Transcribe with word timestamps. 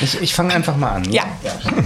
Ich, 0.00 0.20
ich 0.20 0.34
fange 0.34 0.54
einfach 0.54 0.76
mal 0.76 0.90
an. 0.92 1.04
Ja. 1.10 1.24
ja. 1.42 1.52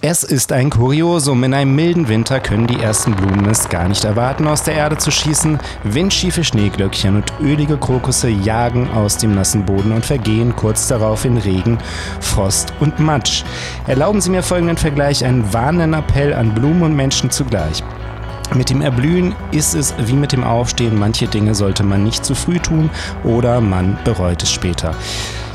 Es 0.00 0.22
ist 0.22 0.52
ein 0.52 0.70
Kuriosum. 0.70 1.42
In 1.42 1.54
einem 1.54 1.74
milden 1.74 2.06
Winter 2.06 2.38
können 2.38 2.68
die 2.68 2.80
ersten 2.80 3.16
Blumen 3.16 3.46
es 3.46 3.68
gar 3.68 3.88
nicht 3.88 4.04
erwarten, 4.04 4.46
aus 4.46 4.62
der 4.62 4.74
Erde 4.74 4.96
zu 4.96 5.10
schießen. 5.10 5.58
Windschiefe 5.82 6.44
Schneeglöckchen 6.44 7.16
und 7.16 7.32
ölige 7.40 7.76
Krokusse 7.76 8.28
jagen 8.28 8.88
aus 8.90 9.16
dem 9.16 9.34
nassen 9.34 9.64
Boden 9.64 9.90
und 9.90 10.06
vergehen 10.06 10.54
kurz 10.54 10.86
darauf 10.86 11.24
in 11.24 11.36
Regen, 11.36 11.78
Frost 12.20 12.72
und 12.78 13.00
Matsch. 13.00 13.42
Erlauben 13.88 14.20
Sie 14.20 14.30
mir 14.30 14.44
folgenden 14.44 14.76
Vergleich, 14.76 15.24
einen 15.24 15.52
warnenden 15.52 15.94
Appell 15.94 16.32
an 16.32 16.54
Blumen 16.54 16.82
und 16.82 16.94
Menschen 16.94 17.32
zugleich. 17.32 17.82
Mit 18.54 18.70
dem 18.70 18.82
Erblühen 18.82 19.34
ist 19.50 19.74
es 19.74 19.94
wie 19.98 20.14
mit 20.14 20.30
dem 20.30 20.44
Aufstehen. 20.44 20.96
Manche 20.96 21.26
Dinge 21.26 21.54
sollte 21.56 21.82
man 21.82 22.04
nicht 22.04 22.24
zu 22.24 22.36
früh 22.36 22.60
tun 22.60 22.88
oder 23.24 23.60
man 23.60 23.98
bereut 24.04 24.42
es 24.44 24.52
später. 24.52 24.94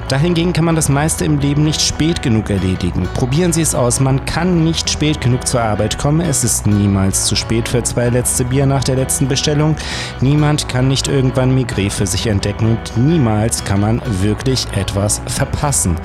Dahingegen 0.09 0.53
kann 0.53 0.65
man 0.65 0.75
das 0.75 0.89
meiste 0.89 1.25
im 1.25 1.39
Leben 1.39 1.63
nicht 1.63 1.81
spät 1.81 2.21
genug 2.21 2.49
erledigen. 2.49 3.07
Probieren 3.13 3.53
Sie 3.53 3.61
es 3.61 3.73
aus. 3.73 3.99
Man 3.99 4.25
kann 4.25 4.63
nicht 4.63 4.89
spät 4.89 5.21
genug 5.21 5.47
zur 5.47 5.61
Arbeit 5.61 5.97
kommen. 5.97 6.21
Es 6.21 6.43
ist 6.43 6.67
niemals 6.67 7.25
zu 7.25 7.35
spät 7.35 7.69
für 7.69 7.83
zwei 7.83 8.09
letzte 8.09 8.45
Bier 8.45 8.65
nach 8.65 8.83
der 8.83 8.95
letzten 8.95 9.27
Bestellung. 9.27 9.75
Niemand 10.21 10.67
kann 10.69 10.87
nicht 10.87 11.07
irgendwann 11.07 11.55
Migrä 11.55 11.89
für 11.89 12.05
sich 12.05 12.27
entdecken 12.27 12.77
und 12.77 12.97
niemals 12.97 13.63
kann 13.63 13.79
man 13.79 14.01
wirklich 14.21 14.67
etwas 14.75 15.21
verpassen. 15.25 15.95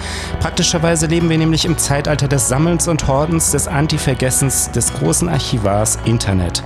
Praktischerweise 0.41 1.07
leben 1.07 1.29
wir 1.29 1.38
nämlich 1.38 1.65
im 1.65 1.77
Zeitalter 1.77 2.29
des 2.29 2.49
Sammelns 2.49 2.88
und 2.88 3.07
Hortens, 3.07 3.51
des 3.51 3.69
Anti-Vergessens, 3.69 4.71
des 4.71 4.93
großen 4.95 5.29
Archivars 5.29 5.99
Internet. 6.05 6.62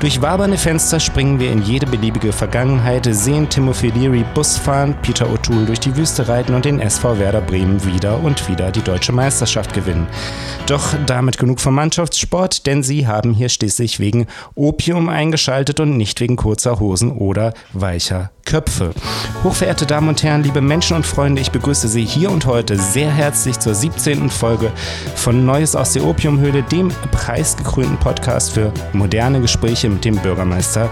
Durch 0.00 0.22
wabernde 0.22 0.58
Fenster 0.58 1.00
springen 1.00 1.38
wir 1.40 1.50
in 1.50 1.62
jede 1.62 1.86
beliebige 1.86 2.32
Vergangenheit, 2.32 3.06
sehen 3.10 3.48
Timothy 3.48 3.88
Leary 3.88 4.24
Bus 4.34 4.56
fahren, 4.56 4.94
Peter 5.02 5.26
O'Toole 5.26 5.66
durch 5.66 5.80
die 5.80 5.96
Wüste 5.96 6.28
reiten 6.28 6.54
und 6.54 6.64
den 6.64 6.73
den 6.74 6.80
SV 6.80 7.18
Werder 7.18 7.40
Bremen 7.40 7.84
wieder 7.84 8.20
und 8.22 8.48
wieder 8.48 8.72
die 8.72 8.82
deutsche 8.82 9.12
Meisterschaft 9.12 9.74
gewinnen. 9.74 10.08
Doch 10.66 10.94
damit 11.06 11.38
genug 11.38 11.60
vom 11.60 11.74
Mannschaftssport, 11.74 12.66
denn 12.66 12.82
sie 12.82 13.06
haben 13.06 13.32
hier 13.32 13.48
schließlich 13.48 14.00
wegen 14.00 14.26
Opium 14.56 15.08
eingeschaltet 15.08 15.78
und 15.78 15.96
nicht 15.96 16.20
wegen 16.20 16.36
kurzer 16.36 16.80
Hosen 16.80 17.12
oder 17.12 17.54
weicher 17.72 18.33
Köpfe. 18.44 18.92
Hochverehrte 19.42 19.86
Damen 19.86 20.08
und 20.08 20.22
Herren, 20.22 20.42
liebe 20.42 20.60
Menschen 20.60 20.96
und 20.96 21.04
Freunde, 21.06 21.40
ich 21.40 21.50
begrüße 21.50 21.88
Sie 21.88 22.04
hier 22.04 22.30
und 22.30 22.46
heute 22.46 22.78
sehr 22.78 23.10
herzlich 23.10 23.58
zur 23.58 23.74
17. 23.74 24.30
Folge 24.30 24.72
von 25.14 25.44
Neues 25.44 25.74
aus 25.76 25.92
der 25.92 26.04
Opiumhöhle, 26.04 26.62
dem 26.62 26.88
preisgekrönten 27.10 27.98
Podcast 27.98 28.52
für 28.52 28.72
moderne 28.92 29.40
Gespräche 29.40 29.88
mit 29.88 30.04
dem 30.04 30.16
Bürgermeister 30.16 30.90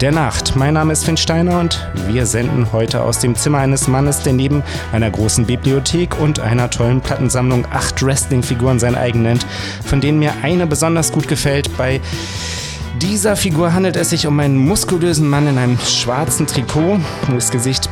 der 0.00 0.12
Nacht. 0.12 0.56
Mein 0.56 0.74
Name 0.74 0.92
ist 0.92 1.04
Finn 1.04 1.16
Steiner 1.16 1.60
und 1.60 1.86
wir 2.08 2.26
senden 2.26 2.72
heute 2.72 3.02
aus 3.02 3.18
dem 3.18 3.34
Zimmer 3.36 3.58
eines 3.58 3.88
Mannes, 3.88 4.22
der 4.22 4.32
neben 4.32 4.62
einer 4.92 5.10
großen 5.10 5.46
Bibliothek 5.46 6.18
und 6.20 6.40
einer 6.40 6.70
tollen 6.70 7.00
Plattensammlung 7.00 7.66
acht 7.72 8.02
Wrestling-Figuren 8.02 8.78
sein 8.78 8.94
eigen 8.94 9.22
nennt, 9.22 9.46
von 9.84 10.00
denen 10.00 10.18
mir 10.18 10.32
eine 10.42 10.66
besonders 10.66 11.12
gut 11.12 11.28
gefällt. 11.28 11.76
Bei 11.76 12.00
dieser 13.00 13.36
Figur 13.36 13.72
handelt 13.72 13.96
es 13.96 14.10
sich 14.10 14.26
um 14.26 14.38
einen 14.40 14.56
muskulösen 14.56 15.28
Mann 15.28 15.46
in 15.46 15.58
einem 15.58 15.78
schwarzen 15.78 16.46
Trikot. 16.46 17.00
Das 17.28 17.50
Gesicht 17.50 17.88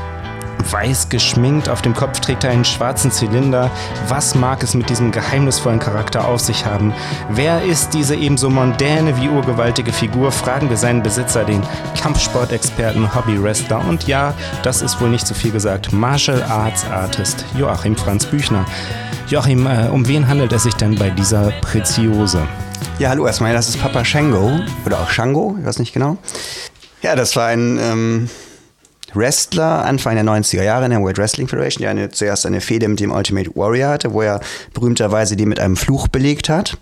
weiß 0.70 1.08
geschminkt, 1.08 1.68
auf 1.68 1.82
dem 1.82 1.94
Kopf 1.94 2.20
trägt 2.20 2.44
er 2.44 2.50
einen 2.50 2.64
schwarzen 2.64 3.10
Zylinder. 3.10 3.70
Was 4.08 4.34
mag 4.34 4.62
es 4.62 4.74
mit 4.74 4.88
diesem 4.88 5.10
geheimnisvollen 5.10 5.80
Charakter 5.80 6.26
auf 6.26 6.40
sich 6.40 6.64
haben? 6.64 6.94
Wer 7.30 7.62
ist 7.62 7.94
diese 7.94 8.14
ebenso 8.14 8.48
mondäne 8.48 9.20
wie 9.20 9.28
urgewaltige 9.28 9.92
Figur? 9.92 10.32
Fragen 10.32 10.70
wir 10.70 10.76
seinen 10.76 11.02
Besitzer, 11.02 11.44
den 11.44 11.62
Kampfsportexperten, 12.00 13.14
Hobby-Wrestler 13.14 13.84
und 13.86 14.06
ja, 14.06 14.34
das 14.62 14.82
ist 14.82 15.00
wohl 15.00 15.10
nicht 15.10 15.26
zu 15.26 15.34
viel 15.34 15.50
gesagt, 15.50 15.92
Martial 15.92 16.42
Arts 16.44 16.86
Artist 16.86 17.44
Joachim 17.58 17.96
Franz 17.96 18.26
Büchner. 18.26 18.64
Joachim, 19.28 19.66
äh, 19.66 19.88
um 19.88 20.06
wen 20.06 20.28
handelt 20.28 20.52
es 20.52 20.64
sich 20.64 20.74
denn 20.74 20.94
bei 20.94 21.10
dieser 21.10 21.50
Preziose? 21.60 22.46
Ja, 22.98 23.08
hallo 23.10 23.26
erstmal, 23.26 23.52
das 23.52 23.68
ist 23.68 23.80
Papa 23.80 24.04
Shango 24.04 24.60
oder 24.86 25.00
auch 25.00 25.10
Shango, 25.10 25.56
ich 25.58 25.66
weiß 25.66 25.78
nicht 25.78 25.92
genau. 25.92 26.16
Ja, 27.02 27.16
das 27.16 27.34
war 27.36 27.48
ein 27.48 27.78
ähm, 27.80 28.30
Wrestler 29.14 29.84
Anfang 29.84 30.14
der 30.14 30.24
90er 30.24 30.62
Jahre 30.62 30.84
in 30.84 30.90
der 30.90 31.00
World 31.00 31.18
Wrestling 31.18 31.48
Federation, 31.48 31.82
der 31.82 31.90
eine, 31.90 32.10
zuerst 32.10 32.46
eine 32.46 32.60
Fehde 32.60 32.88
mit 32.88 33.00
dem 33.00 33.10
Ultimate 33.10 33.50
Warrior 33.54 33.90
hatte, 33.90 34.12
wo 34.12 34.22
er 34.22 34.40
berühmterweise 34.74 35.36
die 35.36 35.46
mit 35.46 35.60
einem 35.60 35.76
Fluch 35.76 36.08
belegt 36.08 36.48
hat. 36.48 36.78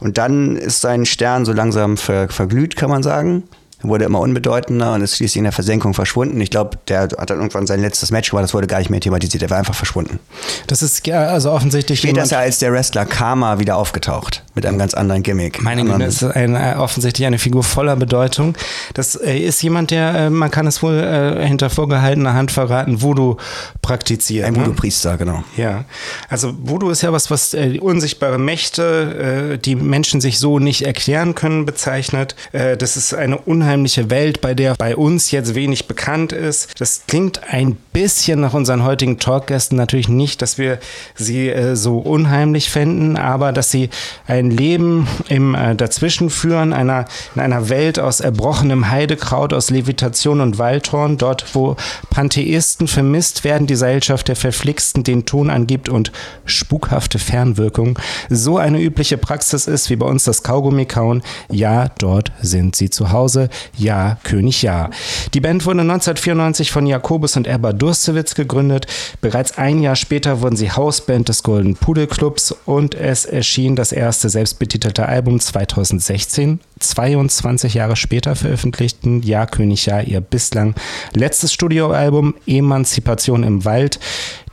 Und 0.00 0.18
dann 0.18 0.56
ist 0.56 0.80
sein 0.80 1.06
Stern 1.06 1.44
so 1.44 1.52
langsam 1.52 1.96
ver, 1.96 2.28
verglüht, 2.28 2.76
kann 2.76 2.90
man 2.90 3.02
sagen 3.02 3.44
wurde 3.88 4.04
immer 4.04 4.20
unbedeutender 4.20 4.94
und 4.94 5.02
ist 5.02 5.16
schließlich 5.16 5.38
in 5.38 5.44
der 5.44 5.52
Versenkung 5.52 5.94
verschwunden. 5.94 6.40
Ich 6.40 6.50
glaube, 6.50 6.78
der 6.88 7.02
hat 7.02 7.30
dann 7.30 7.38
irgendwann 7.38 7.66
sein 7.66 7.80
letztes 7.80 8.10
Match 8.10 8.30
gemacht, 8.30 8.44
das 8.44 8.54
wurde 8.54 8.66
gar 8.66 8.78
nicht 8.78 8.90
mehr 8.90 9.00
thematisiert, 9.00 9.42
er 9.42 9.50
war 9.50 9.58
einfach 9.58 9.74
verschwunden. 9.74 10.18
Das 10.66 10.82
ist 10.82 11.06
ja 11.06 11.26
also 11.26 11.52
offensichtlich. 11.52 12.00
Später 12.00 12.22
ist 12.22 12.32
er 12.32 12.38
als 12.38 12.58
der 12.58 12.72
Wrestler 12.72 13.06
Karma 13.06 13.58
wieder 13.58 13.76
aufgetaucht, 13.76 14.42
mit 14.54 14.66
einem 14.66 14.78
ganz 14.78 14.94
anderen 14.94 15.22
Gimmick. 15.22 15.62
Meine 15.62 15.84
Güte, 15.84 15.98
das 15.98 16.22
ist 16.22 16.24
ein, 16.24 16.54
äh, 16.54 16.74
offensichtlich 16.78 17.26
eine 17.26 17.38
Figur 17.38 17.62
voller 17.62 17.96
Bedeutung. 17.96 18.54
Das 18.94 19.14
äh, 19.14 19.38
ist 19.38 19.62
jemand, 19.62 19.90
der, 19.90 20.14
äh, 20.14 20.30
man 20.30 20.50
kann 20.50 20.66
es 20.66 20.82
wohl 20.82 20.94
äh, 20.94 21.46
hinter 21.46 21.70
vorgehaltener 21.70 22.34
Hand 22.34 22.50
verraten, 22.50 23.02
Voodoo 23.02 23.36
praktiziert. 23.82 24.46
Ein 24.46 24.54
ne? 24.54 24.60
Voodoo-Priester, 24.60 25.16
genau. 25.16 25.44
Ja, 25.56 25.84
also 26.28 26.54
Voodoo 26.58 26.90
ist 26.90 27.02
ja 27.02 27.12
was, 27.12 27.30
was 27.30 27.54
äh, 27.54 27.78
unsichtbare 27.80 28.38
Mächte, 28.38 29.52
äh, 29.54 29.58
die 29.58 29.76
Menschen 29.76 30.20
sich 30.20 30.38
so 30.38 30.58
nicht 30.58 30.82
erklären 30.82 31.34
können, 31.34 31.66
bezeichnet. 31.66 32.34
das 32.52 32.96
ist 32.96 33.14
eine 33.14 33.38
unheimliche 33.38 33.73
unheimliche 33.74 34.08
Welt, 34.08 34.40
bei 34.40 34.54
der 34.54 34.74
bei 34.76 34.94
uns 34.94 35.32
jetzt 35.32 35.56
wenig 35.56 35.88
bekannt 35.88 36.32
ist. 36.32 36.80
Das 36.80 37.02
klingt 37.08 37.40
ein 37.52 37.76
bisschen 37.92 38.40
nach 38.40 38.54
unseren 38.54 38.84
heutigen 38.84 39.18
Talkgästen 39.18 39.76
natürlich 39.76 40.08
nicht, 40.08 40.42
dass 40.42 40.58
wir 40.58 40.78
sie 41.16 41.48
äh, 41.48 41.74
so 41.74 41.98
unheimlich 41.98 42.70
fänden, 42.70 43.16
aber 43.16 43.52
dass 43.52 43.72
sie 43.72 43.90
ein 44.28 44.50
Leben 44.50 45.08
im 45.28 45.56
äh, 45.56 45.74
Dazwischen 45.74 46.30
führen, 46.30 46.72
einer, 46.72 47.06
in 47.34 47.40
einer 47.40 47.68
Welt 47.68 47.98
aus 47.98 48.20
erbrochenem 48.20 48.90
Heidekraut, 48.90 49.52
aus 49.52 49.70
Levitation 49.70 50.40
und 50.40 50.58
Waldhorn, 50.58 51.18
dort 51.18 51.54
wo 51.54 51.76
Pantheisten 52.10 52.86
vermisst 52.86 53.42
werden, 53.42 53.66
die 53.66 53.74
Seilschaft 53.74 54.28
der 54.28 54.36
Verflixten 54.36 55.02
den 55.02 55.26
Ton 55.26 55.50
angibt 55.50 55.88
und 55.88 56.12
spukhafte 56.44 57.18
Fernwirkung 57.18 57.98
so 58.30 58.56
eine 58.56 58.80
übliche 58.80 59.18
Praxis 59.18 59.66
ist 59.66 59.90
wie 59.90 59.96
bei 59.96 60.06
uns 60.06 60.22
das 60.22 60.44
Kaugummi 60.44 60.86
kauen. 60.86 61.22
Ja, 61.50 61.88
dort 61.98 62.30
sind 62.40 62.76
sie 62.76 62.90
zu 62.90 63.10
Hause. 63.10 63.48
Ja, 63.76 64.18
König 64.22 64.62
Ja. 64.62 64.90
Die 65.34 65.40
Band 65.40 65.66
wurde 65.66 65.80
1994 65.80 66.70
von 66.70 66.86
Jakobus 66.86 67.36
und 67.36 67.46
Erba 67.46 67.72
Durstewitz 67.72 68.34
gegründet. 68.34 68.86
Bereits 69.20 69.58
ein 69.58 69.80
Jahr 69.80 69.96
später 69.96 70.40
wurden 70.40 70.56
sie 70.56 70.70
Hausband 70.70 71.28
des 71.28 71.42
Golden 71.42 71.76
Pudel 71.76 72.06
Clubs 72.06 72.54
und 72.64 72.94
es 72.94 73.24
erschien 73.24 73.76
das 73.76 73.92
erste 73.92 74.28
selbstbetitelte 74.28 75.06
Album 75.06 75.40
2016. 75.40 76.60
22 76.88 77.74
Jahre 77.74 77.96
später 77.96 78.36
veröffentlichten 78.36 79.22
Ja, 79.22 79.46
König 79.46 79.86
Ja 79.86 80.00
ihr 80.00 80.20
bislang 80.20 80.74
letztes 81.12 81.52
Studioalbum 81.52 82.34
Emanzipation 82.46 83.42
im 83.42 83.64
Wald 83.64 83.98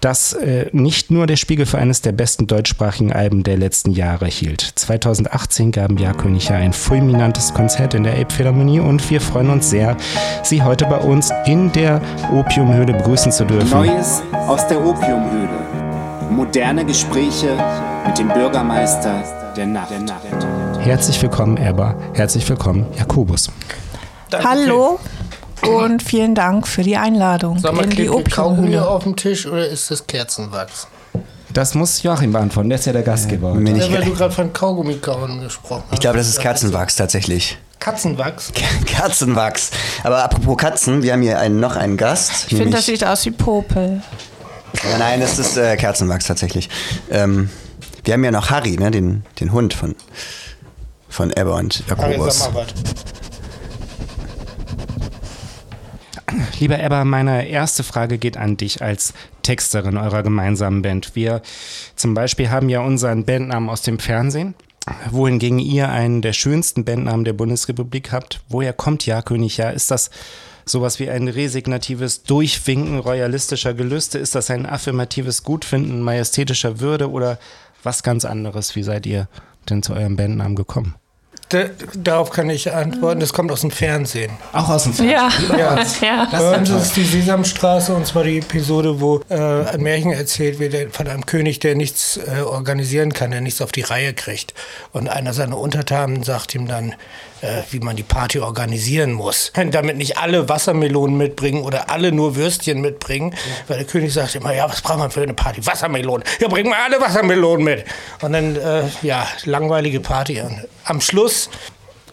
das 0.02 0.34
äh, 0.34 0.66
nicht 0.72 1.12
nur 1.12 1.28
der 1.28 1.36
Spiegel 1.36 1.66
für 1.66 1.78
eines 1.78 2.02
der 2.02 2.12
besten 2.12 2.48
deutschsprachigen 2.48 3.14
Alben 3.14 3.44
der 3.44 3.58
letzten 3.58 3.92
Jahre 3.92 4.26
hielt. 4.26 4.62
2018 4.62 5.72
gaben 5.72 5.98
Jahrkönig 5.98 6.50
ja 6.50 6.58
ein 6.58 6.74
fulminantes 6.74 7.54
Konzert 7.54 7.94
in 7.94 8.04
der 8.04 8.16
Elbphilharmonie 8.16 8.80
und 8.80 9.08
wir 9.10 9.22
freuen 9.22 9.52
uns 9.52 9.70
sehr, 9.70 9.96
Sie 10.44 10.64
heute 10.64 10.86
bei 10.86 10.98
uns 10.98 11.32
in 11.46 11.72
der 11.72 12.02
Opiumhöhle 12.34 12.94
begrüßen 12.94 13.32
zu 13.32 13.46
dürfen. 13.46 13.70
Neues 13.70 14.24
aus 14.48 14.68
der 14.68 14.84
Opiumhöhle. 14.84 15.50
Moderne 16.32 16.84
Gespräche 16.84 17.56
mit 18.06 18.18
dem 18.18 18.30
Bürgermeister 18.30 19.24
der 19.56 19.68
Nacht. 19.68 19.92
Herzlich 20.84 21.22
willkommen, 21.22 21.58
Erba. 21.58 21.96
Herzlich 22.14 22.50
willkommen, 22.50 22.88
Jakobus. 22.98 23.52
Danke 24.32 24.50
Hallo 24.50 25.00
und 25.62 26.02
vielen 26.02 26.34
Dank 26.34 26.68
für 26.68 26.82
die 26.82 26.98
Einladung 26.98 27.60
Sag 27.60 27.76
mal, 27.76 27.84
in 27.84 27.92
die 27.92 28.08
Kaugummi 28.08 28.76
auf 28.80 29.04
dem 29.04 29.16
Tisch 29.16 29.46
oder 29.46 29.68
ist 29.68 29.92
das 29.92 30.08
Kerzenwachs? 30.08 30.88
Das 31.54 31.76
muss 31.76 32.02
Joachim 32.02 32.32
beantworten, 32.32 32.70
der 32.70 32.80
ist 32.80 32.86
ja 32.86 32.94
der 32.94 33.04
Gastgeber. 33.04 33.56
Ja, 33.60 33.76
ja, 33.76 33.94
weil 33.94 34.06
du 34.06 34.14
gerade 34.16 34.34
von 34.34 34.52
Kaugummi-Kauen 34.52 35.42
gesprochen 35.42 35.84
hast. 35.86 35.94
Ich 35.94 36.00
glaube, 36.00 36.18
das 36.18 36.28
ist 36.28 36.40
Kerzenwachs 36.40 36.96
tatsächlich. 36.96 37.60
Katzenwachs? 37.80 38.52
Katzenwachs. 38.88 39.70
Aber 40.04 40.24
apropos 40.24 40.58
Katzen, 40.58 41.04
wir 41.04 41.14
haben 41.14 41.22
hier 41.22 41.38
einen, 41.40 41.60
noch 41.60 41.76
einen 41.76 41.96
Gast. 41.96 42.48
Ich 42.48 42.58
finde, 42.58 42.72
das 42.72 42.88
sieht 42.88 43.06
aus 43.06 43.24
wie 43.26 43.32
Popel. 43.32 44.02
Ja, 44.90 44.98
nein, 44.98 45.20
das 45.20 45.38
ist 45.38 45.58
äh, 45.58 45.78
Kerzenwachs 45.78 46.26
tatsächlich. 46.26 46.70
Ähm, 47.12 47.52
wir 48.04 48.16
haben 48.16 48.24
ja 48.24 48.32
noch 48.32 48.50
Harry, 48.50 48.78
ne, 48.78 48.90
den, 48.90 49.24
den 49.40 49.52
Hund 49.52 49.76
von, 49.76 49.96
von 51.12 51.32
Ebbe 51.32 51.54
und 51.54 51.84
Jakobus. 51.88 52.50
Lieber 56.60 56.80
Ebba, 56.80 57.04
meine 57.06 57.48
erste 57.48 57.84
Frage 57.84 58.18
geht 58.18 58.38
an 58.38 58.56
dich 58.56 58.82
als 58.82 59.14
Texterin 59.42 59.98
eurer 59.98 60.24
gemeinsamen 60.24 60.82
Band. 60.82 61.16
Wir 61.16 61.42
zum 61.96 62.14
Beispiel 62.14 62.50
haben 62.50 62.70
ja 62.70 62.82
unseren 62.82 63.26
Bandnamen 63.26 63.70
aus 63.70 63.82
dem 63.82 64.00
Fernsehen, 64.00 64.54
wohingegen 65.10 65.60
ihr 65.60 65.90
einen 65.90 66.22
der 66.22 66.34
schönsten 66.34 66.86
Bandnamen 66.86 67.26
der 67.26 67.34
Bundesrepublik 67.34 68.12
habt. 68.12 68.42
Woher 68.48 68.74
kommt 68.74 69.06
Ja 69.06 69.22
König 69.22 69.58
Ja? 69.58 69.72
Ist 69.72 69.92
das 69.92 70.10
sowas 70.66 71.00
wie 71.00 71.10
ein 71.10 71.28
resignatives 71.28 72.24
Durchwinken 72.24 73.00
royalistischer 73.00 73.74
Gelüste? 73.74 74.20
Ist 74.20 74.36
das 74.36 74.50
ein 74.52 74.66
affirmatives 74.66 75.44
Gutfinden 75.44 76.02
majestätischer 76.02 76.80
Würde 76.80 77.10
oder 77.10 77.40
was 77.84 78.04
ganz 78.04 78.24
anderes? 78.24 78.76
Wie 78.76 78.84
seid 78.84 79.06
ihr 79.06 79.28
denn 79.70 79.84
zu 79.84 79.94
eurem 79.94 80.16
Bandnamen 80.16 80.56
gekommen? 80.56 80.96
Da, 81.52 81.66
darauf 81.96 82.30
kann 82.30 82.50
ich 82.50 82.72
antworten. 82.74 83.20
Das 83.20 83.34
kommt 83.34 83.52
aus 83.52 83.62
dem 83.62 83.72
Fernsehen. 83.72 84.32
Auch 84.54 84.70
aus 84.70 84.84
dem 84.84 84.94
Fernsehen? 84.94 85.50
Ja. 85.58 85.58
ja. 85.58 85.84
ja. 86.02 86.28
Bei 86.32 86.58
uns 86.58 86.70
ist 86.70 86.96
die 86.96 87.04
Sesamstraße 87.04 87.94
und 87.94 88.08
zwar 88.08 88.24
die 88.24 88.38
Episode, 88.38 89.02
wo 89.02 89.20
äh, 89.30 89.36
ein 89.36 89.82
Märchen 89.82 90.14
erzählt 90.14 90.60
wird 90.60 90.96
von 90.96 91.08
einem 91.08 91.26
König, 91.26 91.60
der 91.60 91.76
nichts 91.76 92.18
äh, 92.18 92.42
organisieren 92.42 93.12
kann, 93.12 93.32
der 93.32 93.42
nichts 93.42 93.62
auf 93.62 93.74
die 93.74 93.82
Reihe 93.82 94.14
kriegt. 94.14 94.54
Und 94.94 95.10
einer 95.10 95.34
seiner 95.34 95.58
Untertanen 95.58 96.24
sagt 96.24 96.56
ihm 96.56 96.68
dann, 96.68 96.96
äh, 97.42 97.64
wie 97.72 97.80
man 97.80 97.96
die 97.96 98.04
Party 98.04 98.40
organisieren 98.40 99.12
muss. 99.12 99.52
Damit 99.72 99.98
nicht 99.98 100.18
alle 100.18 100.48
Wassermelonen 100.48 101.18
mitbringen 101.18 101.64
oder 101.64 101.90
alle 101.90 102.12
nur 102.12 102.36
Würstchen 102.36 102.82
mitbringen, 102.82 103.36
weil 103.68 103.78
der 103.78 103.88
König 103.88 104.14
sagt 104.14 104.36
immer, 104.36 104.54
ja, 104.54 104.70
was 104.70 104.82
braucht 104.82 105.00
man 105.00 105.12
für 105.12 105.22
eine 105.22 105.34
Party? 105.34 105.66
Wassermelonen. 105.66 106.24
Ja, 106.40 106.48
bringen 106.48 106.70
wir 106.70 106.78
alle 106.78 107.02
Wassermelonen 107.02 107.66
mit. 107.66 107.86
Und 108.22 108.34
dann, 108.34 108.56
äh, 108.56 108.84
ja, 109.02 109.28
langweilige 109.46 110.00
Party. 110.00 110.40
Und 110.42 110.66
am 110.86 111.02
Schluss 111.02 111.41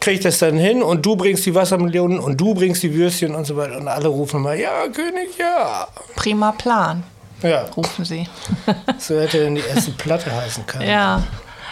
kriegt 0.00 0.25
das 0.25 0.38
dann 0.38 0.56
hin 0.56 0.82
und 0.82 1.04
du 1.04 1.16
bringst 1.16 1.44
die 1.46 1.54
Wassermelonen 1.54 2.19
und 2.20 2.40
du 2.40 2.54
bringst 2.54 2.82
die 2.82 2.94
Würstchen 2.94 3.34
und 3.34 3.44
so 3.44 3.56
weiter. 3.56 3.76
Und 3.78 3.88
alle 3.88 4.08
rufen 4.08 4.42
mal, 4.42 4.58
ja, 4.58 4.86
König, 4.88 5.36
ja. 5.38 5.88
Prima 6.14 6.52
Plan. 6.52 7.02
Ja. 7.42 7.62
Rufen 7.76 8.04
sie. 8.04 8.28
so 8.98 9.19
hätte 9.19 9.44
dann 9.44 9.54
die 9.54 9.62
erste 9.62 9.90
Platte 9.92 10.34
heißen 10.34 10.66
können. 10.66 10.88
Ja. 10.88 11.22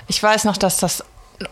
Ich 0.09 0.23
weiß 0.23 0.45
noch, 0.45 0.57
dass 0.57 0.79
das 0.79 1.05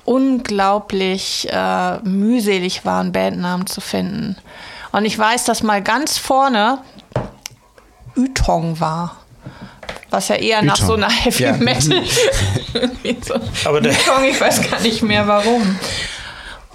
unglaublich 0.05 1.49
äh, 1.51 1.99
mühselig 1.99 2.85
war, 2.85 3.01
einen 3.01 3.13
Bandnamen 3.13 3.67
zu 3.67 3.81
finden. 3.81 4.37
Und 4.93 5.05
ich 5.05 5.19
weiß, 5.19 5.45
dass 5.45 5.63
mal 5.63 5.83
ganz 5.83 6.19
vorne 6.19 6.79
Ytong 8.17 8.79
war. 8.79 9.24
Was 10.15 10.29
ja 10.29 10.37
eher 10.37 10.59
Ytong. 10.59 10.67
nach 10.67 10.77
so 10.77 10.95
einer 10.95 11.11
Heavy 11.11 11.43
ja. 11.43 11.57
Metal. 11.57 12.03
so. 13.27 13.35
Aber 13.65 13.81
der 13.81 13.93
Ytong, 13.93 14.25
ich 14.25 14.41
weiß 14.41 14.71
gar 14.71 14.81
nicht 14.81 15.03
mehr 15.03 15.27
warum. 15.27 15.79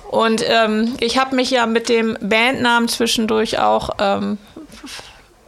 Und 0.10 0.44
ähm, 0.46 0.96
ich 1.00 1.18
habe 1.18 1.36
mich 1.36 1.52
ja 1.52 1.66
mit 1.66 1.88
dem 1.88 2.18
Bandnamen 2.20 2.90
zwischendurch 2.90 3.60
auch 3.60 3.92
ähm, 4.00 4.40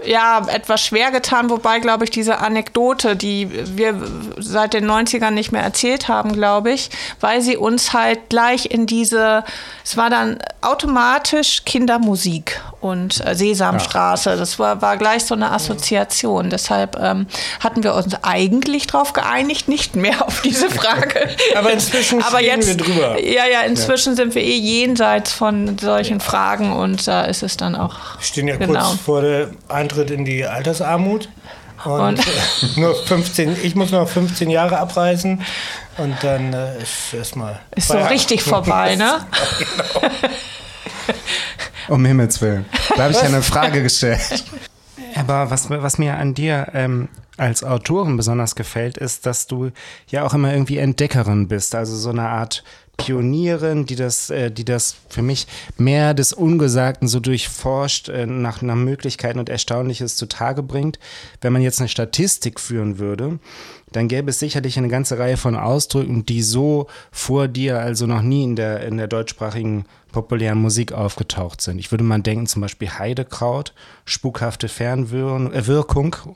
ja, 0.06 0.46
etwas 0.48 0.82
schwer 0.82 1.12
getan, 1.12 1.50
wobei, 1.50 1.80
glaube 1.80 2.04
ich, 2.04 2.10
diese 2.10 2.40
Anekdote, 2.40 3.16
die 3.16 3.50
wir 3.78 3.96
seit 4.38 4.74
den 4.74 4.90
90ern 4.90 5.32
nicht 5.32 5.52
mehr 5.52 5.64
erzählt 5.64 6.08
haben, 6.08 6.34
glaube 6.34 6.72
ich, 6.72 6.90
weil 7.20 7.42
sie 7.42 7.58
uns 7.58 7.94
halt 7.94 8.30
gleich 8.30 8.72
in 8.72 8.86
diese, 8.86 9.44
es 9.84 9.98
war 9.98 10.10
dann 10.10 10.40
automatisch 10.62 11.64
Kindermusik 11.66 12.62
und 12.82 13.26
äh, 13.26 13.36
Sesamstraße. 13.36 14.36
Das 14.38 14.60
war, 14.60 14.82
war 14.82 14.98
gleich 14.98 15.26
so 15.26 15.36
eine 15.36 15.52
Assoziation. 15.52 16.50
Deshalb 16.50 16.98
ähm, 17.00 17.28
hatten 17.60 17.84
wir 17.84 17.94
uns 17.94 18.16
eigentlich 18.24 18.88
darauf 18.88 19.14
geeinigt, 19.14 19.68
nicht 19.68 19.96
mehr 19.96 20.26
auf 20.26 20.42
diese 20.42 20.70
Frage. 20.70 21.30
Aber 21.56 21.72
inzwischen 21.72 22.22
Aber 22.24 22.42
jetzt, 22.42 22.68
wir 22.68 22.78
drüber. 22.78 23.20
Ja, 23.22 23.46
ja, 23.46 23.62
inzwischen 23.62 24.14
ja. 24.14 24.16
sind 24.18 24.36
wir 24.36 24.42
eh 24.42 24.58
jenseits 24.58 25.32
von 25.32 25.78
solchen 25.78 26.18
ja. 26.18 26.24
Fragen 26.24 26.74
und 26.74 27.08
da 27.08 27.26
äh, 27.26 27.30
ist 27.30 27.44
es 27.44 27.56
dann 27.58 27.76
auch. 27.76 27.96
Wir 28.18 28.26
stehen 28.26 28.48
ja 28.48 28.58
genau. 28.58 28.90
kurz 28.90 29.02
vor 29.02 29.22
der 29.22 29.52
Eintritt 29.92 30.12
in 30.12 30.26
die 30.26 30.46
Altersarmut. 30.46 31.30
Und, 31.84 32.00
und 32.00 32.20
äh, 32.20 32.80
nur 32.80 32.96
15, 32.96 33.58
ich 33.64 33.76
muss 33.76 33.92
noch 33.92 34.08
15 34.08 34.50
Jahre 34.50 34.78
abreisen 34.78 35.42
und 35.98 36.16
dann 36.22 36.54
äh, 36.54 36.78
ist 36.82 37.14
erstmal. 37.14 37.60
Ist 37.76 37.88
so 37.88 37.98
richtig 37.98 38.44
vorbei, 38.44 38.96
ne? 38.96 39.26
genau. 39.98 40.14
Um 41.88 42.06
Himmels 42.06 42.40
Willen. 42.40 42.66
Da 42.96 43.04
habe 43.04 43.14
ich 43.14 43.22
eine 43.22 43.42
Frage 43.42 43.82
gestellt. 43.84 44.46
Aber 45.16 45.50
was, 45.50 45.70
was 45.72 45.98
mir 45.98 46.18
an 46.18 46.36
dir 46.36 46.68
ähm, 46.74 47.10
als 47.38 47.64
Autorin 47.64 48.16
besonders 48.16 48.56
gefällt, 48.56 49.00
ist, 49.00 49.26
dass 49.26 49.48
du 49.48 49.72
ja 50.08 50.24
auch 50.24 50.36
immer 50.36 50.54
irgendwie 50.54 50.78
Entdeckerin 50.78 51.48
bist. 51.48 51.74
Also 51.74 51.98
so 51.98 52.12
eine 52.12 52.30
Art 52.30 52.64
Pionierin, 52.98 53.86
die 53.86 53.96
das, 53.96 54.30
äh, 54.30 54.52
die 54.52 54.66
das 54.66 54.96
für 55.10 55.22
mich 55.22 55.48
mehr 55.78 56.14
des 56.14 56.34
Ungesagten 56.34 57.08
so 57.08 57.20
durchforscht, 57.20 58.10
äh, 58.10 58.26
nach, 58.26 58.62
nach 58.62 58.76
Möglichkeiten 58.76 59.40
und 59.40 59.50
Erstaunliches 59.50 60.18
zutage 60.18 60.62
bringt. 60.62 61.00
Wenn 61.42 61.54
man 61.54 61.62
jetzt 61.62 61.80
eine 61.80 61.90
Statistik 61.90 62.60
führen 62.60 63.00
würde, 63.00 63.40
dann 63.92 64.08
gäbe 64.08 64.30
es 64.30 64.40
sicherlich 64.40 64.78
eine 64.78 64.88
ganze 64.88 65.18
Reihe 65.18 65.38
von 65.38 65.56
Ausdrücken, 65.56 66.26
die 66.26 66.42
so 66.42 66.88
vor 67.12 67.48
dir 67.48 67.80
also 67.80 68.06
noch 68.06 68.22
nie 68.22 68.44
in 68.44 68.56
der, 68.56 68.82
in 68.86 68.98
der 68.98 69.08
deutschsprachigen 69.08 69.86
populären 70.12 70.60
Musik 70.60 70.92
aufgetaucht 70.92 71.62
sind. 71.62 71.80
Ich 71.80 71.92
würde 71.92 72.04
mal 72.04 72.22
denken, 72.22 72.48
zum 72.48 72.62
Beispiel 72.62 72.90
Heidekraut, 72.90 73.74
spukhafte 74.06 74.68
Fernwirkung 74.68 76.16
äh, 76.16 76.30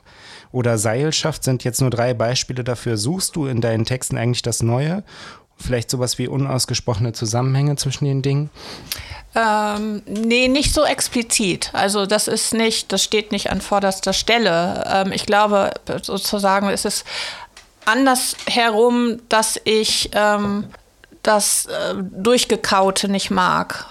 oder 0.52 0.78
Seilschaft 0.78 1.44
sind 1.44 1.64
jetzt 1.64 1.80
nur 1.80 1.90
drei 1.90 2.14
Beispiele 2.14 2.64
dafür. 2.64 2.96
Suchst 2.96 3.36
du 3.36 3.46
in 3.46 3.60
deinen 3.60 3.84
Texten 3.84 4.16
eigentlich 4.16 4.42
das 4.42 4.62
Neue? 4.62 5.04
Vielleicht 5.58 5.90
sowas 5.90 6.18
wie 6.18 6.28
unausgesprochene 6.28 7.12
Zusammenhänge 7.12 7.76
zwischen 7.76 8.04
den 8.04 8.22
Dingen? 8.22 8.50
Ähm, 9.34 10.02
nee, 10.06 10.48
nicht 10.48 10.72
so 10.72 10.84
explizit. 10.84 11.70
Also 11.72 12.06
das 12.06 12.28
ist 12.28 12.54
nicht, 12.54 12.92
das 12.92 13.02
steht 13.02 13.32
nicht 13.32 13.50
an 13.50 13.60
vorderster 13.60 14.12
Stelle. 14.12 14.84
Ähm, 14.90 15.12
ich 15.12 15.26
glaube 15.26 15.72
sozusagen, 16.02 16.68
es 16.68 16.84
ist 16.84 17.04
andersherum, 17.84 19.20
dass 19.28 19.60
ich 19.64 20.10
ähm, 20.12 20.64
das 21.22 21.66
äh, 21.66 21.94
Durchgekaute 21.96 23.08
nicht 23.08 23.30
mag. 23.30 23.86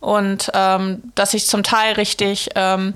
Und 0.00 0.50
ähm, 0.54 1.02
dass 1.14 1.34
ich 1.34 1.46
zum 1.46 1.62
Teil 1.62 1.94
richtig, 1.94 2.50
ähm, 2.54 2.94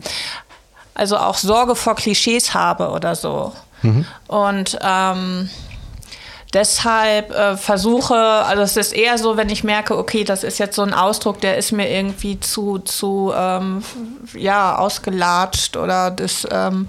also 0.94 1.16
auch 1.16 1.36
Sorge 1.36 1.74
vor 1.74 1.96
Klischees 1.96 2.54
habe 2.54 2.90
oder 2.90 3.16
so. 3.16 3.52
Mhm. 3.82 4.06
Und 4.28 4.78
ähm, 4.80 5.50
deshalb 6.52 7.30
äh, 7.30 7.56
versuche, 7.56 8.14
also 8.14 8.62
es 8.62 8.76
ist 8.76 8.92
eher 8.92 9.16
so, 9.18 9.36
wenn 9.36 9.48
ich 9.48 9.64
merke, 9.64 9.96
okay, 9.96 10.24
das 10.24 10.44
ist 10.44 10.58
jetzt 10.58 10.76
so 10.76 10.82
ein 10.82 10.92
Ausdruck, 10.92 11.40
der 11.40 11.56
ist 11.56 11.72
mir 11.72 11.90
irgendwie 11.90 12.38
zu, 12.40 12.78
zu 12.78 13.32
ähm, 13.34 13.82
ja, 14.34 14.76
ausgelatscht 14.76 15.76
oder 15.76 16.10
das 16.10 16.46
ähm, 16.50 16.88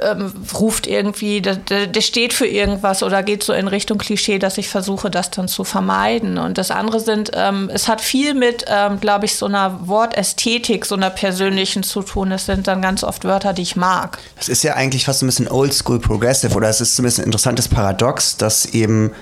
ähm, 0.00 0.32
ruft 0.54 0.86
irgendwie, 0.86 1.40
der 1.40 2.00
steht 2.00 2.32
für 2.32 2.46
irgendwas 2.46 3.02
oder 3.02 3.22
geht 3.22 3.42
so 3.42 3.52
in 3.52 3.68
Richtung 3.68 3.98
Klischee, 3.98 4.38
dass 4.38 4.58
ich 4.58 4.68
versuche, 4.68 5.10
das 5.10 5.30
dann 5.30 5.48
zu 5.48 5.64
vermeiden. 5.64 6.38
Und 6.38 6.58
das 6.58 6.70
andere 6.70 7.00
sind, 7.00 7.30
ähm, 7.34 7.70
es 7.72 7.88
hat 7.88 8.00
viel 8.00 8.34
mit, 8.34 8.64
ähm, 8.68 9.00
glaube 9.00 9.24
ich, 9.24 9.36
so 9.36 9.46
einer 9.46 9.88
Wortästhetik, 9.88 10.84
so 10.84 10.94
einer 10.94 11.10
persönlichen 11.10 11.82
zu 11.82 12.02
tun. 12.02 12.32
Es 12.32 12.46
sind 12.46 12.66
dann 12.66 12.82
ganz 12.82 13.04
oft 13.04 13.24
Wörter, 13.24 13.52
die 13.52 13.62
ich 13.62 13.76
mag. 13.76 14.18
Das 14.36 14.48
ist 14.48 14.62
ja 14.62 14.74
eigentlich 14.74 15.06
fast 15.06 15.22
ein 15.22 15.26
bisschen 15.26 15.48
oldschool 15.48 15.98
progressive 15.98 16.54
oder 16.54 16.68
es 16.68 16.80
ist 16.80 16.96
zumindest 16.96 17.20
ein 17.20 17.24
interessantes 17.24 17.68
Paradox, 17.68 18.36
dass 18.36 18.65
eben 18.74 19.12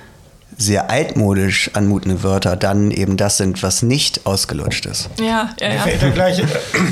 sehr 0.57 0.91
altmodisch 0.91 1.71
anmutende 1.75 2.23
Wörter 2.23 2.57
dann 2.57 2.91
eben 2.91 3.17
das 3.17 3.39
sind, 3.39 3.63
was 3.63 3.83
nicht 3.83 4.27
ausgelutscht 4.27 4.87
ist. 4.87 5.11
Ja, 5.19 5.51
ja, 5.61 5.69
ja. 5.69 5.75
Mir, 5.85 5.99
fällt 5.99 6.03
ja 6.03 6.11
gleich, 6.11 6.43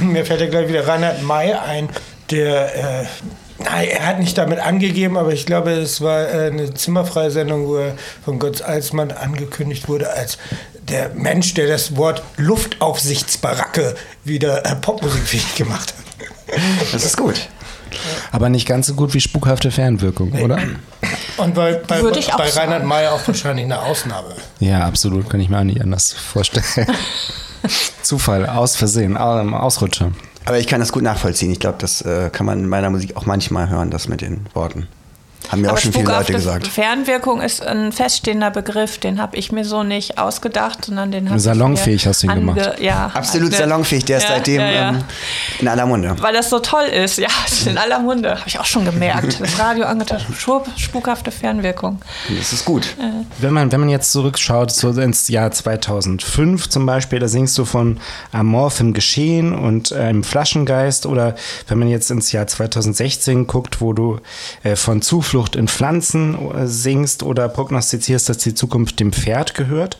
mir 0.00 0.24
fällt 0.24 0.40
ja 0.40 0.46
gleich 0.48 0.68
wieder 0.68 0.86
Reinhard 0.86 1.22
May 1.22 1.52
ein, 1.52 1.88
der, 2.30 3.02
äh, 3.02 3.06
nein, 3.62 3.88
er 3.88 4.06
hat 4.06 4.18
nicht 4.18 4.36
damit 4.36 4.58
angegeben, 4.58 5.16
aber 5.16 5.32
ich 5.32 5.46
glaube, 5.46 5.72
es 5.72 6.00
war 6.00 6.28
äh, 6.28 6.50
eine 6.50 6.74
Zimmerfreisendung, 6.74 7.68
wo 7.68 7.76
er 7.76 7.94
von 8.24 8.38
Götz 8.38 8.62
Alsmann 8.62 9.12
angekündigt 9.12 9.88
wurde 9.88 10.10
als 10.12 10.38
der 10.88 11.10
Mensch, 11.10 11.54
der 11.54 11.68
das 11.68 11.96
Wort 11.96 12.22
Luftaufsichtsbaracke 12.36 13.94
wieder 14.24 14.66
äh, 14.66 14.74
popmusikfähig 14.76 15.54
gemacht 15.54 15.94
hat. 15.96 16.58
Das 16.92 17.04
ist 17.04 17.16
gut. 17.16 17.48
Aber 18.30 18.48
nicht 18.48 18.66
ganz 18.66 18.86
so 18.86 18.94
gut 18.94 19.14
wie 19.14 19.20
spukhafte 19.20 19.70
Fernwirkung, 19.70 20.30
nee. 20.30 20.42
oder? 20.42 20.58
Und 21.36 21.54
bei, 21.54 21.74
bei, 21.74 22.02
bei 22.02 22.48
Reinhard 22.50 22.84
May 22.84 23.08
auch 23.08 23.26
wahrscheinlich 23.26 23.64
eine 23.64 23.80
Ausnahme. 23.80 24.34
Ja, 24.60 24.86
absolut. 24.86 25.28
Kann 25.28 25.40
ich 25.40 25.48
mir 25.48 25.58
auch 25.58 25.64
nicht 25.64 25.80
anders 25.80 26.12
vorstellen. 26.12 26.86
Zufall, 28.02 28.46
aus 28.46 28.76
Versehen, 28.76 29.16
Ausrutscher. 29.16 30.12
Aber 30.44 30.58
ich 30.58 30.66
kann 30.66 30.80
das 30.80 30.92
gut 30.92 31.02
nachvollziehen. 31.02 31.52
Ich 31.52 31.60
glaube, 31.60 31.78
das 31.78 32.02
äh, 32.02 32.30
kann 32.30 32.46
man 32.46 32.60
in 32.60 32.68
meiner 32.68 32.90
Musik 32.90 33.16
auch 33.16 33.26
manchmal 33.26 33.68
hören, 33.68 33.90
das 33.90 34.08
mit 34.08 34.20
den 34.20 34.46
Worten. 34.54 34.88
Haben 35.52 35.60
mir 35.60 35.72
auch 35.72 35.76
schon 35.76 35.92
viele 35.92 36.06
Leute 36.06 36.32
gesagt. 36.32 36.66
Fernwirkung 36.66 37.42
ist 37.42 37.62
ein 37.62 37.92
feststehender 37.92 38.50
Begriff, 38.50 38.96
den 38.96 39.20
habe 39.20 39.36
ich 39.36 39.52
mir 39.52 39.66
so 39.66 39.82
nicht 39.82 40.16
ausgedacht, 40.16 40.86
sondern 40.86 41.12
den 41.12 41.28
habe 41.28 41.38
Salonfähig 41.38 42.06
hast 42.06 42.22
du 42.22 42.28
ihn 42.28 42.34
gemacht. 42.36 42.80
Ja, 42.80 43.10
Absolut 43.12 43.52
salonfähig, 43.52 44.06
der 44.06 44.16
ist 44.16 44.24
ja, 44.24 44.28
seitdem 44.30 44.60
ja, 44.62 44.70
ja. 44.70 44.88
Ähm, 44.88 45.04
in 45.60 45.68
aller 45.68 45.84
Munde. 45.84 46.16
Weil 46.20 46.32
das 46.32 46.48
so 46.48 46.58
toll 46.58 46.84
ist, 46.84 47.18
ja, 47.18 47.28
in 47.66 47.76
aller 47.76 47.98
Munde, 47.98 48.30
habe 48.30 48.44
ich 48.46 48.58
auch 48.58 48.64
schon 48.64 48.86
gemerkt. 48.86 49.40
Das 49.40 49.58
Radio 49.58 49.84
angetan, 49.84 50.22
spukhafte 50.76 51.30
Fernwirkung. 51.30 52.00
Das 52.34 52.54
ist 52.54 52.64
gut. 52.64 52.86
Wenn 53.38 53.52
man, 53.52 53.70
wenn 53.70 53.80
man 53.80 53.90
jetzt 53.90 54.10
zurückschaut, 54.10 54.70
so 54.70 54.88
ins 54.88 55.28
Jahr 55.28 55.50
2005 55.50 56.70
zum 56.70 56.86
Beispiel, 56.86 57.18
da 57.18 57.28
singst 57.28 57.58
du 57.58 57.66
von 57.66 58.00
amorphem 58.32 58.94
Geschehen 58.94 59.54
und 59.54 59.92
einem 59.92 60.24
Flaschengeist 60.24 61.04
oder 61.04 61.34
wenn 61.68 61.78
man 61.78 61.88
jetzt 61.88 62.10
ins 62.10 62.32
Jahr 62.32 62.46
2016 62.46 63.46
guckt, 63.46 63.82
wo 63.82 63.92
du 63.92 64.18
äh, 64.62 64.76
von 64.76 65.02
Zuflucht 65.02 65.41
Zuflucht 65.42 65.56
in 65.56 65.66
Pflanzen 65.66 66.52
äh, 66.52 66.66
singst 66.66 67.22
oder 67.22 67.48
prognostizierst, 67.48 68.28
dass 68.28 68.38
die 68.38 68.54
Zukunft 68.54 69.00
dem 69.00 69.12
Pferd 69.12 69.54
gehört, 69.54 69.98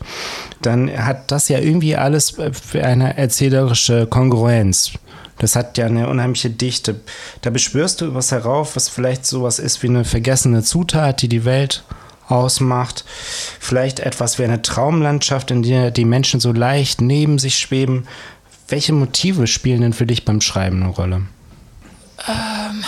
dann 0.61 0.89
hat 0.89 1.31
das 1.31 1.49
ja 1.49 1.59
irgendwie 1.59 1.97
alles 1.97 2.37
äh, 2.37 2.51
für 2.53 2.83
eine 2.83 3.17
erzählerische 3.17 4.07
Kongruenz. 4.07 4.93
Das 5.39 5.55
hat 5.55 5.77
ja 5.77 5.87
eine 5.87 6.07
unheimliche 6.07 6.49
Dichte. 6.49 7.01
Da 7.41 7.49
beschwörst 7.49 8.01
du 8.01 8.13
was 8.13 8.31
herauf, 8.31 8.75
was 8.75 8.87
vielleicht 8.87 9.25
sowas 9.25 9.59
ist 9.59 9.83
wie 9.83 9.87
eine 9.87 10.05
vergessene 10.05 10.63
Zutat, 10.63 11.21
die 11.21 11.27
die 11.27 11.43
Welt 11.43 11.83
ausmacht. 12.29 13.03
Vielleicht 13.59 13.99
etwas 13.99 14.39
wie 14.39 14.45
eine 14.45 14.61
Traumlandschaft, 14.61 15.51
in 15.51 15.63
der 15.63 15.91
die 15.91 16.05
Menschen 16.05 16.39
so 16.39 16.53
leicht 16.53 17.01
neben 17.01 17.37
sich 17.37 17.57
schweben. 17.59 18.07
Welche 18.69 18.93
Motive 18.93 19.47
spielen 19.47 19.81
denn 19.81 19.93
für 19.93 20.05
dich 20.05 20.23
beim 20.23 20.39
Schreiben 20.39 20.83
eine 20.83 20.91
Rolle? 20.91 21.23
Ähm. 22.29 22.83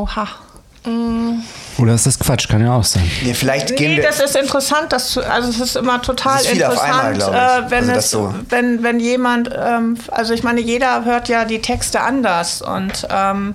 Oha. 0.00 0.49
Mm. 0.84 1.42
Oder 1.78 1.94
ist 1.94 2.06
das 2.06 2.18
Quatsch? 2.18 2.48
Kann 2.48 2.62
ja 2.64 2.74
auch 2.74 2.84
sein. 2.84 3.10
Nee, 3.22 3.32
vielleicht 3.32 3.74
gehen 3.76 3.94
nee, 3.94 4.02
das 4.02 4.20
ist 4.20 4.36
interessant. 4.36 4.92
Dass, 4.92 5.16
also 5.16 5.48
es 5.48 5.60
ist 5.60 5.76
immer 5.76 6.02
total 6.02 6.40
ist 6.40 6.52
interessant, 6.52 7.22
einmal, 7.22 7.64
äh, 7.66 7.70
wenn, 7.70 7.88
also 7.88 7.98
es, 7.98 8.10
so. 8.10 8.34
wenn, 8.48 8.82
wenn 8.82 9.00
jemand, 9.00 9.50
ähm, 9.56 9.96
also 10.10 10.34
ich 10.34 10.42
meine, 10.42 10.60
jeder 10.60 11.04
hört 11.04 11.28
ja 11.28 11.44
die 11.44 11.62
Texte 11.62 12.00
anders 12.00 12.60
und, 12.60 13.06
ähm, 13.10 13.54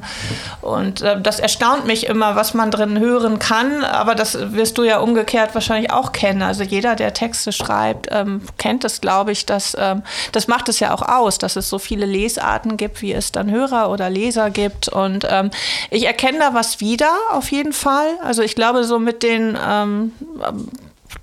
und 0.61 1.01
äh, 1.01 1.21
das 1.21 1.39
erstaunt 1.39 1.85
mich 1.85 2.07
immer, 2.07 2.35
was 2.35 2.55
man 2.55 2.71
drin 2.71 2.99
hören 2.99 3.37
kann, 3.37 3.83
aber 3.83 4.15
das 4.15 4.53
wirst 4.53 4.77
du 4.77 4.83
ja 4.83 4.99
umgekehrt 4.99 5.53
wahrscheinlich 5.53 5.91
auch 5.91 6.11
kennen. 6.11 6.41
Also 6.41 6.63
jeder, 6.63 6.95
der 6.95 7.13
Texte 7.13 7.51
schreibt, 7.51 8.07
ähm, 8.11 8.41
kennt 8.57 8.85
es, 8.85 9.01
glaube 9.01 9.33
ich, 9.33 9.45
dass, 9.45 9.75
ähm, 9.79 10.01
das 10.31 10.47
macht 10.47 10.69
es 10.69 10.79
ja 10.79 10.93
auch 10.93 11.03
aus, 11.03 11.37
dass 11.37 11.55
es 11.55 11.69
so 11.69 11.77
viele 11.77 12.07
Lesarten 12.07 12.77
gibt, 12.77 13.01
wie 13.03 13.13
es 13.13 13.31
dann 13.31 13.51
Hörer 13.51 13.91
oder 13.91 14.09
Leser 14.09 14.49
gibt 14.49 14.89
und 14.89 15.27
ähm, 15.29 15.51
ich 15.91 16.07
erkenne 16.07 16.39
da 16.39 16.53
was 16.53 16.79
wieder, 16.79 17.14
auf 17.31 17.51
jeden 17.51 17.73
Fall. 17.73 18.17
Also 18.23 18.41
ich 18.41 18.55
glaube, 18.55 18.83
so 18.83 18.99
mit 18.99 19.23
den 19.23 19.57
ähm, 19.61 20.11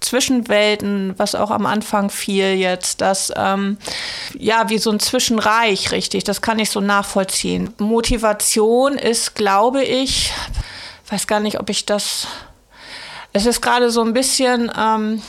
Zwischenwelten, 0.00 1.14
was 1.16 1.34
auch 1.34 1.50
am 1.50 1.66
Anfang 1.66 2.10
fiel 2.10 2.54
jetzt, 2.54 3.00
dass 3.00 3.32
ähm, 3.36 3.78
ja 4.38 4.68
wie 4.68 4.78
so 4.78 4.90
ein 4.90 5.00
Zwischenreich, 5.00 5.92
richtig, 5.92 6.24
das 6.24 6.42
kann 6.42 6.58
ich 6.58 6.70
so 6.70 6.80
nachvollziehen. 6.80 7.72
Motivation 7.78 8.98
ist, 8.98 9.34
glaube 9.34 9.82
ich, 9.84 10.32
weiß 11.08 11.26
gar 11.26 11.40
nicht, 11.40 11.60
ob 11.60 11.70
ich 11.70 11.86
das. 11.86 12.26
Es 13.32 13.46
ist 13.46 13.62
gerade 13.62 13.90
so 13.90 14.02
ein 14.02 14.12
bisschen. 14.12 14.70
Ähm, 14.76 15.22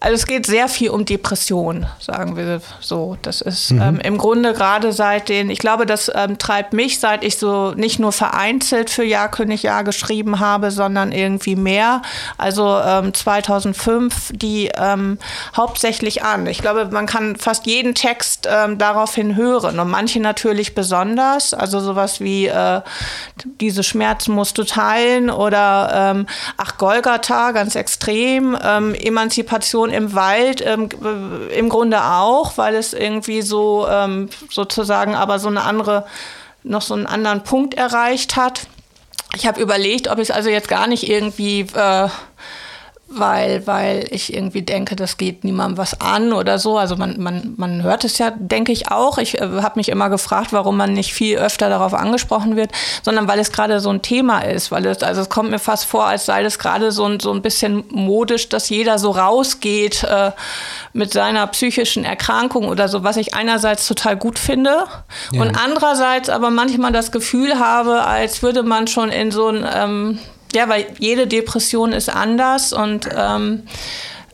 also 0.00 0.14
es 0.14 0.26
geht 0.26 0.46
sehr 0.46 0.68
viel 0.68 0.90
um 0.90 1.04
Depression, 1.04 1.86
sagen 1.98 2.36
wir 2.36 2.60
so. 2.80 3.16
Das 3.22 3.40
ist 3.40 3.72
mhm. 3.72 3.82
ähm, 3.82 4.00
im 4.00 4.16
Grunde 4.16 4.52
gerade 4.52 4.92
seit 4.92 5.28
den, 5.28 5.50
ich 5.50 5.58
glaube, 5.58 5.86
das 5.86 6.08
ähm, 6.14 6.38
treibt 6.38 6.72
mich, 6.72 7.00
seit 7.00 7.24
ich 7.24 7.36
so 7.36 7.72
nicht 7.72 7.98
nur 7.98 8.12
vereinzelt 8.12 8.90
für 8.90 9.02
Ja 9.02 9.26
König 9.26 9.64
Ja 9.64 9.82
geschrieben 9.82 10.38
habe, 10.38 10.70
sondern 10.70 11.10
irgendwie 11.10 11.56
mehr. 11.56 12.02
Also 12.36 12.78
ähm, 12.78 13.12
2005 13.12 14.30
die 14.34 14.70
ähm, 14.76 15.18
hauptsächlich 15.56 16.22
an. 16.22 16.46
Ich 16.46 16.58
glaube, 16.58 16.88
man 16.92 17.06
kann 17.06 17.34
fast 17.34 17.66
jeden 17.66 17.96
Text 17.96 18.48
ähm, 18.48 18.78
daraufhin 18.78 19.34
hören 19.34 19.80
und 19.80 19.90
manche 19.90 20.20
natürlich 20.20 20.76
besonders. 20.76 21.54
Also 21.54 21.80
sowas 21.80 22.20
wie 22.20 22.46
äh, 22.46 22.82
diese 23.60 23.82
Schmerzen 23.82 24.32
musst 24.32 24.58
du 24.58 24.64
teilen 24.64 25.28
oder 25.28 26.12
ähm, 26.12 26.26
Ach 26.56 26.78
Golgatha, 26.78 27.50
ganz 27.50 27.74
extrem, 27.74 28.54
Emanzipation 28.54 29.87
Situation 29.88 29.90
im 29.90 30.14
Wald 30.14 30.64
ähm, 30.64 30.88
im 31.54 31.68
Grunde 31.68 32.02
auch, 32.02 32.56
weil 32.56 32.74
es 32.74 32.92
irgendwie 32.92 33.42
so 33.42 33.86
ähm, 33.88 34.28
sozusagen 34.50 35.14
aber 35.14 35.38
so 35.38 35.48
eine 35.48 35.62
andere, 35.62 36.06
noch 36.62 36.82
so 36.82 36.94
einen 36.94 37.06
anderen 37.06 37.42
Punkt 37.42 37.74
erreicht 37.74 38.36
hat. 38.36 38.66
Ich 39.36 39.46
habe 39.46 39.60
überlegt, 39.60 40.08
ob 40.08 40.18
ich 40.18 40.30
es 40.30 40.34
also 40.34 40.48
jetzt 40.48 40.68
gar 40.68 40.86
nicht 40.86 41.08
irgendwie 41.08 41.66
äh, 41.74 42.08
weil, 43.10 43.66
weil 43.66 44.06
ich 44.10 44.34
irgendwie 44.34 44.60
denke, 44.60 44.94
das 44.94 45.16
geht 45.16 45.42
niemandem 45.42 45.78
was 45.78 46.00
an 46.00 46.34
oder 46.34 46.58
so. 46.58 46.76
Also 46.76 46.96
man, 46.96 47.18
man, 47.18 47.54
man 47.56 47.82
hört 47.82 48.04
es 48.04 48.18
ja, 48.18 48.30
denke 48.30 48.70
ich 48.70 48.90
auch. 48.90 49.16
Ich 49.16 49.40
äh, 49.40 49.62
habe 49.62 49.78
mich 49.78 49.88
immer 49.88 50.10
gefragt, 50.10 50.52
warum 50.52 50.76
man 50.76 50.92
nicht 50.92 51.14
viel 51.14 51.38
öfter 51.38 51.70
darauf 51.70 51.94
angesprochen 51.94 52.56
wird, 52.56 52.70
sondern 53.02 53.26
weil 53.26 53.38
es 53.38 53.50
gerade 53.50 53.80
so 53.80 53.88
ein 53.88 54.02
Thema 54.02 54.40
ist. 54.40 54.70
Weil 54.70 54.84
es, 54.84 55.02
also 55.02 55.22
es 55.22 55.30
kommt 55.30 55.50
mir 55.50 55.58
fast 55.58 55.86
vor, 55.86 56.04
als 56.04 56.26
sei 56.26 56.42
das 56.42 56.58
gerade 56.58 56.92
so 56.92 57.06
ein, 57.06 57.18
so 57.18 57.32
ein 57.32 57.40
bisschen 57.40 57.84
modisch, 57.90 58.50
dass 58.50 58.68
jeder 58.68 58.98
so 58.98 59.12
rausgeht 59.12 60.04
äh, 60.04 60.32
mit 60.92 61.12
seiner 61.12 61.46
psychischen 61.46 62.04
Erkrankung 62.04 62.68
oder 62.68 62.88
so, 62.88 63.04
was 63.04 63.16
ich 63.16 63.32
einerseits 63.32 63.86
total 63.86 64.18
gut 64.18 64.38
finde 64.38 64.84
ja. 65.32 65.40
und 65.40 65.56
andererseits 65.56 66.28
aber 66.28 66.50
manchmal 66.50 66.92
das 66.92 67.10
Gefühl 67.10 67.58
habe, 67.58 68.04
als 68.04 68.42
würde 68.42 68.62
man 68.62 68.86
schon 68.86 69.08
in 69.08 69.30
so 69.30 69.48
ein 69.48 69.66
ähm, 69.74 70.18
ja, 70.54 70.68
weil 70.68 70.86
jede 70.98 71.26
Depression 71.26 71.92
ist 71.92 72.08
anders 72.08 72.72
und 72.72 73.08
ähm, 73.14 73.64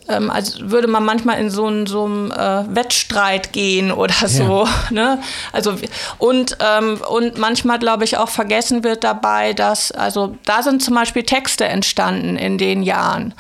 ähm, 0.09 0.31
als 0.31 0.61
würde 0.61 0.87
man 0.87 1.05
manchmal 1.05 1.41
in 1.41 1.51
so 1.51 1.67
einen 1.67 1.87
so 1.87 2.07
äh, 2.07 2.65
Wettstreit 2.69 3.53
gehen 3.53 3.91
oder 3.91 4.29
so. 4.29 4.65
Ja. 4.65 4.69
Ne? 4.91 5.19
Also 5.53 5.75
und 6.19 6.59
ähm, 6.61 7.01
und 7.09 7.39
manchmal 7.39 7.79
glaube 7.79 8.05
ich 8.05 8.17
auch 8.17 8.29
vergessen 8.29 8.85
wird 8.85 9.03
dabei, 9.03 9.53
dass 9.53 9.91
also 9.91 10.37
da 10.45 10.63
sind 10.63 10.83
zum 10.83 10.95
Beispiel 10.95 11.25
Texte 11.25 11.65
entstanden 11.65 12.37
in 12.37 12.59
den 12.59 12.83
Jahren, 12.83 13.35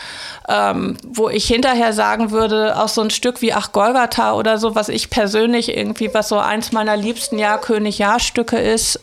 ähm, 0.48 0.96
wo 1.06 1.28
ich 1.28 1.46
hinterher 1.46 1.92
sagen 1.92 2.30
würde, 2.30 2.80
auch 2.80 2.88
so 2.88 3.02
ein 3.02 3.10
Stück 3.10 3.42
wie 3.42 3.52
Ach 3.52 3.72
Golgatha 3.72 4.32
oder 4.32 4.58
so, 4.58 4.74
was 4.74 4.88
ich 4.88 5.10
persönlich 5.10 5.76
irgendwie 5.76 6.12
was 6.12 6.28
so 6.28 6.38
eins 6.38 6.72
meiner 6.72 6.96
liebsten 6.96 7.38
Jahrkönig-Jahrstücke 7.38 8.58
ist. 8.58 9.00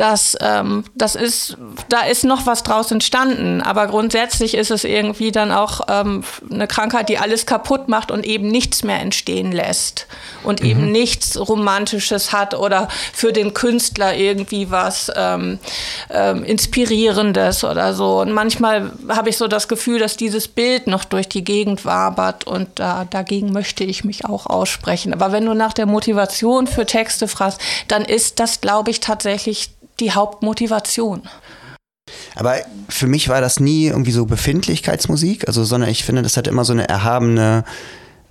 Dass 0.00 0.34
ähm, 0.40 0.84
das 0.94 1.14
ist, 1.14 1.58
da 1.90 2.06
ist 2.06 2.24
noch 2.24 2.46
was 2.46 2.62
draus 2.62 2.90
entstanden. 2.90 3.60
Aber 3.60 3.86
grundsätzlich 3.86 4.54
ist 4.54 4.70
es 4.70 4.84
irgendwie 4.84 5.30
dann 5.30 5.52
auch 5.52 5.82
ähm, 5.88 6.24
eine 6.50 6.66
Krankheit, 6.66 7.10
die 7.10 7.18
alles 7.18 7.44
kaputt 7.44 7.88
macht 7.88 8.10
und 8.10 8.24
eben 8.24 8.48
nichts 8.48 8.82
mehr 8.82 8.98
entstehen 8.98 9.52
lässt 9.52 10.06
und 10.42 10.62
mhm. 10.62 10.70
eben 10.70 10.90
nichts 10.90 11.38
Romantisches 11.38 12.32
hat 12.32 12.54
oder 12.54 12.88
für 13.12 13.34
den 13.34 13.52
Künstler 13.52 14.16
irgendwie 14.16 14.70
was 14.70 15.12
ähm, 15.14 15.58
ähm, 16.08 16.44
Inspirierendes 16.44 17.62
oder 17.64 17.92
so. 17.92 18.20
Und 18.20 18.32
manchmal 18.32 18.92
habe 19.08 19.28
ich 19.28 19.36
so 19.36 19.48
das 19.48 19.68
Gefühl, 19.68 19.98
dass 19.98 20.16
dieses 20.16 20.48
Bild 20.48 20.86
noch 20.86 21.04
durch 21.04 21.28
die 21.28 21.44
Gegend 21.44 21.84
wabert 21.84 22.46
und 22.46 22.68
da, 22.76 23.04
dagegen 23.04 23.52
möchte 23.52 23.84
ich 23.84 24.02
mich 24.02 24.24
auch 24.24 24.46
aussprechen. 24.46 25.12
Aber 25.12 25.30
wenn 25.30 25.44
du 25.44 25.52
nach 25.52 25.74
der 25.74 25.84
Motivation 25.84 26.66
für 26.66 26.86
Texte 26.86 27.28
fragst, 27.28 27.60
dann 27.88 28.04
ist 28.06 28.40
das, 28.40 28.62
glaube 28.62 28.90
ich, 28.90 29.00
tatsächlich 29.00 29.70
die 30.00 30.12
Hauptmotivation. 30.12 31.22
Aber 32.34 32.56
für 32.88 33.06
mich 33.06 33.28
war 33.28 33.40
das 33.40 33.60
nie 33.60 33.86
irgendwie 33.86 34.10
so 34.12 34.26
Befindlichkeitsmusik, 34.26 35.46
also 35.46 35.64
sondern 35.64 35.90
ich 35.90 36.04
finde, 36.04 36.22
das 36.22 36.36
hat 36.36 36.48
immer 36.48 36.64
so 36.64 36.72
eine 36.72 36.88
erhabene, 36.88 37.64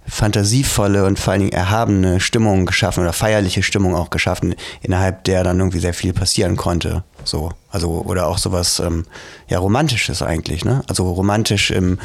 fantasievolle 0.06 1.06
und 1.06 1.20
vor 1.20 1.34
allen 1.34 1.42
Dingen 1.42 1.54
erhabene 1.54 2.20
Stimmung 2.20 2.66
geschaffen 2.66 3.02
oder 3.02 3.14
feierliche 3.14 3.64
Stimmung 3.64 3.96
auch 3.96 4.10
geschaffen, 4.10 4.56
innerhalb 4.82 5.24
der 5.26 5.44
dann 5.44 5.60
irgendwie 5.60 5.80
sehr 5.80 5.94
viel 5.94 6.14
passieren 6.14 6.56
konnte. 6.56 7.04
So, 7.24 7.52
also 7.70 8.04
oder 8.06 8.28
auch 8.28 8.38
sowas 8.38 8.80
ähm, 8.80 9.06
ja 9.48 9.60
romantisches 9.60 10.22
eigentlich, 10.22 10.66
ne? 10.66 10.82
Also 10.88 11.10
romantisch 11.12 11.72
im 11.72 12.00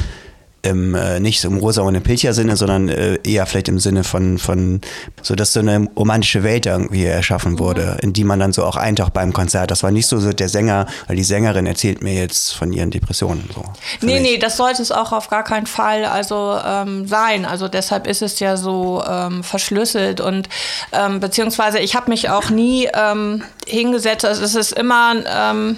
im, 0.65 0.95
äh, 0.95 1.19
nicht 1.19 1.43
im 1.43 1.57
rosa 1.57 1.81
und 1.81 2.01
Pilcher-Sinne, 2.01 2.55
sondern 2.55 2.89
äh, 2.89 3.19
eher 3.23 3.45
vielleicht 3.45 3.69
im 3.69 3.79
Sinne 3.79 4.03
von, 4.03 4.37
von, 4.37 4.81
so 5.21 5.35
dass 5.35 5.53
so 5.53 5.59
eine 5.59 5.87
romantische 5.95 6.43
Welt 6.43 6.65
irgendwie 6.65 7.05
erschaffen 7.05 7.53
mhm. 7.53 7.59
wurde, 7.59 7.97
in 8.01 8.13
die 8.13 8.23
man 8.23 8.39
dann 8.39 8.53
so 8.53 8.63
auch 8.63 8.75
eintaucht 8.75 9.13
beim 9.13 9.33
Konzert. 9.33 9.71
Das 9.71 9.83
war 9.83 9.91
nicht 9.91 10.07
so, 10.07 10.19
so 10.19 10.31
der 10.33 10.49
Sänger 10.49 10.87
oder 11.05 11.15
die 11.15 11.23
Sängerin 11.23 11.65
erzählt 11.65 12.01
mir 12.01 12.13
jetzt 12.13 12.53
von 12.53 12.73
ihren 12.73 12.91
Depressionen. 12.91 13.49
So, 13.53 13.63
nee, 14.01 14.19
nee, 14.19 14.37
das 14.37 14.57
sollte 14.57 14.81
es 14.81 14.91
auch 14.91 15.11
auf 15.11 15.29
gar 15.29 15.43
keinen 15.43 15.67
Fall 15.67 16.05
also 16.05 16.57
ähm, 16.65 17.07
sein. 17.07 17.45
Also 17.45 17.67
deshalb 17.67 18.07
ist 18.07 18.21
es 18.21 18.39
ja 18.39 18.57
so 18.57 19.03
ähm, 19.07 19.43
verschlüsselt 19.43 20.21
und 20.21 20.49
ähm, 20.91 21.19
beziehungsweise 21.19 21.79
ich 21.79 21.95
habe 21.95 22.09
mich 22.09 22.29
auch 22.29 22.49
nie 22.49 22.89
ähm, 22.93 23.43
hingesetzt. 23.67 24.25
Also 24.25 24.43
es 24.43 24.55
ist 24.55 24.71
immer 24.73 25.15
ähm, 25.27 25.77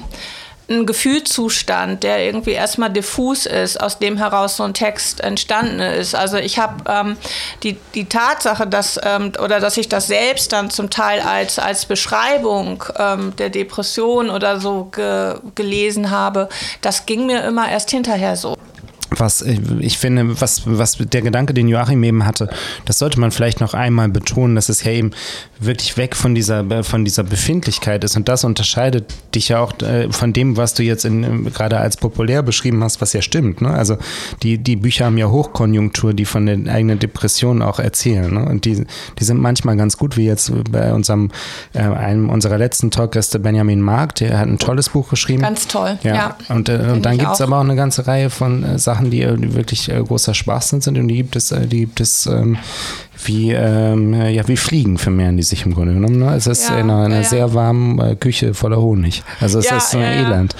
ein 0.70 0.86
Gefühlszustand, 0.86 2.04
der 2.04 2.24
irgendwie 2.26 2.52
erstmal 2.52 2.90
diffus 2.90 3.46
ist, 3.46 3.80
aus 3.80 4.00
dem 4.00 4.18
heraus 4.18 4.58
so 4.58 4.64
ein 4.64 4.74
Text 4.74 5.22
entstanden 5.22 5.80
ist. 5.80 6.14
Also 6.14 6.38
ich 6.38 6.60
habe 6.60 6.84
ähm, 6.90 7.18
die, 7.64 7.78
die 7.96 8.06
Tatsache, 8.06 8.68
dass 8.68 9.00
ähm, 9.04 9.32
oder 9.42 9.60
dass 9.60 9.78
ich 9.78 9.88
das 9.88 10.08
selbst 10.08 10.52
dann 10.52 10.70
zum 10.70 10.90
Teil 10.90 11.22
als, 11.22 11.58
als 11.58 11.86
Beschreibung 11.86 12.84
ähm, 12.98 13.34
der 13.38 13.50
Depression 13.50 14.30
oder 14.30 14.60
so 14.60 14.86
ge, 14.86 15.36
gelesen 15.56 16.12
habe, 16.12 16.50
das 16.82 17.06
ging 17.06 17.26
mir 17.26 17.44
immer 17.44 17.70
erst 17.70 17.92
hinterher 17.92 18.36
so 18.36 18.58
was 19.20 19.42
ich 19.42 19.98
finde, 19.98 20.40
was, 20.42 20.64
was 20.66 20.98
der 20.98 21.22
Gedanke, 21.22 21.54
den 21.54 21.68
Joachim 21.68 22.04
eben 22.04 22.26
hatte, 22.26 22.50
das 22.86 23.00
sollte 23.00 23.20
man 23.20 23.32
vielleicht 23.32 23.62
noch 23.62 23.74
einmal 23.74 24.10
betonen, 24.10 24.56
dass 24.56 24.70
es 24.70 24.84
ja 24.84 24.92
eben 24.92 25.12
wirklich 25.60 25.98
weg 25.98 26.16
von 26.16 26.36
dieser, 26.36 26.84
von 26.84 27.06
dieser 27.06 27.24
Befindlichkeit 27.24 28.04
ist. 28.04 28.16
Und 28.16 28.28
das 28.28 28.44
unterscheidet 28.44 29.14
dich 29.34 29.50
ja 29.50 29.60
auch 29.60 29.80
äh, 29.82 30.12
von 30.12 30.34
dem, 30.34 30.58
was 30.58 30.74
du 30.74 30.84
jetzt 30.84 31.06
in, 31.06 31.46
gerade 31.46 31.78
als 31.78 31.98
populär 31.98 32.44
beschrieben 32.44 32.84
hast, 32.84 33.02
was 33.02 33.14
ja 33.14 33.22
stimmt. 33.22 33.62
Ne? 33.62 33.70
Also 33.70 33.98
die, 34.44 34.58
die 34.58 34.76
Bücher 34.76 35.06
haben 35.06 35.18
ja 35.18 35.30
Hochkonjunktur, 35.30 36.14
die 36.14 36.26
von 36.26 36.46
den 36.46 36.70
eigenen 36.70 37.00
Depressionen 37.00 37.62
auch 37.62 37.80
erzählen. 37.80 38.34
Ne? 38.34 38.46
Und 38.46 38.66
die, 38.66 38.86
die 39.20 39.24
sind 39.24 39.40
manchmal 39.40 39.78
ganz 39.78 39.98
gut, 39.98 40.18
wie 40.18 40.26
jetzt 40.26 40.52
bei 40.72 40.94
unserem, 40.94 41.32
äh, 41.74 41.80
einem 41.80 42.30
unserer 42.30 42.58
letzten 42.58 42.92
Talkgäste, 42.92 43.40
Benjamin 43.40 43.82
Mark, 43.82 44.16
der 44.16 44.40
hat 44.40 44.48
ein 44.48 44.60
tolles 44.60 44.90
Buch 44.90 45.10
geschrieben. 45.10 45.42
Ganz 45.42 45.68
toll, 45.68 45.98
ja. 46.04 46.16
ja. 46.16 46.38
Und, 46.50 46.70
äh, 46.70 46.78
und 46.94 47.06
dann 47.06 47.18
gibt 47.18 47.34
es 47.34 47.42
aber 47.42 47.58
auch 47.58 47.64
eine 47.64 47.76
ganze 47.76 48.08
Reihe 48.08 48.30
von 48.30 48.64
äh, 48.64 48.80
Sachen, 48.80 49.07
die, 49.10 49.20
die 49.38 49.54
wirklich 49.54 49.90
äh, 49.90 50.02
großer 50.02 50.34
Spaß 50.34 50.70
sind 50.70 50.88
und 50.88 51.08
die 51.08 51.16
gibt 51.16 51.36
es, 51.36 51.52
äh, 51.52 51.68
die 51.68 51.82
gibt 51.82 52.00
es 52.00 52.26
ähm, 52.26 52.58
wie, 53.26 53.52
ähm, 53.52 54.14
ja, 54.14 54.48
wie 54.48 54.58
Fliegen 54.58 54.98
vermehren 54.98 55.38
die 55.38 55.44
sich 55.44 55.66
im 55.66 55.74
Grunde 55.74 55.94
genommen. 55.94 56.20
Ne? 56.20 56.36
Es 56.36 56.48
ist 56.48 56.70
Ja, 56.70 56.78
in 56.78 56.90
einer, 56.90 57.06
einer 57.06 57.16
ja, 57.18 57.24
sehr 57.24 57.54
warmen 57.54 58.00
äh, 58.00 58.16
Küche 58.16 58.54
voller 58.54 58.82
Honig. 58.82 59.24
Also 59.42 59.60
es 59.60 59.66
Ja, 59.66 59.78
ist 59.78 59.92
so 59.92 59.98
ein. 59.98 60.04
Elend. 60.04 60.56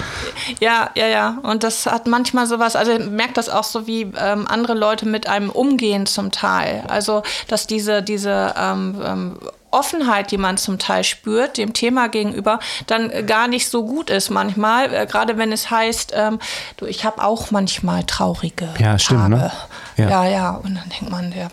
Ja, 0.60 0.90
ja, 0.96 1.06
ja. 1.06 1.38
Und 1.42 1.62
das 1.62 1.86
hat 1.86 2.06
manchmal 2.06 2.46
sowas, 2.46 2.76
also 2.76 2.92
ich 2.92 3.08
merke 3.10 3.34
das 3.34 3.48
auch 3.48 3.64
so, 3.64 3.86
wie 3.86 4.02
ähm, 4.18 4.46
andere 4.48 4.74
Leute 4.74 5.06
mit 5.06 5.28
einem 5.28 5.50
umgehen 5.50 6.06
zum 6.06 6.30
Teil. 6.30 6.82
Also, 6.88 7.22
dass 7.48 7.66
diese, 7.66 8.02
diese 8.02 8.54
ähm, 8.60 8.96
ähm, 9.04 9.32
Offenheit, 9.70 10.30
die 10.30 10.38
man 10.38 10.56
zum 10.56 10.78
Teil 10.78 11.04
spürt, 11.04 11.56
dem 11.58 11.72
Thema 11.72 12.08
gegenüber, 12.08 12.58
dann 12.86 13.10
äh, 13.10 13.22
gar 13.22 13.48
nicht 13.48 13.68
so 13.68 13.84
gut 13.84 14.10
ist 14.10 14.30
manchmal. 14.30 14.92
Äh, 14.94 15.06
gerade 15.06 15.36
wenn 15.38 15.52
es 15.52 15.70
heißt, 15.70 16.12
ähm, 16.14 16.38
du, 16.76 16.86
ich 16.86 17.04
habe 17.04 17.22
auch 17.22 17.50
manchmal 17.50 18.04
traurige 18.04 18.68
Ja, 18.78 18.98
stimmt, 18.98 19.20
Tage. 19.20 19.34
ne? 19.36 19.52
Ja. 19.96 20.08
Ja. 20.08 20.24
ja, 20.26 20.50
Und 20.52 20.76
dann 20.76 20.88
denkt 20.90 21.10
man, 21.10 21.32
ja, 21.36 21.48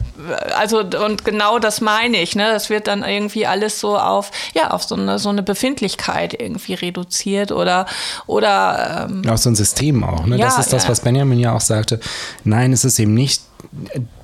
also 0.56 0.80
und 0.82 1.26
genau 1.26 1.58
das 1.58 1.82
meine 1.82 2.18
ich. 2.22 2.36
Ne, 2.36 2.48
das 2.52 2.70
wird 2.70 2.86
dann 2.88 3.04
irgendwie 3.04 3.48
alles 3.48 3.80
so 3.80 3.98
auf, 3.98 4.30
ja, 4.54 4.70
auf 4.70 4.84
so 4.84 4.94
eine 4.96 5.18
so 5.18 5.30
eine 5.30 5.42
Befindlichkeit 5.42 6.40
irgendwie 6.40 6.76
reduziert 6.76 7.52
oder 7.52 7.88
oder 8.28 9.08
ähm, 9.10 9.28
Auch 9.28 9.38
so 9.38 9.50
ein 9.50 9.56
System 9.56 10.04
auch. 10.04 10.26
Ne? 10.28 10.38
Ja, 10.38 10.46
das 10.46 10.60
ist 10.60 10.74
das, 10.74 10.88
was 10.88 11.00
Benjamin 11.02 11.40
ja 11.40 11.54
auch 11.54 11.62
sagte. 11.62 12.00
Nein, 12.44 12.72
es 12.72 12.86
ist 12.86 13.00
eben 13.00 13.16
nicht 13.16 13.42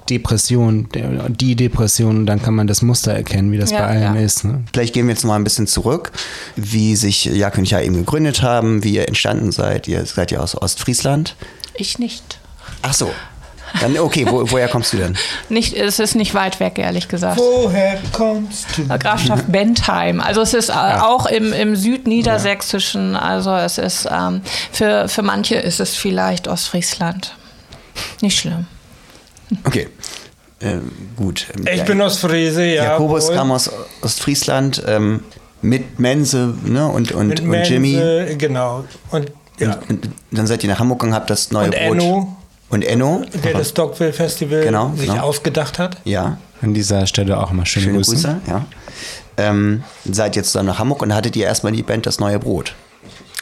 Depression, 0.10 0.88
die 1.30 1.56
Depression, 1.56 2.26
dann 2.26 2.42
kann 2.42 2.54
man 2.56 2.68
das 2.68 2.82
Muster 2.82 3.14
erkennen, 3.14 3.52
wie 3.52 3.58
das 3.58 3.72
Ja, 3.72 3.80
bei 3.80 3.88
allen 3.88 4.16
ja. 4.16 4.22
ist. 4.22 4.44
Ne? 4.44 4.64
Vielleicht 4.74 4.94
gehen 4.94 5.08
wir 5.08 5.14
jetzt 5.14 5.24
noch 5.24 5.30
mal 5.30 5.36
ein 5.36 5.44
bisschen 5.44 5.68
zurück, 5.68 6.12
wie 6.56 6.96
sich 6.96 7.26
Jakob 7.26 7.60
und 7.60 7.64
ich 7.64 7.72
ja 7.72 7.82
eben 7.82 7.96
gegründet 7.96 8.42
haben, 8.42 8.84
wie 8.84 8.94
ihr 8.96 9.08
entstanden 9.08 9.52
seid. 9.52 9.88
Ihr 9.88 10.06
seid 10.06 10.32
ja 10.32 10.40
aus 10.40 10.60
Ostfriesland. 10.60 11.36
ich 11.76 12.00
nicht. 12.00 12.40
Ach 12.82 12.94
so. 12.94 13.12
Dann, 13.80 13.98
okay, 13.98 14.26
wo, 14.28 14.52
woher 14.52 14.68
kommst 14.68 14.92
du 14.92 14.98
denn? 14.98 15.18
Nicht, 15.50 15.74
es 15.74 16.00
ist 16.00 16.16
nicht 16.16 16.34
weit 16.34 16.60
weg, 16.60 16.78
ehrlich 16.78 17.08
gesagt. 17.08 17.38
Woher 17.40 17.98
kommst 18.12 18.66
du? 18.76 18.86
Grafschaft 19.00 19.46
Bentheim. 19.52 20.20
Also 20.20 20.42
es 20.42 20.54
ist 20.54 20.70
äh, 20.70 20.74
auch 20.74 21.26
im, 21.26 21.54
im 21.54 21.78
Südniedersächsischen. 21.78 23.16
Also 23.16 23.56
es 23.56 23.78
ist 23.78 24.10
ähm, 24.12 24.42
für, 24.74 25.08
für 25.08 25.22
manche 25.22 25.56
ist 25.56 25.80
es 25.80 25.96
vielleicht 25.96 26.50
Ostfriesland. 26.50 27.34
Nicht 28.22 28.38
schlimm. 28.40 28.68
Okay. 29.66 29.88
Ähm, 30.62 30.92
gut. 31.16 31.48
Ähm, 31.56 31.66
Ich 31.72 31.80
ja, 31.80 31.84
bin 31.86 32.02
aus 32.02 32.20
Friese, 32.20 32.64
ja. 32.66 32.84
Jakobus 32.84 33.28
wohl. 33.30 33.36
kam 33.36 33.52
aus 33.52 33.70
Ostfriesland 34.02 34.84
ähm, 34.88 35.22
mit 35.62 36.00
Mense 36.00 36.54
ne, 36.66 36.88
und, 36.88 37.12
und, 37.12 37.28
Mit 37.30 37.40
und 37.42 37.48
Mense, 37.50 37.74
Jimmy. 37.74 38.36
Genau. 38.38 38.86
Und, 39.12 39.32
ja. 39.60 39.80
Und, 39.90 40.06
und 40.06 40.10
dann 40.32 40.48
seid 40.48 40.64
ihr 40.64 40.70
nach 40.70 40.80
Hamburg 40.80 41.00
gegangen, 41.00 41.16
habt 41.16 41.30
das 41.30 41.52
neue 41.52 41.66
Und 41.66 41.72
Brot. 41.76 41.82
Enno. 41.98 42.38
Und 42.70 42.86
Enno. 42.86 43.24
der 43.44 43.54
das 43.54 43.74
Dogville 43.74 44.14
Festival 44.14 44.62
Genau, 44.64 44.94
sich 44.96 45.10
genau. 45.10 45.24
ausgedacht 45.24 45.78
hat. 45.78 45.98
Ja, 46.06 46.38
An 46.62 46.74
dieser 46.74 47.06
Stelle 47.06 47.38
auch 47.38 47.52
mal 47.52 47.66
schöne, 47.66 47.86
schöne 47.88 47.98
Grüße. 47.98 48.12
Grüße. 48.12 48.42
ja. 48.48 48.66
Ähm, 49.38 49.84
seid 50.10 50.36
jetzt 50.36 50.56
dann 50.56 50.68
nach 50.68 50.80
Hamburg 50.80 51.02
und 51.02 51.14
hattet 51.14 51.36
ihr 51.36 51.46
erstmal 51.46 51.74
die 51.74 51.84
Band 51.84 52.06
Das 52.06 52.20
Neue 52.20 52.40
Brot. 52.40 52.76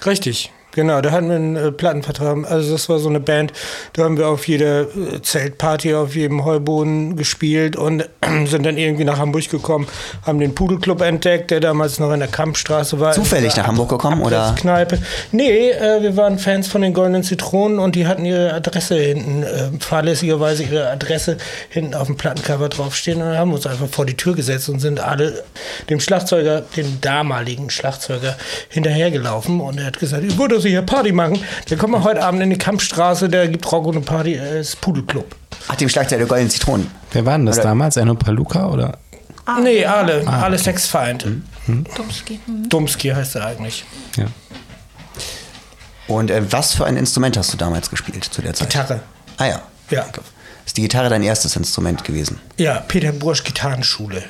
Richtig. 0.05 0.51
Genau, 0.73 1.01
da 1.01 1.11
hatten 1.11 1.29
wir 1.29 1.35
einen 1.35 1.55
äh, 1.55 1.71
Plattenvertrag. 1.71 2.49
Also 2.49 2.71
das 2.71 2.89
war 2.89 2.99
so 2.99 3.09
eine 3.09 3.19
Band, 3.19 3.53
da 3.93 4.03
haben 4.03 4.17
wir 4.17 4.27
auf 4.27 4.47
jeder 4.47 4.81
äh, 4.81 5.21
Zeltparty, 5.21 5.95
auf 5.95 6.15
jedem 6.15 6.45
Heuboden 6.45 7.15
gespielt 7.15 7.75
und 7.75 8.07
sind 8.45 8.65
dann 8.65 8.77
irgendwie 8.77 9.03
nach 9.03 9.17
Hamburg 9.17 9.49
gekommen, 9.49 9.88
haben 10.25 10.39
den 10.39 10.53
Pudelclub 10.53 11.01
entdeckt, 11.01 11.49
der 11.49 11.59
damals 11.59 11.99
noch 11.99 12.11
in 12.11 12.19
der 12.19 12.27
Kampfstraße 12.27 12.99
war. 12.99 13.13
Zufällig 13.13 13.55
nach 13.55 13.65
Hamburg 13.65 13.89
gekommen, 13.89 14.21
oder? 14.21 14.55
Kneipe. 14.59 14.99
Nee, 15.31 15.71
äh, 15.71 16.03
wir 16.03 16.15
waren 16.15 16.38
Fans 16.38 16.67
von 16.67 16.81
den 16.81 16.93
Goldenen 16.93 17.23
Zitronen 17.23 17.79
und 17.79 17.95
die 17.95 18.05
hatten 18.05 18.25
ihre 18.25 18.53
Adresse 18.53 18.95
hinten, 18.95 19.43
äh, 19.43 19.69
fahrlässigerweise 19.79 20.63
ihre 20.63 20.89
Adresse 20.91 21.38
hinten 21.69 21.95
auf 21.95 22.07
dem 22.07 22.17
Plattencover 22.17 22.69
draufstehen 22.69 23.21
und 23.21 23.35
haben 23.35 23.53
uns 23.53 23.65
einfach 23.65 23.88
vor 23.88 24.05
die 24.05 24.15
Tür 24.15 24.35
gesetzt 24.35 24.69
und 24.69 24.79
sind 24.79 24.99
alle 24.99 25.43
dem 25.89 25.99
Schlagzeuger, 25.99 26.61
dem 26.77 27.01
damaligen 27.01 27.71
Schlagzeuger, 27.71 28.35
hinterhergelaufen 28.69 29.61
und 29.61 29.79
er 29.79 29.88
hat 29.88 29.99
gesagt, 29.99 30.23
ich 30.23 30.38
würde 30.38 30.58
Sie 30.59 30.69
hier 30.69 30.81
Party 30.81 31.11
machen, 31.11 31.39
dann 31.69 31.77
kommen 31.77 31.93
wir 31.93 32.03
heute 32.03 32.23
Abend 32.23 32.41
in 32.41 32.49
die 32.49 32.57
Kampfstraße, 32.57 33.29
der 33.29 33.48
gibt 33.48 33.69
Rock 33.72 33.85
und 33.87 33.95
eine 33.98 34.05
Party, 34.05 34.33
äh, 34.35 34.59
ist 34.61 34.79
Pudelclub. 34.81 35.35
Ach, 35.67 35.75
dem 35.75 35.89
Schlagzeug 35.89 36.19
der 36.19 36.27
Goldenen 36.27 36.50
Zitronen. 36.50 36.87
Wer 37.11 37.25
war 37.25 37.37
denn 37.37 37.45
das 37.45 37.57
Oder- 37.57 37.67
damals? 37.69 37.98
Enno 37.98 38.15
Paluca 38.15 38.67
oder? 38.69 38.98
nee, 39.63 39.83
alle, 39.85 40.27
alle 40.27 40.57
Sexfeind. 40.57 41.25
Dumski. 41.95 42.39
Hm. 42.45 42.69
Dumski 42.69 43.09
heißt 43.09 43.35
er 43.35 43.45
eigentlich. 43.48 43.83
Ja. 44.17 44.25
Und 46.07 46.31
äh, 46.31 46.41
was 46.51 46.74
für 46.74 46.85
ein 46.85 46.98
Instrument 46.98 47.37
hast 47.37 47.53
du 47.53 47.57
damals 47.57 47.89
gespielt 47.89 48.24
zu 48.24 48.41
der 48.41 48.53
Zeit? 48.53 48.69
Gitarre. 48.69 49.01
Ah 49.37 49.45
ja. 49.45 49.61
Ja. 49.91 50.05
Ist 50.65 50.77
die 50.77 50.81
Gitarre 50.81 51.09
dein 51.09 51.24
erstes 51.24 51.55
Instrument 51.55 52.03
gewesen? 52.03 52.39
Ja, 52.57 52.83
Peter 52.87 53.11
Bursch 53.11 53.43
Gitarrenschule. 53.43 54.24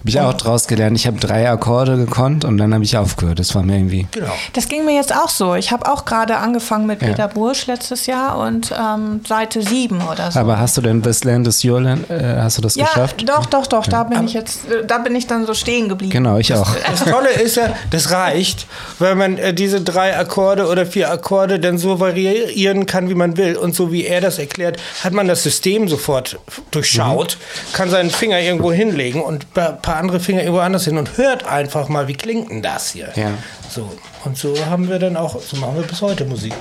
Habe 0.00 0.10
ich 0.10 0.20
auch 0.20 0.34
draus 0.34 0.66
gelernt. 0.66 0.96
Ich 0.96 1.06
habe 1.06 1.18
drei 1.18 1.50
Akkorde 1.50 1.96
gekonnt 1.96 2.44
und 2.44 2.58
dann 2.58 2.72
habe 2.72 2.84
ich 2.84 2.96
aufgehört. 2.96 3.38
Das 3.38 3.54
war 3.54 3.62
mir 3.62 3.76
irgendwie. 3.76 4.06
Genau. 4.12 4.32
Das 4.52 4.68
ging 4.68 4.84
mir 4.84 4.94
jetzt 4.94 5.14
auch 5.14 5.28
so. 5.28 5.54
Ich 5.54 5.72
habe 5.72 5.90
auch 5.90 6.04
gerade 6.04 6.36
angefangen 6.36 6.86
mit 6.86 7.02
Ja. 7.02 7.08
Peter 7.08 7.28
Bursch 7.28 7.66
letztes 7.66 8.06
Jahr 8.06 8.38
und 8.38 8.72
ähm, 8.78 9.20
Seite 9.26 9.62
7 9.62 10.00
oder 10.02 10.30
so. 10.30 10.38
Aber 10.38 10.58
hast 10.58 10.76
du 10.76 10.80
denn 10.80 11.02
This 11.02 11.24
Land 11.24 11.46
is 11.48 11.64
Your 11.64 11.80
Land? 11.80 12.08
Äh, 12.10 12.38
hast 12.40 12.58
du 12.58 12.62
das 12.62 12.74
ja, 12.76 12.84
geschafft? 12.86 13.28
doch, 13.28 13.46
doch, 13.46 13.66
doch. 13.66 13.86
Da 13.86 14.04
bin 14.04 14.24
ich 14.24 14.34
jetzt, 14.34 14.70
äh, 14.70 14.84
da 14.86 14.98
bin 14.98 15.14
ich 15.16 15.26
dann 15.26 15.46
so 15.46 15.54
stehen 15.54 15.88
geblieben. 15.88 16.12
Genau, 16.12 16.38
ich 16.38 16.54
auch. 16.54 16.68
Das 16.88 17.04
Tolle 17.04 17.30
ist 17.30 17.56
ja, 17.56 17.74
das 17.90 18.10
reicht, 18.10 18.66
weil 18.98 19.14
man 19.14 19.36
äh, 19.38 19.52
diese 19.52 19.80
drei 19.80 20.16
Akkorde 20.16 20.66
oder 20.68 20.86
vier 20.86 21.10
Akkorde 21.10 21.60
dann 21.60 21.78
so 21.78 22.00
variieren 22.00 22.86
kann, 22.86 23.08
wie 23.08 23.14
man 23.14 23.36
will. 23.36 23.56
Und 23.56 23.74
so 23.74 23.92
wie 23.92 24.04
er 24.06 24.20
das 24.20 24.38
erklärt, 24.38 24.78
hat 25.04 25.12
man 25.12 25.28
das 25.28 25.42
System 25.42 25.88
sofort 25.88 26.38
durchschaut, 26.70 27.36
kann 27.72 27.90
seinen 27.90 28.10
Finger 28.10 28.40
irgendwo 28.40 28.72
hinlegen 28.72 29.20
und 29.22 29.52
paar 29.88 29.96
andere 29.96 30.20
Finger 30.20 30.40
irgendwo 30.40 30.60
anders 30.60 30.84
hin 30.84 30.98
und 30.98 31.16
hört 31.16 31.44
einfach 31.44 31.88
mal, 31.88 32.08
wie 32.08 32.14
klingt 32.14 32.50
denn 32.50 32.60
das 32.60 32.90
hier? 32.90 33.10
Ja. 33.16 33.30
So. 33.70 33.90
Und 34.26 34.36
so 34.36 34.54
haben 34.66 34.90
wir 34.90 34.98
dann 34.98 35.16
auch, 35.16 35.40
so 35.40 35.56
machen 35.56 35.76
wir 35.76 35.82
bis 35.82 36.02
heute 36.02 36.26
Musik. 36.26 36.52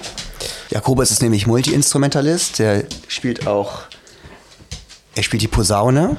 Jakobus 0.69 1.11
ist 1.11 1.21
nämlich 1.21 1.45
Multi-Instrumentalist. 1.45 2.59
Der 2.59 2.85
spielt 3.09 3.45
auch. 3.45 3.81
Er 5.13 5.23
spielt 5.23 5.41
die 5.41 5.49
Posaune. 5.49 6.15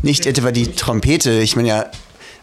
Nicht 0.00 0.24
etwa 0.24 0.52
die 0.52 0.72
Trompete. 0.72 1.32
Ich 1.32 1.54
bin 1.54 1.66
ja 1.66 1.90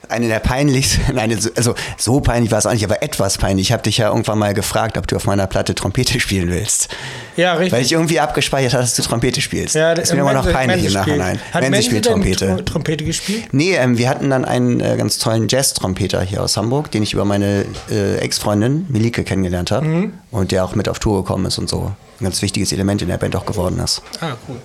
eine 0.10 0.28
der 0.28 0.40
peinlichsten. 0.40 1.02
Nein, 1.16 1.38
also 1.56 1.76
so 1.98 2.20
peinlich 2.20 2.52
war 2.52 2.60
es 2.60 2.66
auch 2.66 2.74
nicht, 2.74 2.84
aber 2.84 3.02
etwas 3.04 3.38
peinlich. 3.38 3.68
Ich 3.68 3.72
habe 3.72 3.84
dich 3.84 3.98
ja 3.98 4.08
irgendwann 4.10 4.38
mal 4.40 4.54
gefragt, 4.54 4.98
ob 4.98 5.08
du 5.08 5.16
auf 5.16 5.26
meiner 5.26 5.48
Platte 5.48 5.76
Trompete 5.76 6.20
spielen 6.20 6.50
willst. 6.50 6.90
Ja, 7.38 7.54
richtig. 7.54 7.72
Weil 7.74 7.82
ich 7.84 7.92
irgendwie 7.94 8.20
abgespeichert 8.20 8.74
habe, 8.74 8.84
dass 8.84 8.96
du 8.96 9.02
Trompete 9.02 9.40
spielst. 9.42 9.76
ja, 9.76 9.94
das 9.96 10.10
ist 10.10 10.14
mir 10.16 10.22
immer 10.22 10.34
noch 10.34 10.52
peinlich 10.52 10.86
im 10.86 10.94
Nachhinein. 10.94 11.40
Hat 11.54 11.62
Mense 11.70 11.84
spielt 11.84 12.06
Trompete. 12.06 12.48
Tro- 12.58 12.62
Trompete 12.66 13.06
gespielt? 13.06 13.46
Nee, 13.54 13.76
ähm, 13.76 13.98
wir 13.98 14.10
hatten 14.10 14.30
dann 14.30 14.44
einen 14.46 14.80
äh, 14.82 14.96
ganz 14.98 15.20
tollen 15.20 15.48
Jazz-Trompeter 15.48 16.22
hier 16.22 16.44
aus 16.44 16.58
Hamburg, 16.58 16.92
den 16.92 17.04
ich 17.04 17.14
über 17.14 17.24
meine 17.26 17.66
äh, 17.90 18.18
Ex-Freundin 18.18 18.86
Milike 18.90 19.24
kennengelernt 19.24 19.72
habe 19.72 19.86
Mhm. 19.86 20.14
und 20.32 20.52
der 20.52 20.66
auch 20.66 20.76
mit 20.76 20.90
auf 20.90 21.00
Tour 21.00 21.22
gekommen 21.24 21.46
ist 21.46 21.58
und 21.58 21.70
so. 21.70 21.92
Ein 22.20 22.24
ganz 22.26 22.42
wichtiges 22.42 22.74
Element 22.74 23.02
in 23.02 23.08
der 23.08 23.18
Band 23.18 23.36
auch 23.38 23.46
geworden 23.46 23.80
ist. 23.80 24.02
Ah, 24.20 24.34
cool. 24.50 24.58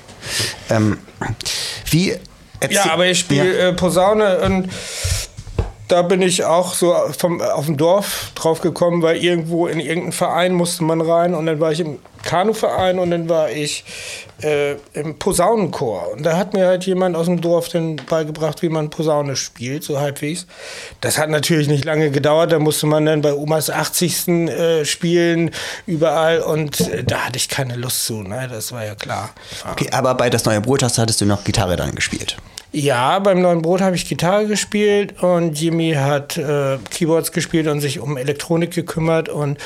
Ähm, 0.71 0.99
wie 1.91 2.15
Ja, 2.71 2.91
aber 2.93 3.07
ich 3.07 3.21
spiele 3.21 3.57
Ja. 3.59 3.69
äh, 3.69 3.73
Posaune 3.75 4.39
und 4.41 4.69
da 5.89 6.03
bin 6.03 6.23
ich 6.23 6.45
auch 6.45 6.75
so 6.75 6.95
vom, 7.17 7.41
auf 7.41 7.67
dem 7.67 7.77
Dorf 7.77 8.33
drauf 8.35 8.61
gekommen, 8.61 9.03
weil 9.03 9.17
irgendwo 9.17 9.67
in 9.67 9.81
irgendeinen 9.81 10.13
Verein 10.13 10.55
musste 10.55 10.85
man 10.85 11.01
rein 11.01 11.35
und 11.35 11.47
dann 11.47 11.61
war 11.61 11.73
ich 11.73 11.81
im 11.81 11.99
Kanuverein 12.23 12.99
und 12.99 13.11
dann 13.11 13.29
war 13.29 13.51
ich 13.51 13.85
äh, 14.43 14.77
im 14.95 15.19
Posaunenchor. 15.19 16.13
Und 16.13 16.25
da 16.25 16.39
hat 16.39 16.55
mir 16.55 16.67
halt 16.67 16.87
jemand 16.87 17.17
aus 17.17 17.27
dem 17.27 17.41
Dorf 17.41 17.69
dann 17.69 17.97
beigebracht, 17.97 18.63
wie 18.63 18.71
man 18.71 18.89
Posaune 18.89 19.37
spielt, 19.37 19.85
so 19.85 20.01
halbwegs. 20.01 20.47
Das 21.03 21.19
hat 21.19 21.29
natürlich 21.29 21.69
nicht 21.69 21.85
lange 21.85 22.11
gedauert, 22.11 22.53
da 22.53 22.59
musste 22.59 22.87
man 22.87 23.05
dann 23.05 23.21
bei 23.21 23.35
Omas 23.35 23.69
80. 23.69 24.29
Äh, 24.29 24.85
spielen, 24.87 25.51
überall 25.87 26.41
und 26.41 26.81
äh, 26.81 27.05
da 27.05 27.27
hatte 27.27 27.37
ich 27.37 27.49
keine 27.51 27.77
Lust 27.77 28.07
zu, 28.07 28.23
ne? 28.23 28.49
das 28.51 28.73
war 28.73 28.85
ja 28.85 28.95
klar. 28.95 29.31
Okay, 29.71 29.89
aber 29.93 30.15
bei 30.15 30.31
das 30.31 30.47
neue 30.47 30.61
Brot 30.63 30.83
hattest 30.83 31.21
du 31.21 31.27
noch 31.27 31.45
Gitarre 31.45 31.77
dann 31.77 31.95
gespielt. 31.95 32.37
Ja, 32.75 33.21
beim 33.21 33.41
Neuen 33.41 33.63
Brot 33.63 33.81
habe 33.81 33.95
ich 33.95 34.09
Gitarre 34.09 34.49
gespielt 34.49 35.23
und 35.23 35.61
Jimmy 35.61 35.93
hat 35.93 36.37
äh, 36.37 36.79
Keyboards 36.91 37.31
gespielt 37.31 37.69
und 37.69 37.79
sich 37.79 38.01
um 38.01 38.17
Elektronik 38.17 38.73
gekümmert 38.73 39.29
und 39.29 39.59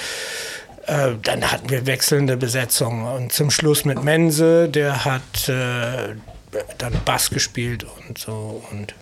äh, 0.86 1.12
dann 1.22 1.50
hatten 1.50 1.70
wir 1.70 1.86
wechselnde 1.86 2.36
Besetzungen 2.36 3.06
und 3.06 3.32
zum 3.32 3.50
Schluss 3.50 3.86
mit 3.86 4.04
Mense, 4.04 4.68
der 4.68 5.06
hat 5.06 5.48
äh, 5.48 6.16
dann 6.76 6.92
Bass 7.06 7.30
gespielt 7.30 7.86
und 8.06 8.18
so 8.18 8.62
und 8.72 8.94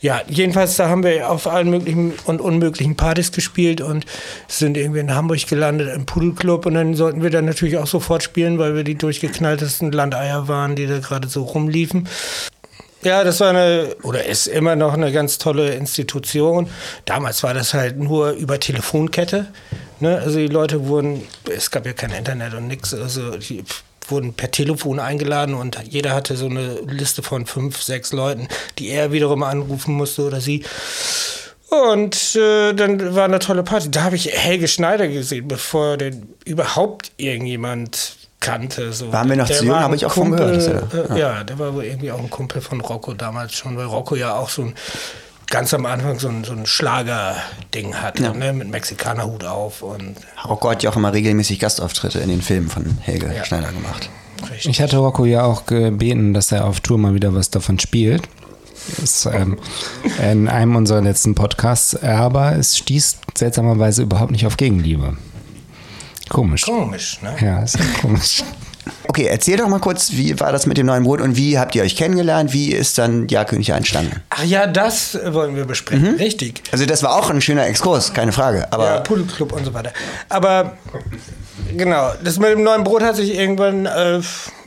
ja, 0.00 0.20
jedenfalls 0.26 0.74
da 0.74 0.88
haben 0.88 1.04
wir 1.04 1.30
auf 1.30 1.46
allen 1.46 1.70
möglichen 1.70 2.12
und 2.24 2.40
unmöglichen 2.40 2.96
Partys 2.96 3.30
gespielt 3.30 3.80
und 3.80 4.04
sind 4.48 4.76
irgendwie 4.76 4.98
in 4.98 5.14
Hamburg 5.14 5.46
gelandet 5.46 5.94
im 5.94 6.06
Pudelclub 6.06 6.66
und 6.66 6.74
dann 6.74 6.94
sollten 6.94 7.22
wir 7.22 7.30
dann 7.30 7.44
natürlich 7.44 7.78
auch 7.78 7.86
sofort 7.86 8.24
spielen, 8.24 8.58
weil 8.58 8.74
wir 8.74 8.82
die 8.82 8.96
durchgeknalltesten 8.96 9.92
Landeier 9.92 10.48
waren, 10.48 10.74
die 10.74 10.88
da 10.88 10.98
gerade 10.98 11.28
so 11.28 11.44
rumliefen. 11.44 12.08
Ja, 13.04 13.22
das 13.22 13.40
war 13.40 13.50
eine, 13.50 13.96
oder 14.02 14.24
ist 14.24 14.46
immer 14.46 14.76
noch 14.76 14.94
eine 14.94 15.12
ganz 15.12 15.36
tolle 15.36 15.74
Institution. 15.74 16.70
Damals 17.04 17.42
war 17.42 17.52
das 17.52 17.74
halt 17.74 17.98
nur 17.98 18.30
über 18.30 18.58
Telefonkette. 18.58 19.46
Ne? 20.00 20.18
Also 20.18 20.38
die 20.38 20.46
Leute 20.46 20.86
wurden, 20.88 21.22
es 21.54 21.70
gab 21.70 21.84
ja 21.84 21.92
kein 21.92 22.12
Internet 22.12 22.54
und 22.54 22.66
nichts. 22.66 22.94
Also 22.94 23.36
die 23.36 23.62
wurden 24.08 24.32
per 24.32 24.50
Telefon 24.50 25.00
eingeladen 25.00 25.54
und 25.54 25.78
jeder 25.84 26.14
hatte 26.14 26.36
so 26.36 26.46
eine 26.46 26.80
Liste 26.86 27.22
von 27.22 27.44
fünf, 27.44 27.82
sechs 27.82 28.12
Leuten, 28.12 28.48
die 28.78 28.88
er 28.88 29.12
wiederum 29.12 29.42
anrufen 29.42 29.94
musste 29.94 30.22
oder 30.22 30.40
sie. 30.40 30.64
Und 31.68 32.36
äh, 32.36 32.72
dann 32.72 33.14
war 33.14 33.24
eine 33.24 33.38
tolle 33.38 33.64
Party. 33.64 33.90
Da 33.90 34.04
habe 34.04 34.16
ich 34.16 34.30
Helge 34.30 34.68
Schneider 34.68 35.08
gesehen, 35.08 35.48
bevor 35.48 35.96
den 35.96 36.34
überhaupt 36.44 37.12
irgendjemand 37.16 38.16
kannte. 38.44 38.92
So. 38.92 39.12
Waren 39.12 39.28
wir 39.28 39.36
noch 39.36 39.46
Der 39.46 39.56
zu 39.58 39.64
jung, 39.66 39.76
habe 39.76 39.96
ich 39.96 40.06
auch 40.06 40.12
von 40.12 40.28
Kumpel, 40.30 40.58
gehört, 40.58 40.92
dass 40.92 40.94
er- 41.10 41.16
äh, 41.16 41.20
ja. 41.20 41.44
der 41.44 41.58
war 41.58 41.74
wohl 41.74 41.84
irgendwie 41.84 42.10
auch 42.12 42.18
ein 42.18 42.30
Kumpel 42.30 42.60
von 42.60 42.80
Rocco 42.80 43.14
damals 43.14 43.54
schon, 43.54 43.76
weil 43.76 43.86
Rocco 43.86 44.14
ja 44.16 44.34
auch 44.34 44.48
so 44.48 44.62
ein 44.62 44.74
ganz 45.50 45.74
am 45.74 45.84
Anfang 45.86 46.18
so 46.18 46.28
ein, 46.28 46.42
so 46.44 46.52
ein 46.52 46.66
Schlager-Ding 46.66 47.94
hatte, 47.96 48.22
Ja. 48.24 48.32
ne? 48.32 48.52
mit 48.52 48.70
Mexikanerhut 48.70 49.44
auf 49.44 49.82
und 49.82 50.16
Rocco 50.48 50.70
hat 50.70 50.82
ja 50.82 50.90
auch 50.90 50.96
immer 50.96 51.12
regelmäßig 51.12 51.58
Gastauftritte 51.60 52.18
in 52.20 52.28
den 52.28 52.42
Filmen 52.42 52.68
von 52.68 52.98
Helge 53.00 53.32
Ja. 53.34 53.44
Schneider 53.44 53.68
gemacht. 53.72 54.08
richtig. 54.50 54.66
Ich 54.70 54.80
hatte 54.80 54.96
Rocco 54.98 55.24
ja 55.24 55.44
auch 55.44 55.66
gebeten, 55.66 56.34
dass 56.34 56.50
er 56.52 56.64
auf 56.66 56.80
Tour 56.80 56.98
mal 56.98 57.14
wieder 57.14 57.34
was 57.34 57.50
davon 57.50 57.78
spielt. 57.78 58.22
Das, 58.98 59.24
ähm, 59.26 59.58
in 60.30 60.46
einem 60.48 60.76
unserer 60.76 61.00
letzten 61.00 61.34
Podcasts, 61.34 62.02
aber 62.02 62.56
es 62.56 62.76
stieß 62.76 63.16
seltsamerweise 63.34 64.02
überhaupt 64.02 64.30
nicht 64.30 64.46
auf 64.46 64.56
Gegenliebe. 64.58 65.16
Komisch. 66.28 66.62
Komisch, 66.62 67.20
ne? 67.22 67.36
Ja, 67.40 67.62
ist 67.62 67.78
ja 67.78 67.84
komisch. 68.00 68.42
Okay, 69.08 69.26
erzähl 69.26 69.56
doch 69.56 69.68
mal 69.68 69.78
kurz, 69.78 70.12
wie 70.12 70.38
war 70.40 70.52
das 70.52 70.66
mit 70.66 70.76
dem 70.76 70.86
neuen 70.86 71.04
Brot 71.04 71.20
und 71.20 71.36
wie 71.36 71.58
habt 71.58 71.74
ihr 71.74 71.82
euch 71.82 71.96
kennengelernt? 71.96 72.52
Wie 72.52 72.72
ist 72.72 72.98
dann 72.98 73.28
Ja 73.28 73.44
König 73.44 73.70
entstanden? 73.70 74.20
Ach 74.30 74.44
ja, 74.44 74.66
das 74.66 75.18
wollen 75.26 75.56
wir 75.56 75.64
besprechen. 75.64 76.16
Richtig. 76.16 76.62
Also 76.72 76.84
das 76.84 77.02
war 77.02 77.16
auch 77.16 77.30
ein 77.30 77.40
schöner 77.40 77.66
Exkurs, 77.66 78.12
keine 78.12 78.32
Frage. 78.32 78.70
Aber 78.72 78.84
ja, 78.84 79.00
Pudelclub 79.00 79.52
und 79.52 79.64
so 79.64 79.72
weiter. 79.72 79.92
Aber 80.28 80.76
genau, 81.76 82.12
das 82.22 82.38
mit 82.38 82.50
dem 82.50 82.62
neuen 82.62 82.84
Brot 82.84 83.02
hat 83.02 83.16
sich 83.16 83.34
irgendwann 83.34 83.86
äh, 83.86 84.20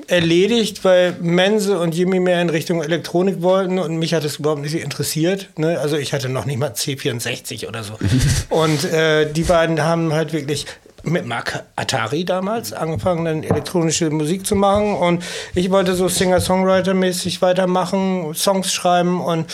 erledigt, 0.08 0.84
weil 0.84 1.18
Mense 1.22 1.80
und 1.80 1.94
Jimmy 1.94 2.20
mehr 2.20 2.42
in 2.42 2.50
Richtung 2.50 2.82
Elektronik 2.82 3.42
wollten 3.42 3.78
und 3.78 3.98
mich 3.98 4.14
hat 4.14 4.24
es 4.24 4.38
überhaupt 4.38 4.62
nicht 4.62 4.76
interessiert. 4.76 5.50
Ne? 5.58 5.80
Also 5.80 5.98
ich 5.98 6.14
hatte 6.14 6.30
noch 6.30 6.46
nicht 6.46 6.58
mal 6.58 6.72
C64 6.72 7.68
oder 7.68 7.84
so. 7.84 7.98
und 8.50 8.86
äh, 8.86 9.32
die 9.32 9.44
beiden 9.44 9.84
haben 9.84 10.14
halt 10.14 10.34
wirklich 10.34 10.66
mit 11.08 11.26
Mark 11.26 11.64
Atari 11.76 12.26
damals 12.26 12.74
angefangen, 12.74 13.26
dann 13.26 13.44
elektronische 13.44 14.10
Musik 14.10 14.46
zu 14.46 14.56
machen 14.56 14.94
und 14.94 15.24
ich 15.56 15.72
wollte 15.72 15.96
so 15.96 16.08
Singer-Songwriter-mäßig 16.08 17.42
weitermachen, 17.42 18.34
Songs 18.36 18.74
schreiben 18.74 19.22
und 19.22 19.52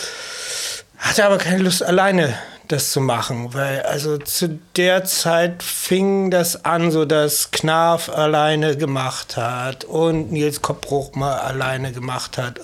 hatte 0.98 1.24
aber 1.24 1.38
keine 1.38 1.62
Lust 1.62 1.82
alleine 1.82 2.34
das 2.68 2.92
zu 2.92 3.00
machen, 3.00 3.52
weil 3.52 3.82
also 3.82 4.16
zu 4.18 4.58
der 4.76 5.04
Zeit 5.04 5.62
fing 5.62 6.30
das 6.30 6.64
an, 6.64 6.90
so 6.90 7.04
dass 7.04 7.50
Knarf 7.50 8.08
alleine 8.08 8.76
gemacht 8.76 9.36
hat 9.36 9.84
und 9.84 10.32
Nils 10.32 10.62
Koppbruch 10.62 11.14
mal 11.14 11.38
alleine 11.38 11.92
gemacht 11.92 12.38
hat 12.38 12.60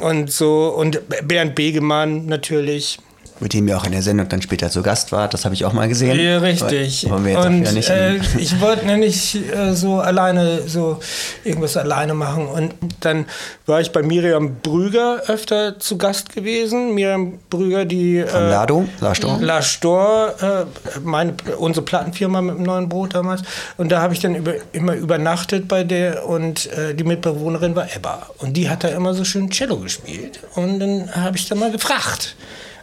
und 0.00 0.32
so 0.32 0.68
und 0.68 1.00
Bernd 1.26 1.54
Begemann 1.54 2.26
natürlich. 2.26 2.98
Mit 3.42 3.54
dem 3.54 3.66
ihr 3.66 3.76
auch 3.76 3.84
in 3.84 3.92
der 3.92 4.02
Sendung 4.02 4.28
dann 4.28 4.40
später 4.40 4.70
zu 4.70 4.82
Gast 4.82 5.10
wart, 5.10 5.34
das 5.34 5.44
habe 5.44 5.54
ich 5.54 5.64
auch 5.64 5.72
mal 5.72 5.88
gesehen. 5.88 6.18
Ja, 6.18 6.38
richtig. 6.38 7.10
Wollen 7.10 7.24
wir 7.24 7.32
jetzt 7.32 7.44
und 7.44 7.66
auch 7.66 7.72
nicht 7.72 7.90
äh, 7.90 8.20
ich 8.38 8.60
wollte 8.60 8.86
nämlich 8.86 9.36
äh, 9.52 9.74
so 9.74 9.98
alleine, 9.98 10.62
so 10.68 11.00
irgendwas 11.42 11.76
alleine 11.76 12.14
machen. 12.14 12.46
Und 12.46 12.72
dann 13.00 13.26
war 13.66 13.80
ich 13.80 13.90
bei 13.90 14.02
Miriam 14.02 14.56
Brüger 14.62 15.22
öfter 15.26 15.80
zu 15.80 15.98
Gast 15.98 16.32
gewesen. 16.32 16.94
Miriam 16.94 17.40
Brüger, 17.50 17.84
die. 17.84 18.24
Von 18.24 18.42
äh, 18.42 18.50
Lado, 18.50 18.88
Lastor. 19.00 19.38
La 19.40 19.60
Stor, 19.60 20.34
äh, 20.40 20.64
meine, 21.02 21.34
unsere 21.58 21.84
Plattenfirma 21.84 22.40
mit 22.42 22.58
dem 22.58 22.62
neuen 22.62 22.88
Brot 22.88 23.14
damals. 23.14 23.42
Und 23.76 23.90
da 23.90 24.00
habe 24.00 24.14
ich 24.14 24.20
dann 24.20 24.36
über, 24.36 24.54
immer 24.72 24.94
übernachtet 24.94 25.66
bei 25.66 25.82
der 25.82 26.28
und 26.28 26.70
äh, 26.72 26.94
die 26.94 27.04
Mitbewohnerin 27.04 27.74
war 27.74 27.92
Ebba. 27.92 28.28
Und 28.38 28.56
die 28.56 28.70
hat 28.70 28.84
da 28.84 28.88
immer 28.88 29.14
so 29.14 29.24
schön 29.24 29.50
Cello 29.50 29.78
gespielt. 29.78 30.38
Und 30.54 30.78
dann 30.78 31.12
habe 31.16 31.36
ich 31.36 31.48
dann 31.48 31.58
mal 31.58 31.72
gefragt, 31.72 32.36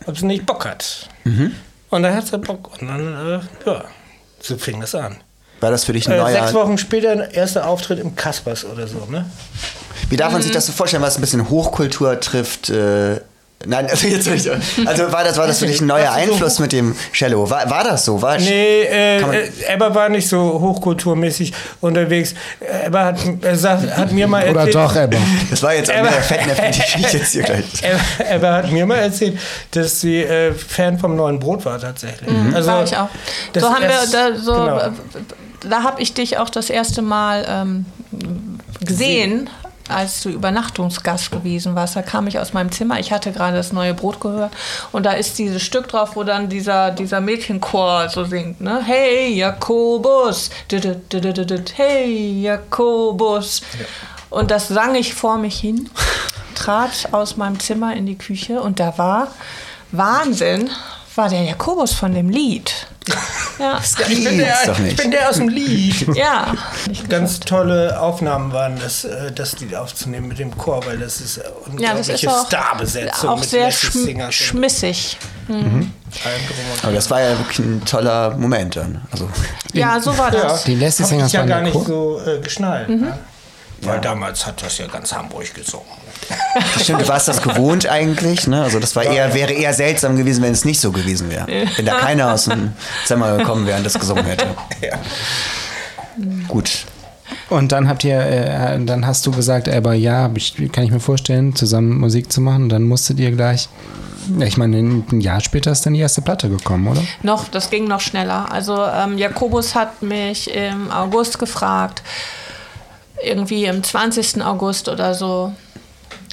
ob 0.10 0.18
sie 0.18 0.26
nicht 0.26 0.46
Bock 0.46 0.66
hat. 0.66 1.08
Und 1.26 2.04
dann 2.04 2.14
hat 2.14 2.28
sie 2.28 2.38
Bock. 2.38 2.80
Und 2.82 2.88
dann, 2.88 3.00
äh, 3.02 3.40
ja, 3.66 3.84
so 4.42 4.58
fing 4.58 4.82
das 4.82 4.96
an. 4.96 5.18
War 5.60 5.72
das 5.72 5.84
für 5.84 5.94
dich 5.94 6.08
ein 6.08 6.14
Äh, 6.14 6.18
neuer... 6.18 6.32
sechs 6.32 6.54
Wochen 6.54 6.78
später, 6.78 7.32
erster 7.34 7.68
Auftritt 7.68 8.00
im 8.00 8.16
Kaspers 8.16 8.66
oder 8.66 8.88
so, 8.88 9.06
ne? 9.10 9.26
Wie 10.10 10.18
darf 10.18 10.32
man 10.34 10.42
sich 10.42 10.52
das 10.52 10.66
so 10.66 10.72
vorstellen, 10.72 11.04
was 11.04 11.18
ein 11.18 11.22
bisschen 11.22 11.50
Hochkultur 11.50 12.20
trifft? 12.20 12.70
Äh, 12.70 13.22
nein, 13.66 13.88
also 13.90 14.08
jetzt 14.08 14.28
nicht. 14.30 14.50
Also 14.86 15.12
war 15.12 15.24
das, 15.24 15.38
war 15.38 15.48
das 15.48 15.60
für 15.60 15.68
dich 15.68 15.82
ein 15.82 15.88
neuer 15.88 16.06
so 16.12 16.18
Einfluss 16.20 16.56
hoch- 16.56 16.60
mit 16.62 16.72
dem 16.72 16.96
Cello? 17.14 17.50
War, 17.50 17.70
war 17.70 17.84
das 17.84 18.06
so? 18.06 18.22
War 18.22 18.38
Nee, 18.38 18.84
äh, 18.84 19.20
äh, 19.20 19.50
Ebba 19.74 19.94
war 19.94 20.10
nicht 20.10 20.28
so 20.28 20.40
hochkulturmäßig 20.60 21.54
unterwegs. 21.82 22.34
Ebba 22.86 23.06
hat, 23.06 23.18
äh, 23.44 23.56
sagt, 23.56 23.96
hat 23.98 24.12
mir 24.12 24.28
mal 24.28 24.48
Oder 24.50 24.62
erzählt, 24.62 24.76
doch, 24.76 24.96
Ebba. 24.96 25.18
Das 25.50 25.62
war 25.64 25.74
jetzt 25.74 25.90
auch 25.92 25.96
Ebba- 25.96 26.10
mehr 26.12 26.22
Fettnäpfchen, 26.22 26.72
die 27.02 27.06
ich 27.08 27.14
jetzt 27.14 27.32
hier 27.34 27.44
gleich. 27.44 27.66
Ebba, 27.84 28.36
Ebba 28.36 28.54
hat 28.54 28.72
mir 28.72 28.86
mal 28.86 28.96
erzählt, 29.00 29.38
dass 29.72 30.00
sie 30.02 30.22
äh, 30.24 30.54
Fan 30.54 30.98
vom 31.00 31.16
neuen 31.16 31.40
Brot 31.40 31.66
war 31.66 31.80
tatsächlich. 31.80 32.30
Also, 32.54 32.70
war 32.72 32.84
ich 32.84 32.96
auch. 32.98 33.10
So 33.58 33.70
haben 33.70 33.82
wir 33.82 33.90
da 34.12 34.36
so, 34.38 34.54
genau. 34.54 34.78
äh, 34.78 34.90
da 35.70 35.84
habe 35.84 36.02
ich 36.02 36.14
dich 36.14 36.38
auch 36.38 36.50
das 36.50 36.70
erste 36.70 37.02
Mal 37.02 37.46
ähm, 37.50 37.86
gesehen, 38.82 39.50
als 39.90 40.22
du 40.22 40.30
Übernachtungsgast 40.30 41.32
gewesen 41.32 41.76
warst. 41.76 41.96
Da 41.96 42.02
kam 42.02 42.28
ich 42.28 42.40
aus 42.40 42.54
meinem 42.54 42.72
Zimmer. 42.72 43.00
Ich 43.00 43.12
hatte 43.12 43.32
gerade 43.32 43.58
das 43.58 43.74
neue 43.74 43.94
Brot 43.94 44.20
gehört 44.20 44.54
und 44.92 45.06
da 45.06 45.12
ist 45.12 45.38
dieses 45.38 45.62
Stück 45.62 45.88
drauf, 45.88 46.16
wo 46.16 46.24
dann 46.24 46.50
dieser, 46.50 46.92
dieser 46.92 47.22
Mädchenchor 47.22 48.10
so 48.10 48.24
singt, 48.24 48.62
ne? 48.62 48.82
Hey 48.84 49.34
Jakobus, 49.34 50.50
hey 51.76 52.42
Jakobus. 52.42 53.62
Und 54.30 54.52
das 54.52 54.68
sang 54.68 54.96
ich 54.96 55.14
vor 55.14 55.38
mich 55.38 55.60
hin, 55.60 55.90
trat 56.56 57.10
aus 57.12 57.38
meinem 57.38 57.60
Zimmer 57.60 57.96
in 57.96 58.06
die 58.06 58.18
Küche 58.18 58.62
und 58.62 58.80
da 58.80 58.98
war 58.98 59.30
Wahnsinn, 59.92 60.70
war 61.20 61.28
der 61.28 61.44
Jakobus 61.44 61.94
von 61.94 62.14
dem 62.14 62.30
Lied. 62.30 62.88
Ja, 63.60 63.78
ich, 63.84 64.24
bin 64.24 64.38
der, 64.38 64.56
ich 64.88 64.96
bin 64.96 65.12
der 65.12 65.30
aus 65.30 65.36
dem 65.36 65.50
Lied. 65.50 66.08
ja. 66.16 66.54
Ganz 67.10 67.42
tolle 67.42 68.00
Aufnahmen 68.00 68.54
waren 68.54 68.80
das, 68.80 69.04
äh, 69.04 69.34
das 69.34 69.60
Lied 69.60 69.76
aufzunehmen 69.76 70.30
mit 70.30 70.40
dem 70.40 70.58
Chor, 70.58 70.86
weil 70.86 70.98
das 70.98 71.20
ist 71.20 71.40
äh, 71.40 71.42
Ja, 71.42 71.50
das 71.50 71.68
unglaubliche 71.68 72.14
ist 72.14 72.28
auch, 72.30 72.48
Starbesetzung 72.48 73.30
auch 73.32 73.40
mit 73.42 73.50
sehr 73.50 73.70
schm 73.70 74.32
schmissig. 74.32 75.18
drum 75.50 75.60
und 75.66 76.84
Aber 76.84 76.94
das 76.94 77.12
war 77.12 77.20
ja 77.20 77.38
wirklich 77.38 77.60
ein 77.60 77.84
toller 77.84 78.38
Moment 78.38 78.78
dann. 78.78 79.02
Also, 79.12 79.30
Ja, 79.74 80.00
so 80.00 80.18
war 80.18 80.32
das. 80.32 80.64
Die 80.64 80.76
Leslie 80.76 81.04
Hab 81.04 81.10
Singers 81.10 81.28
ich 81.28 81.34
ja 81.34 81.46
gar 81.46 81.58
ja 81.58 81.64
nicht 81.66 81.76
cool. 81.76 81.86
so 81.86 82.22
äh, 82.26 82.40
geschnallt. 82.40 82.88
Ne? 82.88 83.20
Weil 83.82 84.00
damals 84.00 84.46
hat 84.46 84.62
das 84.62 84.78
ja 84.78 84.88
ganz 84.88 85.12
Hamburg 85.12 85.54
gesungen. 85.54 85.86
Stimmt, 86.80 87.02
du 87.02 87.08
warst 87.08 87.28
das 87.28 87.42
gewohnt 87.42 87.88
eigentlich. 87.88 88.48
Ne? 88.48 88.62
Also 88.64 88.80
das 88.80 88.96
war 88.96 89.04
eher, 89.04 89.34
wäre 89.34 89.54
eher 89.54 89.74
seltsam 89.74 90.16
gewesen, 90.16 90.44
wenn 90.44 90.52
es 90.52 90.66
nicht 90.66 90.80
so 90.80 90.92
gewesen 90.92 91.30
wäre. 91.30 91.48
Wenn 91.76 91.86
da 91.86 91.96
keiner 91.96 92.34
aus 92.34 92.46
dem 92.46 92.74
Zimmer 93.06 93.38
gekommen 93.38 93.66
wäre 93.66 93.78
und 93.78 93.86
das 93.86 94.00
gesungen 94.00 94.26
hätte. 94.26 94.48
Gut. 96.48 96.86
Und 97.50 97.72
dann 97.72 97.88
habt 97.88 98.04
ihr, 98.04 98.20
äh, 98.20 98.80
dann 98.84 99.06
hast 99.06 99.26
du 99.26 99.32
gesagt, 99.32 99.68
aber 99.70 99.94
ja, 99.94 100.30
ich, 100.36 100.56
kann 100.72 100.84
ich 100.84 100.92
mir 100.92 101.00
vorstellen, 101.00 101.56
zusammen 101.56 102.00
Musik 102.00 102.32
zu 102.32 102.42
machen. 102.42 102.64
Und 102.64 102.70
dann 102.70 102.84
musstet 102.84 103.20
ihr 103.20 103.32
gleich, 103.32 103.70
ja, 104.38 104.46
ich 104.46 104.58
meine, 104.58 104.78
ein 104.78 105.22
Jahr 105.22 105.42
später 105.42 105.72
ist 105.72 105.86
dann 105.86 105.94
die 105.94 106.00
erste 106.00 106.22
Platte 106.22 106.50
gekommen, 106.50 106.88
oder? 106.88 107.02
Noch, 107.24 107.48
das 107.48 107.70
ging 107.70 107.88
noch 107.88 108.02
schneller. 108.02 108.52
Also 108.52 108.84
ähm, 108.84 109.18
Jakobus 109.18 109.74
hat 109.74 110.02
mich 110.04 110.54
im 110.54 110.92
August 110.92 111.40
gefragt, 111.40 112.04
irgendwie 113.24 113.66
im 113.66 113.84
20. 113.84 114.44
August 114.44 114.88
oder 114.88 115.14
so. 115.14 115.54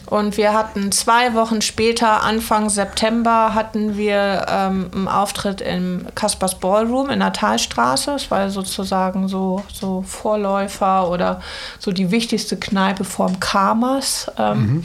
Und 0.06 0.36
wir 0.36 0.54
hatten 0.54 0.92
zwei 0.92 1.34
Wochen 1.34 1.62
später, 1.62 2.22
Anfang 2.22 2.70
September, 2.70 3.54
hatten 3.54 3.96
wir 3.96 4.46
ähm, 4.48 4.88
einen 4.94 5.08
Auftritt 5.08 5.60
im 5.60 6.06
Kaspers 6.14 6.58
Ballroom 6.60 7.10
in 7.10 7.18
der 7.20 7.32
Talstraße. 7.32 8.12
Das 8.12 8.30
war 8.30 8.48
sozusagen 8.50 9.28
so, 9.28 9.62
so 9.72 10.02
Vorläufer 10.02 11.10
oder 11.10 11.40
so 11.78 11.92
die 11.92 12.10
wichtigste 12.10 12.56
Kneipe 12.56 13.04
vorm 13.04 13.40
Karmas. 13.40 14.30
Ähm, 14.38 14.84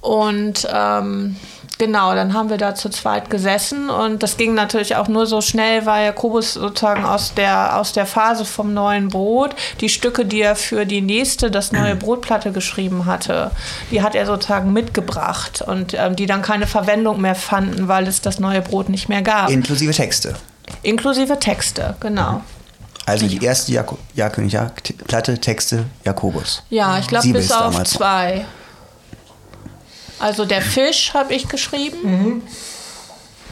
Und 0.00 0.68
ähm, 0.72 1.34
genau, 1.78 2.14
dann 2.14 2.34
haben 2.34 2.50
wir 2.50 2.56
da 2.56 2.74
zu 2.74 2.88
zweit 2.88 3.30
gesessen 3.30 3.90
und 3.90 4.22
das 4.22 4.36
ging 4.36 4.54
natürlich 4.54 4.96
auch 4.96 5.08
nur 5.08 5.26
so 5.26 5.40
schnell, 5.40 5.86
weil 5.86 6.06
Jakobus 6.06 6.54
sozusagen 6.54 7.04
aus 7.04 7.34
der, 7.34 7.78
aus 7.78 7.92
der 7.92 8.06
Phase 8.06 8.44
vom 8.44 8.74
neuen 8.74 9.08
Brot 9.08 9.54
die 9.80 9.88
Stücke, 9.88 10.24
die 10.24 10.40
er 10.40 10.56
für 10.56 10.86
die 10.86 11.00
nächste, 11.00 11.50
das 11.50 11.72
neue 11.72 11.96
Brotplatte 11.96 12.52
geschrieben 12.52 13.06
hatte, 13.06 13.50
die 13.90 14.02
hat 14.02 14.14
er 14.14 14.26
sozusagen 14.26 14.72
mitgebracht 14.72 15.62
und 15.66 15.94
ähm, 15.94 16.16
die 16.16 16.26
dann 16.26 16.42
keine 16.42 16.66
Verwendung 16.66 17.20
mehr 17.20 17.34
fanden, 17.34 17.88
weil 17.88 18.06
es 18.06 18.20
das 18.20 18.38
neue 18.38 18.62
Brot 18.62 18.88
nicht 18.88 19.08
mehr 19.08 19.22
gab. 19.22 19.50
Inklusive 19.50 19.92
Texte. 19.92 20.34
Inklusive 20.82 21.38
Texte, 21.38 21.96
genau. 22.00 22.42
Also 23.06 23.28
die 23.28 23.42
erste 23.42 23.70
Jako 23.70 23.98
ja, 24.14 24.28
Platte, 25.06 25.38
Texte, 25.38 25.84
Jakobus. 26.04 26.64
Ja, 26.70 26.98
ich 26.98 27.06
glaube 27.06 27.28
bis 27.28 27.52
auf 27.52 27.84
zwei. 27.84 28.44
Also 30.18 30.44
der 30.44 30.62
Fisch 30.62 31.12
habe 31.14 31.34
ich 31.34 31.48
geschrieben. 31.48 32.42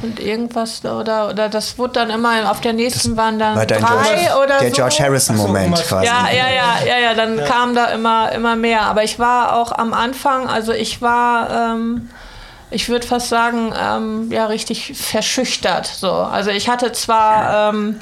und 0.02 0.20
irgendwas 0.20 0.84
oder 0.84 1.30
oder 1.30 1.48
das 1.48 1.78
wurde 1.78 1.94
dann 1.94 2.10
immer 2.10 2.50
auf 2.50 2.60
der 2.60 2.72
nächsten 2.72 3.16
waren 3.16 3.38
dann 3.38 3.56
War 3.56 3.64
dein 3.64 3.80
drei 3.80 3.88
George, 3.88 4.42
oder 4.42 4.58
der 4.58 4.70
so. 4.70 4.76
George 4.76 4.96
Harrison-Moment 5.00 5.78
so, 5.78 5.84
quasi. 5.84 6.06
Ja, 6.06 6.28
ja, 6.30 6.48
ja, 6.48 6.86
ja, 6.86 6.98
ja, 6.98 7.14
dann 7.14 7.42
kam 7.44 7.74
da 7.74 7.86
immer, 7.86 8.32
immer 8.32 8.56
mehr. 8.56 8.82
Aber 8.82 9.02
ich 9.04 9.18
war 9.18 9.56
auch 9.56 9.72
am 9.72 9.94
Anfang, 9.94 10.48
also 10.48 10.72
ich 10.72 11.00
war, 11.00 11.50
ähm, 11.50 12.10
ich 12.70 12.88
würde 12.88 13.06
fast 13.06 13.28
sagen, 13.28 13.72
ähm, 13.80 14.32
ja, 14.32 14.46
richtig 14.46 14.94
verschüchtert. 14.96 15.86
So. 15.86 16.10
Also 16.10 16.50
ich 16.50 16.68
hatte 16.68 16.92
zwar, 16.92 17.70
ähm, 17.72 18.00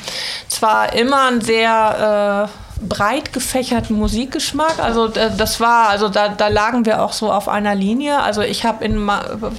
zwar 0.48 0.94
immer 0.94 1.29
ein 1.29 1.40
sehr 1.40 2.48
äh, 2.48 2.62
breit 2.88 3.32
gefächerten 3.32 3.96
Musikgeschmack. 3.96 4.78
Also 4.78 5.06
äh, 5.06 5.30
das 5.36 5.60
war, 5.60 5.88
also 5.88 6.08
da, 6.08 6.28
da 6.28 6.48
lagen 6.48 6.84
wir 6.84 7.02
auch 7.02 7.12
so 7.12 7.32
auf 7.32 7.48
einer 7.48 7.74
Linie. 7.74 8.20
Also 8.20 8.42
ich 8.42 8.64
habe 8.64 8.84
in 8.84 9.10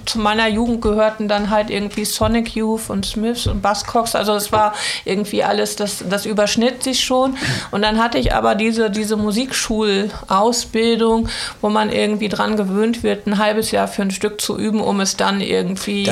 zu 0.05 0.19
meiner 0.19 0.47
Jugend 0.47 0.81
gehörten 0.81 1.27
dann 1.27 1.49
halt 1.49 1.69
irgendwie 1.69 2.05
Sonic 2.05 2.55
Youth 2.55 2.89
und 2.89 3.05
Smiths 3.05 3.47
und 3.47 3.61
Buzzcocks. 3.61 4.15
Also 4.15 4.33
es 4.33 4.51
war 4.51 4.73
irgendwie 5.05 5.43
alles, 5.43 5.75
das, 5.75 6.03
das 6.09 6.25
überschnitt 6.25 6.83
sich 6.83 7.03
schon. 7.03 7.37
Und 7.71 7.81
dann 7.81 8.01
hatte 8.01 8.17
ich 8.17 8.33
aber 8.33 8.55
diese, 8.55 8.89
diese 8.89 9.17
Musikschulausbildung, 9.17 11.29
wo 11.61 11.69
man 11.69 11.91
irgendwie 11.91 12.29
dran 12.29 12.57
gewöhnt 12.57 13.03
wird, 13.03 13.27
ein 13.27 13.37
halbes 13.37 13.71
Jahr 13.71 13.87
für 13.87 14.01
ein 14.01 14.11
Stück 14.11 14.41
zu 14.41 14.57
üben, 14.57 14.81
um 14.81 14.99
es 14.99 15.17
dann 15.17 15.41
irgendwie 15.41 16.03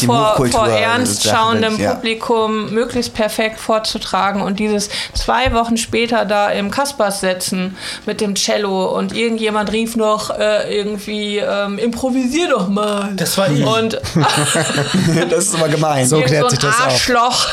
dem 0.00 0.08
vor, 0.08 0.46
vor 0.50 0.68
ernst 0.68 1.24
schauendem 1.24 1.78
ja. 1.78 1.94
Publikum 1.94 2.72
möglichst 2.72 3.14
perfekt 3.14 3.58
vorzutragen. 3.58 4.42
Und 4.42 4.58
dieses 4.58 4.88
zwei 5.14 5.52
Wochen 5.52 5.76
später 5.76 6.24
da 6.24 6.50
im 6.58 6.70
Kaspers 6.70 7.20
setzen 7.20 7.76
mit 8.06 8.20
dem 8.20 8.34
Cello 8.34 8.86
und 8.96 9.14
irgendjemand 9.14 9.72
rief 9.72 9.96
noch 9.96 10.30
äh, 10.30 10.76
irgendwie, 10.76 11.38
ähm, 11.38 11.78
improvisier 11.78 12.48
doch 12.50 12.68
mal. 12.68 13.12
Das 13.16 13.36
war 13.38 13.48
ich. 13.50 13.64
Und 13.64 13.94
das 15.30 15.44
ist 15.46 15.54
aber 15.54 15.68
gemein. 15.68 16.06
So 16.06 16.20
klärt 16.20 16.44
so 16.50 16.56
sich 16.56 16.64
ein 16.64 16.70
das. 16.70 16.80
Arschloch. 16.80 17.46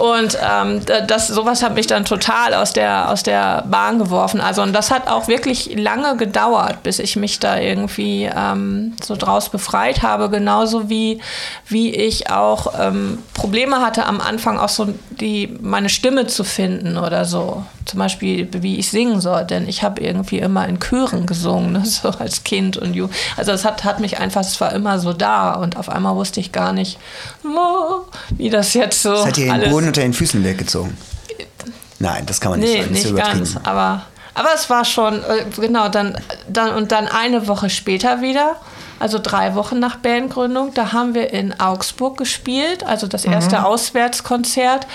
Und 0.00 0.38
ähm, 0.42 0.84
da- 0.86 1.02
das, 1.02 1.28
sowas 1.28 1.62
hat 1.62 1.74
mich 1.74 1.86
dann 1.86 2.04
total 2.04 2.54
aus 2.54 2.72
der, 2.72 3.10
aus 3.10 3.22
der 3.22 3.62
Bahn 3.68 3.98
geworfen. 3.98 4.40
Also 4.40 4.62
und 4.62 4.72
das 4.72 4.90
hat 4.90 5.06
auch 5.08 5.28
wirklich 5.28 5.74
lange 5.78 6.16
gedauert, 6.16 6.82
bis 6.82 6.98
ich 6.98 7.16
mich 7.16 7.38
da 7.40 7.58
irgendwie 7.58 8.28
ähm, 8.34 8.94
so 9.04 9.16
draus 9.16 9.50
befreit 9.50 10.02
habe. 10.02 10.30
Genauso 10.30 10.88
wie, 10.88 11.20
wie 11.66 11.94
ich 11.94 12.30
auch 12.30 12.72
ähm, 12.80 13.18
Probleme 13.34 13.80
hatte 13.80 14.06
am 14.06 14.20
Anfang 14.20 14.58
auch 14.58 14.70
so 14.70 14.88
die, 15.10 15.56
meine 15.60 15.90
Stimme 15.90 16.26
zu 16.26 16.42
finden 16.42 16.96
oder 16.96 17.24
so. 17.26 17.41
Zum 17.84 17.98
Beispiel, 17.98 18.48
wie 18.62 18.78
ich 18.78 18.90
singen 18.90 19.20
soll, 19.20 19.44
denn 19.44 19.68
ich 19.68 19.82
habe 19.82 20.00
irgendwie 20.00 20.38
immer 20.38 20.66
in 20.68 20.78
Chören 20.80 21.26
gesungen, 21.26 21.72
ne? 21.72 21.82
so 21.84 22.08
als 22.10 22.44
Kind 22.44 22.76
und 22.76 22.94
Ju. 22.94 23.08
Also 23.36 23.52
es 23.52 23.64
hat, 23.64 23.84
hat 23.84 24.00
mich 24.00 24.18
einfach, 24.18 24.40
es 24.40 24.60
war 24.60 24.72
immer 24.72 24.98
so 24.98 25.12
da 25.12 25.54
und 25.54 25.76
auf 25.76 25.88
einmal 25.88 26.14
wusste 26.16 26.40
ich 26.40 26.52
gar 26.52 26.72
nicht, 26.72 26.98
wie 28.36 28.50
das 28.50 28.74
jetzt 28.74 29.02
so 29.02 29.10
Das 29.10 29.26
hat 29.26 29.36
dir 29.36 29.52
den. 29.52 29.70
Boden 29.70 29.88
unter 29.88 30.02
den 30.02 30.12
Füßen 30.12 30.42
weggezogen. 30.44 30.96
Nein, 31.98 32.26
das 32.26 32.40
kann 32.40 32.52
man 32.52 32.60
nicht 32.60 32.72
nee, 32.72 32.82
sagen. 32.82 32.94
Das 32.94 33.04
nicht 33.04 33.16
ganz, 33.16 33.56
aber, 33.62 34.02
aber 34.34 34.48
es 34.54 34.68
war 34.68 34.84
schon, 34.84 35.14
äh, 35.14 35.44
genau, 35.56 35.88
dann, 35.88 36.18
dann 36.48 36.74
und 36.74 36.90
dann 36.90 37.06
eine 37.06 37.46
Woche 37.46 37.70
später 37.70 38.20
wieder. 38.22 38.56
Also 39.02 39.18
drei 39.20 39.56
Wochen 39.56 39.80
nach 39.80 39.96
Bandgründung, 39.96 40.74
da 40.74 40.92
haben 40.92 41.14
wir 41.14 41.32
in 41.32 41.58
Augsburg 41.58 42.16
gespielt, 42.18 42.86
also 42.86 43.08
das 43.08 43.24
erste 43.24 43.64
Auswärtskonzert. 43.64 44.86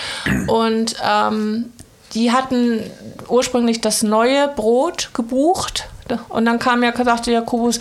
Und 0.48 0.96
ähm, 1.04 1.74
die 2.13 2.32
hatten 2.32 2.82
ursprünglich 3.28 3.82
das 3.82 4.04
neue 4.04 4.48
Brot 4.50 5.10
gebucht. 5.13 5.89
Und 6.30 6.46
dann 6.46 6.60
kam 6.60 6.84
ja, 6.84 6.93
sagte 7.04 7.32
Jakobus, 7.32 7.80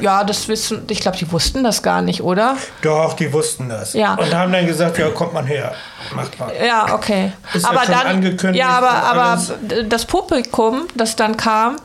ja, 0.00 0.22
das 0.24 0.48
wissen, 0.48 0.82
ich 0.88 1.00
glaube, 1.00 1.16
die 1.16 1.30
wussten 1.32 1.64
das 1.64 1.82
gar 1.82 2.02
nicht, 2.02 2.22
oder? 2.22 2.56
Doch, 2.82 3.14
die 3.14 3.32
wussten 3.32 3.68
das. 3.68 3.94
Ja. 3.94 4.14
Und 4.14 4.34
haben 4.34 4.52
dann 4.52 4.66
gesagt, 4.66 4.98
ja, 4.98 5.08
kommt 5.08 5.32
man 5.32 5.46
her. 5.46 5.74
Macht 6.14 6.38
mal. 6.38 6.52
Ja, 6.62 6.94
okay. 6.94 7.32
Ist 7.54 7.62
ja 7.62 7.70
aber 7.70 7.84
schon 7.84 7.94
dann, 7.94 8.06
angekündigt 8.06 8.62
ja, 8.62 8.68
aber, 8.68 8.90
aber 8.90 9.42
das 9.88 10.04
Publikum, 10.04 10.82
das 10.94 11.16
dann 11.16 11.36
kam, 11.36 11.76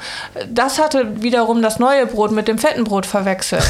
das 0.49 0.79
hatte 0.79 1.21
wiederum 1.21 1.61
das 1.61 1.79
neue 1.79 2.05
Brot 2.05 2.31
mit 2.31 2.47
dem 2.47 2.57
fetten 2.57 2.83
Brot 2.83 3.05
verwechselt. 3.05 3.63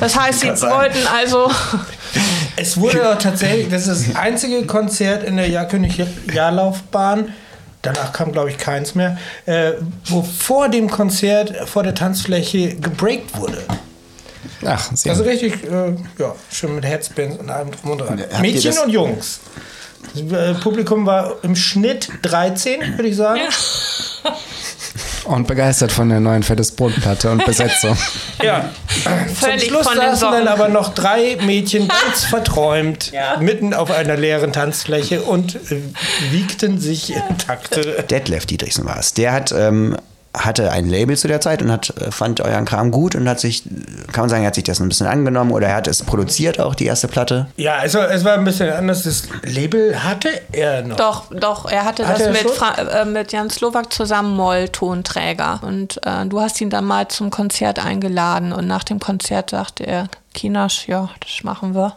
Das 0.00 0.18
heißt, 0.18 0.40
sie 0.40 0.54
sein. 0.54 0.70
wollten 0.70 1.06
also, 1.06 1.50
Es 2.56 2.78
wurde 2.78 3.16
tatsächlich, 3.22 3.68
das 3.70 3.86
ist 3.86 4.08
das 4.08 4.16
einzige 4.16 4.66
Konzert 4.66 5.24
in 5.24 5.36
der 5.36 5.48
Jahrkönig-Jahrlaufbahn, 5.48 7.32
danach 7.86 8.12
kam, 8.12 8.32
glaube 8.32 8.50
ich, 8.50 8.58
keins 8.58 8.94
mehr, 8.94 9.18
äh, 9.46 9.72
wo 10.06 10.22
vor 10.22 10.68
dem 10.68 10.90
Konzert, 10.90 11.68
vor 11.68 11.82
der 11.82 11.94
Tanzfläche 11.94 12.76
gebreakt 12.76 13.38
wurde. 13.38 13.62
Ach, 14.64 14.90
sehr 14.94 15.12
Also 15.12 15.24
richtig, 15.24 15.64
äh, 15.64 15.94
ja, 16.18 16.34
schön 16.50 16.74
mit 16.74 16.84
Headspins 16.84 17.36
und 17.36 17.50
allem 17.50 17.70
drum 17.70 17.92
und 17.92 17.98
dran. 17.98 18.20
Habt 18.20 18.40
Mädchen 18.40 18.76
und 18.78 18.90
Jungs. 18.90 19.40
Das 20.14 20.22
äh, 20.22 20.54
Publikum 20.54 21.06
war 21.06 21.36
im 21.42 21.56
Schnitt 21.56 22.08
13, 22.22 22.96
würde 22.96 23.08
ich 23.08 23.16
sagen. 23.16 23.40
Und 25.26 25.46
begeistert 25.48 25.90
von 25.92 26.08
der 26.08 26.20
neuen 26.20 26.42
Fettes 26.42 26.72
Brotplatte 26.72 27.30
und 27.30 27.44
Besetzung. 27.44 27.96
Ja. 28.42 28.70
Völlig 29.34 29.60
Zum 29.62 29.68
Schluss 29.70 29.86
saßen 29.94 30.30
dann 30.30 30.46
aber 30.46 30.68
noch 30.68 30.94
drei 30.94 31.36
Mädchen 31.44 31.88
ganz 32.06 32.24
verträumt 32.24 33.10
Ja. 33.12 33.38
mitten 33.40 33.72
auf 33.74 33.90
einer 33.90 34.16
leeren 34.16 34.52
Tanzfläche 34.52 35.22
und 35.22 35.56
äh, 35.56 35.80
wiegten 36.30 36.78
sich 36.78 37.14
in 37.14 37.38
Takte. 37.38 38.04
Detlef 38.08 38.46
Dietrichsen 38.46 38.84
war 38.84 38.98
es. 38.98 39.14
Der 39.14 39.32
hat, 39.32 39.52
ähm, 39.52 39.96
hatte 40.36 40.70
ein 40.70 40.88
Label 40.88 41.16
zu 41.16 41.28
der 41.28 41.40
Zeit 41.40 41.62
und 41.62 41.72
hat, 41.72 41.92
äh, 42.00 42.10
fand 42.10 42.40
euren 42.40 42.64
Kram 42.64 42.90
gut 42.90 43.14
und 43.14 43.28
hat 43.28 43.40
sich, 43.40 43.64
kann 44.12 44.22
man 44.22 44.28
sagen, 44.28 44.42
er 44.42 44.48
hat 44.48 44.54
sich 44.54 44.64
das 44.64 44.80
ein 44.80 44.88
bisschen 44.88 45.06
angenommen 45.06 45.52
oder 45.52 45.68
er 45.68 45.76
hat 45.76 45.88
es 45.88 46.02
produziert 46.02 46.60
auch, 46.60 46.74
die 46.74 46.86
erste 46.86 47.08
Platte. 47.08 47.46
Ja, 47.56 47.76
also 47.76 47.98
es 48.00 48.24
war 48.24 48.34
ein 48.34 48.44
bisschen 48.44 48.70
anders. 48.70 49.02
Das 49.02 49.24
Label 49.42 50.02
hatte 50.02 50.28
er 50.52 50.82
noch. 50.82 50.96
doch, 50.96 51.24
doch, 51.30 51.70
er 51.70 51.84
hatte 51.84 52.06
Hat 52.06 52.20
das 52.20 52.26
er 52.26 52.32
mit? 52.32 52.50
Fra 52.50 52.74
äh, 52.74 53.04
mit 53.04 53.32
Jan 53.32 53.50
Slowak 53.50 53.92
zusammen 53.92 54.36
Moll-Tonträger. 54.36 55.60
Und 55.62 56.00
äh, 56.06 56.26
du 56.26 56.40
hast 56.40 56.60
ihn 56.60 56.70
dann 56.70 56.84
mal 56.84 57.08
zum 57.08 57.30
Konzert 57.30 57.84
eingeladen 57.84 58.52
und 58.52 58.66
nach 58.66 58.84
dem 58.84 59.00
Konzert 59.00 59.50
sagte 59.50 59.86
er, 59.86 60.08
Kinasch, 60.34 60.86
ja, 60.86 61.08
das 61.20 61.42
machen 61.44 61.74
wir. 61.74 61.96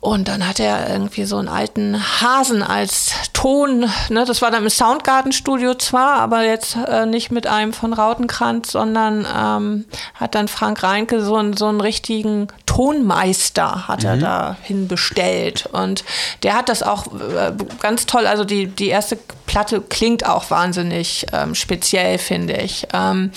Und 0.00 0.28
dann 0.28 0.48
hat 0.48 0.58
er 0.60 0.88
irgendwie 0.88 1.24
so 1.24 1.36
einen 1.36 1.48
alten 1.48 2.02
Hasen 2.22 2.62
als 2.62 3.12
Ton, 3.34 3.80
ne, 4.08 4.24
das 4.24 4.40
war 4.40 4.50
dann 4.50 4.62
im 4.62 4.70
Soundgarden-Studio 4.70 5.74
zwar, 5.74 6.14
aber 6.20 6.42
jetzt 6.42 6.74
äh, 6.86 7.04
nicht 7.04 7.30
mit 7.30 7.46
einem 7.46 7.74
von 7.74 7.92
Rautenkranz, 7.92 8.72
sondern 8.72 9.26
ähm, 9.36 9.84
hat 10.14 10.34
dann 10.34 10.48
Frank 10.48 10.82
Reinke 10.82 11.22
so, 11.22 11.36
einen- 11.36 11.54
so 11.54 11.66
einen 11.66 11.82
richtigen 11.82 12.48
Tonmeister 12.70 13.88
hat 13.88 14.04
er 14.04 14.16
dahin 14.16 14.86
bestellt. 14.86 15.68
Und 15.72 16.04
der 16.44 16.54
hat 16.54 16.68
das 16.68 16.82
auch 16.82 17.06
äh, 17.08 17.52
ganz 17.82 18.06
toll, 18.06 18.26
also 18.26 18.44
die, 18.44 18.66
die 18.68 18.88
erste 18.88 19.18
Platte 19.46 19.80
klingt 19.80 20.24
auch 20.24 20.48
wahnsinnig 20.50 21.26
ähm, 21.32 21.56
speziell, 21.56 22.18
finde 22.18 22.54
ich. 22.54 22.86
Ähm, 22.94 23.32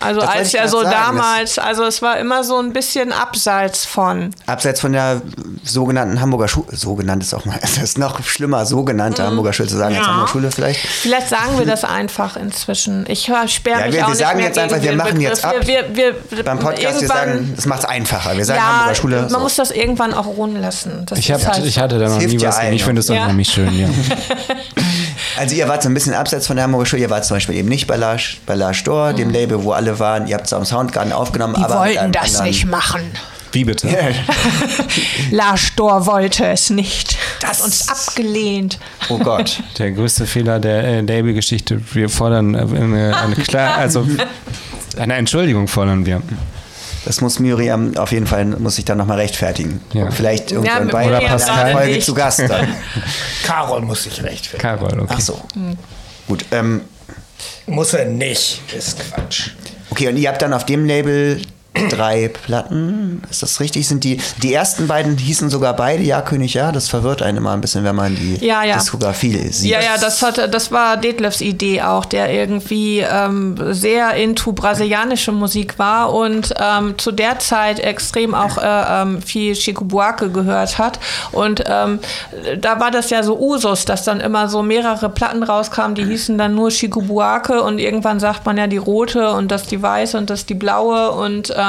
also 0.00 0.20
Das 0.20 0.30
als 0.30 0.54
er 0.54 0.68
so 0.68 0.82
sagen, 0.82 0.90
damals, 0.92 1.58
also 1.58 1.84
es 1.84 2.00
war 2.02 2.18
immer 2.18 2.44
so 2.44 2.58
ein 2.60 2.72
bisschen 2.72 3.12
abseits 3.12 3.84
von. 3.84 4.30
Abseits 4.46 4.80
von 4.80 4.92
der 4.92 5.20
sogenannten 5.64 6.20
Hamburger 6.20 6.46
Schule, 6.46 6.76
sogenannt 6.76 7.24
ist 7.24 7.34
auch 7.34 7.44
mal, 7.44 7.58
es 7.62 7.76
ist 7.78 7.98
noch 7.98 8.22
schlimmer, 8.22 8.64
sogenannte 8.64 9.24
Hamburger 9.24 9.52
Schule 9.52 9.68
zu 9.68 9.76
sagen 9.76 9.96
als 9.96 9.98
Mhm. 9.98 10.02
Ja. 10.04 10.10
Hamburger 10.12 10.30
Schule 10.32 10.50
vielleicht. 10.52 10.80
Vielleicht 10.86 11.28
sagen 11.28 11.58
wir 11.58 11.66
das 11.74 11.84
einfach 11.84 12.36
inzwischen. 12.36 13.04
Ich 13.08 13.28
höre 13.28 13.48
sperre 13.48 13.80
Ja, 13.80 13.86
mich 13.86 13.94
wir- 13.96 14.04
auch 14.04 14.08
wir 14.08 14.10
nicht 14.14 14.18
sagen 14.20 14.36
mehr 14.38 14.46
jetzt 14.46 14.58
einfach, 14.58 14.80
wir 14.80 14.92
machen 14.96 15.20
jetzt 15.20 15.42
Begriff. 15.42 15.60
ab. 15.60 15.66
Wir, 15.66 15.84
wir, 15.96 16.14
wir, 16.30 16.44
Beim 16.44 16.60
Podcast, 16.60 17.00
wir 17.00 17.08
sagen, 17.08 17.52
das 17.56 17.66
macht 17.66 17.80
es 17.80 17.84
einfacher. 17.86 18.36
Wir 18.36 18.44
sagen 18.44 18.60
ja, 18.60 18.67
Hamburger 18.68 18.94
Schule. 18.94 19.20
man 19.22 19.28
so. 19.30 19.38
muss 19.40 19.56
das 19.56 19.70
irgendwann 19.70 20.14
auch 20.14 20.26
ruhen 20.26 20.60
lassen. 20.60 21.04
Das 21.06 21.18
Ich, 21.18 21.30
hab, 21.30 21.38
ist 21.40 21.48
halt 21.48 21.64
ich 21.66 21.78
hatte 21.78 21.98
da 21.98 22.08
noch 22.08 22.18
nie 22.20 22.40
was 22.40 22.60
gegen. 22.60 22.72
Ich 22.72 22.84
finde 22.84 23.00
es 23.00 23.08
Ja. 23.08 23.22
unheimlich 23.22 23.50
schön, 23.50 23.76
ja. 23.78 23.88
Also 25.38 25.54
ihr 25.54 25.68
wart 25.68 25.82
so 25.82 25.88
ein 25.88 25.94
bisschen 25.94 26.14
abseits 26.14 26.46
von 26.46 26.56
der 26.56 26.64
Hamburger 26.64 26.86
Schule, 26.86 27.02
ihr 27.02 27.10
wart 27.10 27.24
zum 27.24 27.36
Beispiel 27.36 27.54
eben 27.56 27.68
nicht 27.68 27.86
bei 27.86 27.96
La, 27.96 28.16
bei 28.46 28.54
La 28.54 28.74
Store, 28.74 29.14
dem 29.14 29.30
Label, 29.30 29.62
wo 29.62 29.72
alle 29.72 29.98
waren, 29.98 30.26
ihr 30.26 30.34
habt 30.34 30.46
es 30.46 30.52
am 30.52 30.64
Soundgarden 30.64 31.12
aufgenommen, 31.12 31.54
Mhm. 31.56 31.64
die 31.66 31.72
wollten 31.74 32.12
das 32.12 32.24
anderen- 32.26 32.46
nicht 32.46 32.66
machen. 32.66 33.00
Wie 33.52 33.64
bitte? 33.64 33.88
Lars 35.30 35.72
Dor 35.76 36.04
wollte 36.04 36.44
es 36.46 36.68
nicht. 36.68 37.16
Das 37.40 37.58
hat 37.60 37.64
uns 37.64 37.88
abgelehnt. 37.88 38.78
Oh 39.08 39.16
Gott. 39.18 39.62
Der 39.78 39.92
größte 39.92 40.26
Fehler 40.26 40.58
der 40.60 40.84
äh, 40.84 41.00
Label-Geschichte. 41.00 41.80
Wir 41.94 42.10
fordern 42.10 42.54
äh, 42.54 42.58
eine, 42.58 43.16
eine 43.16 43.36
klar, 43.36 43.76
also 43.78 44.06
eine 44.98 45.14
Entschuldigung 45.14 45.66
fordern 45.66 46.04
wir. 46.04 46.20
Das 47.04 47.20
muss 47.20 47.38
Miriam 47.38 47.96
auf 47.96 48.12
jeden 48.12 48.26
Fall, 48.26 48.44
muss 48.44 48.76
sich 48.76 48.84
dann 48.84 48.98
nochmal 48.98 49.18
rechtfertigen. 49.18 49.80
Ja. 49.92 50.10
Vielleicht 50.10 50.52
irgendwann 50.52 50.88
bei 50.88 51.06
Oder 51.06 51.18
einer 51.18 51.28
Pascal. 51.28 51.72
Folge 51.72 51.92
nicht. 51.92 52.04
zu 52.06 52.14
Gast 52.14 52.40
dann. 52.40 52.68
Carol 53.44 53.80
muss 53.82 54.04
sich 54.04 54.22
rechtfertigen. 54.22 54.60
Karol, 54.78 55.00
okay. 55.00 55.14
Ach 55.16 55.20
so. 55.20 55.40
Gut, 56.26 56.44
ähm, 56.50 56.82
Muss 57.66 57.94
er 57.94 58.04
nicht. 58.06 58.60
Ist 58.76 58.98
Quatsch. 59.00 59.50
okay, 59.90 60.08
und 60.08 60.16
ihr 60.16 60.28
habt 60.28 60.42
dann 60.42 60.52
auf 60.52 60.66
dem 60.66 60.84
Label 60.84 61.40
drei 61.88 62.28
Platten. 62.28 63.22
Ist 63.30 63.42
das 63.42 63.60
richtig? 63.60 63.86
Sind 63.88 64.04
die, 64.04 64.20
die 64.42 64.52
ersten 64.52 64.86
beiden 64.86 65.16
hießen 65.16 65.50
sogar 65.50 65.74
beide 65.74 66.02
Ja, 66.02 66.22
König, 66.22 66.54
Ja. 66.54 66.72
Das 66.72 66.88
verwirrt 66.88 67.22
einen 67.22 67.38
immer 67.38 67.52
ein 67.52 67.60
bisschen, 67.60 67.84
wenn 67.84 67.96
man 67.96 68.14
die 68.14 68.44
Ja, 68.44 68.62
ja. 68.64 68.76
Diskografie 68.76 69.36
sieht. 69.52 69.70
Ja, 69.70 69.80
ja, 69.80 69.98
das, 70.00 70.22
hat, 70.22 70.52
das 70.52 70.72
war 70.72 70.96
Detlefs 70.96 71.40
Idee 71.40 71.82
auch, 71.82 72.04
der 72.04 72.32
irgendwie 72.32 73.00
ähm, 73.00 73.56
sehr 73.72 74.14
into 74.14 74.52
brasilianische 74.52 75.32
Musik 75.32 75.78
war 75.78 76.12
und 76.12 76.54
ähm, 76.58 76.98
zu 76.98 77.12
der 77.12 77.38
Zeit 77.38 77.80
extrem 77.80 78.34
auch 78.34 78.58
äh, 78.58 79.02
ähm, 79.02 79.22
viel 79.22 79.54
Chico 79.54 79.84
Buarque 79.84 80.30
gehört 80.30 80.78
hat. 80.78 80.98
Und 81.32 81.64
ähm, 81.66 81.98
da 82.60 82.80
war 82.80 82.90
das 82.90 83.10
ja 83.10 83.22
so 83.22 83.38
Usus, 83.38 83.84
dass 83.84 84.04
dann 84.04 84.20
immer 84.20 84.48
so 84.48 84.62
mehrere 84.62 85.08
Platten 85.08 85.42
rauskamen, 85.42 85.94
die 85.94 86.04
hießen 86.04 86.38
dann 86.38 86.54
nur 86.54 86.70
Chico 86.70 87.02
Buarque 87.02 87.62
und 87.62 87.78
irgendwann 87.78 88.20
sagt 88.20 88.46
man 88.46 88.56
ja 88.56 88.66
die 88.66 88.76
rote 88.76 89.30
und 89.32 89.50
das 89.50 89.64
die 89.64 89.80
weiße 89.80 90.16
und 90.16 90.30
das 90.30 90.46
die 90.46 90.54
blaue 90.54 91.10
und 91.12 91.52
ähm, 91.56 91.67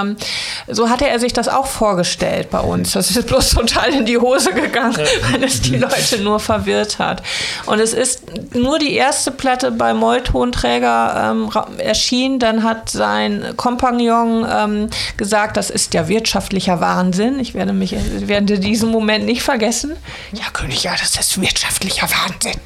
so 0.67 0.89
hatte 0.89 1.07
er 1.07 1.19
sich 1.19 1.33
das 1.33 1.47
auch 1.47 1.67
vorgestellt 1.67 2.49
bei 2.49 2.59
uns. 2.59 2.93
Das 2.93 3.11
ist 3.11 3.27
bloß 3.27 3.49
total 3.51 3.89
in 3.93 4.05
die 4.05 4.17
Hose 4.17 4.53
gegangen, 4.53 4.97
weil 5.31 5.43
es 5.43 5.61
die 5.61 5.77
Leute 5.77 6.19
nur 6.21 6.39
verwirrt 6.39 6.99
hat. 6.99 7.23
Und 7.65 7.79
es 7.79 7.93
ist 7.93 8.23
nur 8.53 8.79
die 8.79 8.93
erste 8.93 9.31
Platte 9.31 9.71
bei 9.71 9.93
Molltonträger 9.93 11.31
ähm, 11.31 11.49
erschienen. 11.79 12.39
Dann 12.39 12.63
hat 12.63 12.89
sein 12.89 13.53
Kompagnon 13.55 14.45
ähm, 14.49 14.89
gesagt, 15.17 15.57
das 15.57 15.69
ist 15.69 15.93
ja 15.93 16.07
wirtschaftlicher 16.07 16.79
Wahnsinn. 16.79 17.39
Ich 17.39 17.53
werde 17.53 17.73
mich 17.73 17.95
werde 18.27 18.59
diesen 18.59 18.91
Moment 18.91 19.25
nicht 19.25 19.43
vergessen. 19.43 19.95
Ja, 20.31 20.45
König, 20.53 20.83
ja, 20.83 20.93
das 20.99 21.15
ist 21.15 21.41
wirtschaftlicher 21.41 22.07
Wahnsinn. 22.09 22.59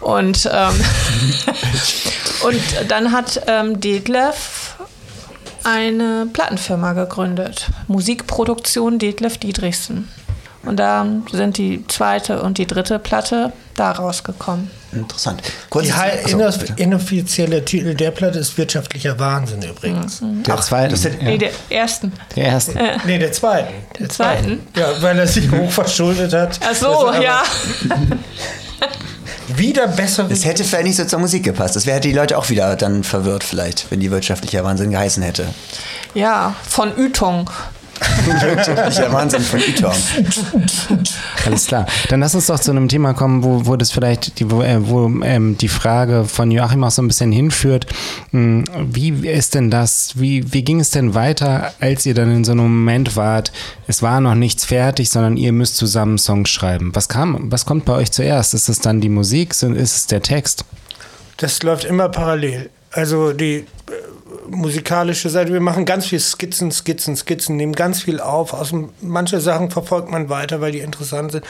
Und, 0.00 0.48
ähm, 0.52 0.84
und 2.42 2.90
dann 2.90 3.12
hat 3.12 3.42
ähm, 3.46 3.80
Detlef 3.80 4.59
eine 5.64 6.26
Plattenfirma 6.32 6.92
gegründet. 6.92 7.68
Musikproduktion 7.88 8.98
Detlef 8.98 9.38
Dietrichsen. 9.38 10.08
Und 10.62 10.76
da 10.76 11.06
sind 11.32 11.56
die 11.56 11.86
zweite 11.88 12.42
und 12.42 12.58
die 12.58 12.66
dritte 12.66 12.98
Platte 12.98 13.50
da 13.76 13.92
rausgekommen. 13.92 14.70
Interessant. 14.92 15.40
Kurz, 15.70 15.86
inoffiz- 15.88 16.58
bitte. 16.58 16.74
inoffizielle 16.82 17.64
Titel 17.64 17.94
der 17.94 18.10
Platte 18.10 18.38
ist 18.40 18.58
wirtschaftlicher 18.58 19.18
Wahnsinn 19.18 19.62
übrigens. 19.62 20.20
Der 20.22 20.56
zweite. 20.58 20.96
Nee, 21.22 21.32
Ja, 21.32 21.36
der 21.38 21.50
ersten. 21.70 22.12
der 22.36 22.44
erste. 22.44 22.74
Nee, 23.06 23.18
der 23.18 23.32
zweiten. 23.32 23.72
Der 23.98 24.08
zweiten? 24.10 24.60
Ja, 24.76 24.88
weil 25.00 25.18
er 25.18 25.26
sich 25.26 25.50
hoch 25.50 25.70
verschuldet 25.70 26.34
hat. 26.34 26.60
Ach 26.62 26.74
so, 26.74 27.06
Das 27.10 27.22
ja. 27.24 27.42
Wieder 29.56 29.86
bessere. 29.88 30.28
Das 30.28 30.44
hätte 30.44 30.64
vielleicht 30.64 30.84
nicht 30.84 30.96
so 30.96 31.04
zur 31.04 31.18
Musik 31.18 31.44
gepasst. 31.44 31.76
Das 31.76 31.86
wäre 31.86 31.96
hätte 31.96 32.08
die 32.08 32.14
Leute 32.14 32.38
auch 32.38 32.48
wieder 32.50 32.76
dann 32.76 33.04
verwirrt, 33.04 33.44
vielleicht, 33.44 33.90
wenn 33.90 34.00
die 34.00 34.10
wirtschaftlicher 34.10 34.64
Wahnsinn 34.64 34.90
geheißen 34.90 35.22
hätte. 35.22 35.46
Ja, 36.14 36.54
von 36.66 36.92
Ytong. 36.96 37.50
wirtschaftlicher 38.24 39.12
Wahnsinn 39.12 39.42
von 39.42 39.60
Ytong. 39.60 39.92
Alles 41.46 41.66
klar. 41.66 41.86
Dann 42.08 42.20
lass 42.20 42.34
uns 42.34 42.46
doch 42.46 42.58
zu 42.58 42.70
einem 42.70 42.88
Thema 42.88 43.14
kommen, 43.14 43.42
wo, 43.42 43.66
wo 43.66 43.76
das 43.76 43.92
vielleicht, 43.92 44.38
die, 44.38 44.50
wo, 44.50 44.62
äh, 44.62 44.88
wo 44.88 45.06
ähm, 45.22 45.58
die 45.58 45.68
Frage 45.68 46.24
von 46.24 46.50
Joachim 46.50 46.84
auch 46.84 46.90
so 46.90 47.02
ein 47.02 47.08
bisschen 47.08 47.32
hinführt. 47.32 47.86
Hm, 48.30 48.64
Wie 48.90 49.10
ist 49.28 49.54
denn 49.54 49.70
das, 49.70 50.12
wie, 50.14 50.52
wie 50.52 50.62
ging 50.62 50.80
es 50.80 50.90
denn 50.90 51.14
weiter, 51.14 51.72
als 51.80 52.06
ihr 52.06 52.14
dann 52.14 52.34
in 52.34 52.44
so 52.44 52.52
einem 52.52 52.62
Moment 52.62 53.16
wart, 53.16 53.52
es 53.86 54.02
war 54.02 54.20
noch 54.20 54.34
nichts 54.34 54.64
fertig, 54.64 55.10
sondern 55.10 55.36
ihr 55.36 55.52
müsst 55.52 55.76
zusammen 55.76 56.18
Songs 56.18 56.48
schreiben. 56.50 56.90
Was 56.94 57.08
kam, 57.08 57.50
was 57.50 57.66
kommt 57.66 57.84
bei 57.84 57.94
euch 57.94 58.12
zuerst? 58.12 58.54
Ist 58.54 58.68
es 58.68 58.80
dann 58.80 59.00
die 59.00 59.08
Musik, 59.08 59.50
ist 59.50 59.62
es 59.62 60.06
der 60.06 60.22
Text? 60.22 60.64
Das 61.36 61.62
läuft 61.62 61.84
immer 61.84 62.08
parallel. 62.08 62.70
Also 62.92 63.32
die 63.32 63.54
äh, 63.54 63.64
musikalische 64.48 65.28
Seite, 65.28 65.52
wir 65.52 65.60
machen 65.60 65.84
ganz 65.84 66.06
viel 66.06 66.20
Skizzen, 66.20 66.70
Skizzen, 66.70 67.16
Skizzen, 67.16 67.56
nehmen 67.56 67.74
ganz 67.74 68.02
viel 68.02 68.20
auf. 68.20 68.52
Aus 68.52 68.72
manche 69.00 69.40
Sachen 69.40 69.70
verfolgt 69.70 70.10
man 70.10 70.28
weiter, 70.28 70.60
weil 70.60 70.72
die 70.72 70.80
interessant 70.80 71.32
sind. 71.32 71.44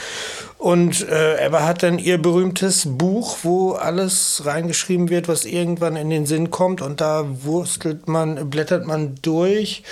Und 0.57 1.07
äh, 1.09 1.45
Eva 1.45 1.65
hat 1.65 1.83
dann 1.83 1.99
ihr 1.99 2.21
berühmtes 2.21 2.85
Buch, 2.87 3.39
wo 3.43 3.73
alles 3.73 4.43
reingeschrieben 4.45 5.09
wird, 5.09 5.27
was 5.27 5.45
irgendwann 5.45 5.95
in 5.95 6.09
den 6.09 6.25
Sinn 6.25 6.51
kommt. 6.51 6.81
Und 6.81 7.01
da 7.01 7.25
wurstelt 7.43 8.07
man, 8.07 8.49
blättert 8.49 8.85
man 8.85 9.15
durch. 9.21 9.83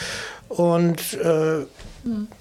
Und 0.49 1.13
äh, 1.13 1.65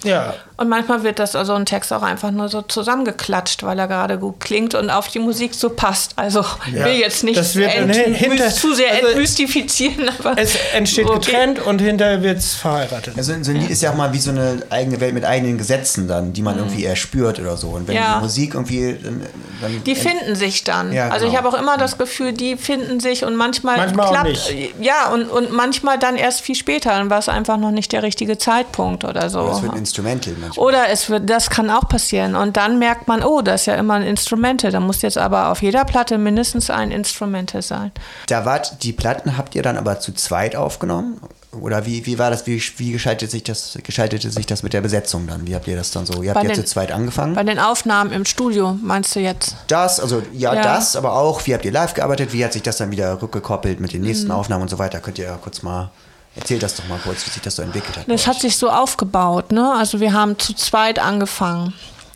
ja, 0.04 0.34
Und 0.58 0.68
manchmal 0.68 1.04
wird 1.04 1.18
das 1.20 1.34
also 1.36 1.54
ein 1.54 1.64
Text 1.66 1.92
auch 1.92 2.02
einfach 2.02 2.30
nur 2.32 2.48
so 2.48 2.62
zusammengeklatscht, 2.62 3.62
weil 3.62 3.78
er 3.78 3.86
gerade 3.88 4.18
gut 4.18 4.40
klingt 4.40 4.74
und 4.74 4.90
auf 4.90 5.06
die 5.08 5.20
Musik 5.20 5.54
so 5.54 5.70
passt. 5.70 6.12
Also 6.16 6.44
ich 6.66 6.74
Ja, 6.74 6.84
will 6.84 6.94
jetzt 6.94 7.22
nicht 7.24 7.38
das 7.38 7.54
wird 7.54 7.70
hinter- 7.70 8.50
zu 8.50 8.74
sehr 8.74 8.92
also 8.92 9.06
entmystifizieren, 9.06 10.10
aber 10.18 10.36
es 10.36 10.56
entsteht 10.74 11.06
Okay. 11.06 11.18
getrennt 11.32 11.60
und 11.60 11.80
hinterher 11.80 12.22
wird 12.22 12.38
es 12.38 12.54
verheiratet. 12.54 13.14
Also 13.16 13.32
so 13.40 13.50
ein 13.52 13.56
Lied 13.56 13.70
ist 13.70 13.82
ja 13.82 13.92
auch 13.92 13.94
mal 13.94 14.12
wie 14.12 14.18
so 14.18 14.30
eine 14.32 14.60
eigene 14.68 15.00
Welt 15.00 15.14
mit 15.14 15.24
eigenen 15.24 15.58
Gesetzen 15.58 16.08
dann, 16.08 16.32
die 16.32 16.42
man 16.42 16.58
irgendwie 16.58 16.84
erspürt 16.84 17.38
oder 17.38 17.56
so. 17.56 17.68
Und 17.68 17.86
wenn 17.86 17.94
Mhm. 17.94 18.00
Ja. 18.02 18.16
die 18.16 18.22
Musik 18.22 18.54
irgendwie 18.54 18.96
dann, 19.00 19.22
dann 19.62 19.84
Die 19.84 19.94
finden 19.94 20.34
sich 20.34 20.64
dann. 20.64 20.92
Ja, 20.92 21.08
Also 21.10 21.26
ich 21.26 21.32
genau. 21.32 21.44
habe 21.44 21.56
auch 21.56 21.60
immer 21.60 21.76
das 21.78 21.98
Gefühl, 21.98 22.32
die 22.32 22.56
finden 22.56 22.98
sich 22.98 23.24
und 23.24 23.36
manchmal, 23.36 23.76
Manchmal 23.76 24.06
auch 24.06 24.10
klappt 24.12 24.28
nicht. 24.50 24.74
ja 24.80 25.08
und, 25.12 25.30
und 25.30 25.52
manchmal 25.52 26.00
dann 26.00 26.16
erst 26.16 26.40
viel 26.40 26.56
später, 26.56 26.90
dann 26.90 27.10
war 27.10 27.20
es 27.20 27.28
einfach 27.28 27.58
noch 27.58 27.70
nicht 27.70 27.92
der 27.92 28.02
richtige 28.02 28.38
Zeitpunkt 28.38 29.04
oder 29.04 29.30
so. 29.30 29.46
das 29.46 29.62
wird 29.62 29.72
ein 29.72 29.78
Instrumental 29.78 30.34
manchmal. 30.48 30.66
Oder 30.66 30.88
es 30.90 31.08
wird, 31.10 31.28
das 31.30 31.50
kann 31.50 31.70
auch 31.70 31.88
passieren. 31.88 32.34
Und 32.34 32.56
dann 32.56 32.78
merkt 32.78 33.08
man, 33.08 33.22
oh, 33.22 33.40
das 33.42 33.62
ist 33.62 33.66
ja 33.66 33.74
immer 33.76 33.94
ein 33.94 34.02
Instrumente. 34.02 34.70
Da 34.70 34.80
muss 34.80 35.02
jetzt 35.02 35.18
aber 35.18 35.50
auf 35.52 35.62
jeder 35.62 35.84
Platte 35.84 36.18
mindestens 36.18 36.70
ein 36.70 36.90
Instrumente 36.90 37.62
sein. 37.62 37.92
Da 38.28 38.44
wart 38.44 38.82
die 38.82 38.92
Platten 38.92 39.36
habt 39.38 39.54
ihr 39.54 39.62
dann 39.62 39.76
aber 39.76 40.00
zu 40.00 40.12
zweit 40.12 40.56
aufgenommen? 40.56 41.20
Oder 41.62 41.86
wie, 41.86 42.04
wie 42.04 42.18
war 42.18 42.30
das, 42.30 42.46
wie, 42.46 42.62
wie 42.76 42.92
gestaltete 42.92 43.30
sich 43.30 43.42
das, 43.42 43.78
gestaltete 43.82 44.30
sich 44.30 44.44
das 44.44 44.62
mit 44.62 44.74
der 44.74 44.82
Besetzung 44.82 45.26
dann? 45.26 45.46
Wie 45.46 45.54
habt 45.54 45.66
ihr 45.66 45.76
das 45.76 45.90
dann 45.90 46.04
so? 46.04 46.22
Ihr 46.22 46.30
habt 46.30 46.40
Bei 46.42 46.46
ja 46.46 46.54
den- 46.54 46.56
zu 46.62 46.64
zweit 46.66 46.92
angefangen. 46.92 47.34
Bei 47.34 47.42
den 47.42 47.58
Aufnahmen 47.58 48.12
im 48.12 48.26
Studio, 48.26 48.76
meinst 48.82 49.16
du 49.16 49.20
jetzt? 49.20 49.56
Das, 49.66 49.98
also 49.98 50.22
ja, 50.34 50.52
Ja. 50.54 50.62
das, 50.62 50.94
aber 50.94 51.14
auch, 51.14 51.46
wie 51.46 51.54
habt 51.54 51.64
ihr 51.64 51.72
live 51.72 51.94
gearbeitet? 51.94 52.34
Wie 52.34 52.44
hat 52.44 52.52
sich 52.52 52.62
das 52.62 52.76
dann 52.76 52.90
wieder 52.90 53.22
rückgekoppelt 53.22 53.80
mit 53.80 53.94
den 53.94 54.02
nächsten 54.02 54.26
Mhm. 54.26 54.32
Aufnahmen 54.34 54.62
und 54.62 54.68
so 54.68 54.78
weiter? 54.78 55.00
Könnt 55.00 55.18
ihr 55.18 55.24
ja 55.24 55.38
kurz 55.42 55.62
mal, 55.62 55.90
erzählt 56.38 56.62
das 56.62 56.76
doch 56.76 56.86
mal 56.88 56.98
kurz, 57.02 57.26
wie 57.26 57.30
sich 57.30 57.42
das 57.42 57.56
so 57.56 57.62
entwickelt 57.62 57.96
hat. 57.96 58.04
Das 58.08 58.26
hat 58.26 58.40
sich 58.40 58.56
so 58.56 58.70
aufgebaut, 58.70 59.52
ne? 59.52 59.74
Also 59.76 60.00
wir 60.00 60.12
haben 60.12 60.38
zu 60.38 60.54
zweit 60.54 60.98
angefangen. 60.98 61.74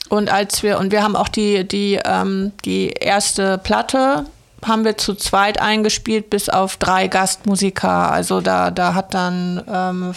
Und 0.09 0.31
als 0.31 0.63
wir, 0.63 0.79
und 0.79 0.93
wir 0.93 1.03
haben 1.03 1.17
auch 1.17 1.29
die, 1.29 1.67
die, 1.67 1.99
ähm, 2.05 2.53
die 2.65 2.91
erste 2.91 3.59
Platte 3.59 4.27
haben 4.65 4.85
wir 4.85 4.97
zu 4.97 5.15
zweit 5.15 5.61
eingespielt, 5.61 6.31
bis 6.31 6.49
auf 6.49 6.77
drei 6.77 7.09
Gastmusiker. 7.09 8.13
Also 8.13 8.41
da, 8.41 8.71
da 8.71 8.95
hat 8.95 9.15
dann, 9.15 9.63
ähm, 9.67 10.15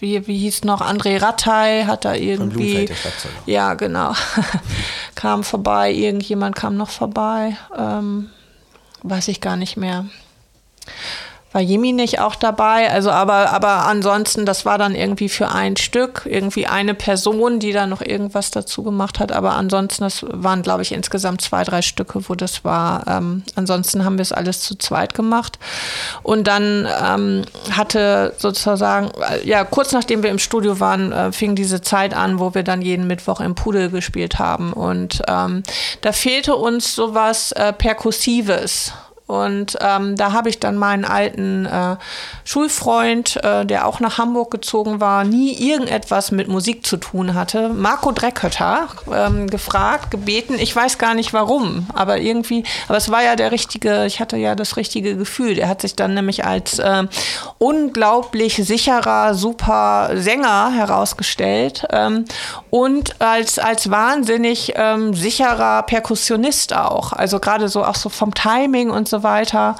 wie, 0.00 0.26
wie 0.26 0.38
hieß 0.38 0.64
noch, 0.64 0.80
André 0.80 1.20
Rattay 1.20 1.84
hat 1.84 2.04
da 2.04 2.14
irgendwie. 2.14 2.88
Ja, 3.46 3.74
genau. 3.74 4.12
kam 5.16 5.42
vorbei, 5.42 5.90
irgendjemand 5.90 6.54
kam 6.54 6.76
noch 6.76 6.90
vorbei. 6.90 7.56
Ähm, 7.76 8.30
weiß 9.02 9.28
ich 9.28 9.40
gar 9.40 9.56
nicht 9.56 9.76
mehr. 9.76 10.04
War 11.52 11.62
Jimmy 11.62 11.92
nicht 11.92 12.20
auch 12.20 12.34
dabei? 12.34 12.90
Also, 12.90 13.10
aber, 13.10 13.50
aber 13.52 13.86
ansonsten, 13.86 14.44
das 14.44 14.66
war 14.66 14.76
dann 14.76 14.94
irgendwie 14.94 15.30
für 15.30 15.48
ein 15.48 15.78
Stück, 15.78 16.26
irgendwie 16.26 16.66
eine 16.66 16.92
Person, 16.92 17.58
die 17.58 17.72
da 17.72 17.86
noch 17.86 18.02
irgendwas 18.02 18.50
dazu 18.50 18.82
gemacht 18.82 19.18
hat. 19.18 19.32
Aber 19.32 19.52
ansonsten, 19.52 20.04
das 20.04 20.26
waren, 20.28 20.60
glaube 20.60 20.82
ich, 20.82 20.92
insgesamt 20.92 21.40
zwei, 21.40 21.64
drei 21.64 21.80
Stücke, 21.80 22.28
wo 22.28 22.34
das 22.34 22.64
war. 22.64 23.06
Ähm, 23.06 23.44
ansonsten 23.54 24.04
haben 24.04 24.18
wir 24.18 24.22
es 24.22 24.32
alles 24.32 24.60
zu 24.60 24.76
zweit 24.76 25.14
gemacht. 25.14 25.58
Und 26.22 26.46
dann 26.46 26.86
ähm, 27.02 27.44
hatte 27.70 28.34
sozusagen, 28.36 29.10
äh, 29.22 29.46
ja, 29.48 29.64
kurz 29.64 29.92
nachdem 29.92 30.22
wir 30.22 30.30
im 30.30 30.38
Studio 30.38 30.80
waren, 30.80 31.12
äh, 31.12 31.32
fing 31.32 31.54
diese 31.54 31.80
Zeit 31.80 32.12
an, 32.14 32.38
wo 32.38 32.54
wir 32.54 32.62
dann 32.62 32.82
jeden 32.82 33.06
Mittwoch 33.06 33.40
im 33.40 33.54
Pudel 33.54 33.88
gespielt 33.88 34.38
haben. 34.38 34.74
Und 34.74 35.22
ähm, 35.26 35.62
da 36.02 36.12
fehlte 36.12 36.56
uns 36.56 36.94
sowas 36.94 37.52
äh, 37.52 37.72
Perkussives. 37.72 38.92
Und 39.28 39.76
ähm, 39.82 40.16
da 40.16 40.32
habe 40.32 40.48
ich 40.48 40.58
dann 40.58 40.76
meinen 40.76 41.04
alten 41.04 41.66
äh, 41.66 41.96
Schulfreund, 42.48 43.36
äh, 43.44 43.66
der 43.66 43.86
auch 43.86 44.00
nach 44.00 44.16
Hamburg 44.16 44.50
gezogen 44.50 45.02
war, 45.02 45.22
nie 45.22 45.52
irgendetwas 45.52 46.30
mit 46.30 46.48
Musik 46.48 46.86
zu 46.86 46.96
tun 46.96 47.34
hatte, 47.34 47.68
Marco 47.68 48.10
Dreckötter, 48.10 48.88
ähm, 49.14 49.48
gefragt, 49.50 50.10
gebeten. 50.10 50.54
Ich 50.58 50.74
weiß 50.74 50.96
gar 50.96 51.12
nicht 51.12 51.34
warum, 51.34 51.88
aber 51.92 52.16
irgendwie, 52.16 52.64
aber 52.88 52.96
es 52.96 53.10
war 53.10 53.22
ja 53.22 53.36
der 53.36 53.52
richtige, 53.52 54.06
ich 54.06 54.18
hatte 54.18 54.38
ja 54.38 54.54
das 54.54 54.78
richtige 54.78 55.14
Gefühl. 55.14 55.56
Der 55.56 55.68
hat 55.68 55.82
sich 55.82 55.94
dann 55.94 56.14
nämlich 56.14 56.46
als 56.46 56.78
äh, 56.78 57.02
unglaublich 57.58 58.56
sicherer, 58.56 59.34
super 59.34 60.12
Sänger 60.14 60.70
herausgestellt 60.72 61.86
ähm, 61.90 62.24
und 62.70 63.20
als, 63.20 63.58
als 63.58 63.90
wahnsinnig 63.90 64.72
ähm, 64.74 65.12
sicherer 65.12 65.82
Perkussionist 65.82 66.74
auch. 66.74 67.12
Also 67.12 67.40
gerade 67.40 67.68
so 67.68 67.84
auch 67.84 67.94
so 67.94 68.08
vom 68.08 68.32
Timing 68.32 68.88
und 68.88 69.06
so 69.06 69.22
weiter. 69.22 69.76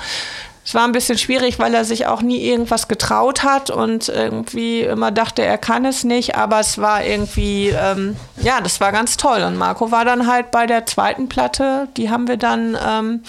Es 0.68 0.74
war 0.74 0.84
ein 0.84 0.92
bisschen 0.92 1.16
schwierig, 1.16 1.58
weil 1.58 1.72
er 1.72 1.86
sich 1.86 2.04
auch 2.04 2.20
nie 2.20 2.42
irgendwas 2.42 2.88
getraut 2.88 3.42
hat 3.42 3.70
und 3.70 4.10
irgendwie 4.10 4.82
immer 4.82 5.10
dachte, 5.10 5.40
er 5.40 5.56
kann 5.56 5.86
es 5.86 6.04
nicht. 6.04 6.36
Aber 6.36 6.60
es 6.60 6.76
war 6.76 7.02
irgendwie, 7.02 7.68
ähm, 7.70 8.16
ja, 8.42 8.60
das 8.60 8.78
war 8.78 8.92
ganz 8.92 9.16
toll. 9.16 9.44
Und 9.44 9.56
Marco 9.56 9.90
war 9.90 10.04
dann 10.04 10.26
halt 10.26 10.50
bei 10.50 10.66
der 10.66 10.84
zweiten 10.84 11.30
Platte, 11.30 11.88
die 11.96 12.10
haben 12.10 12.28
wir 12.28 12.36
dann 12.36 12.76
ähm, 12.86 13.22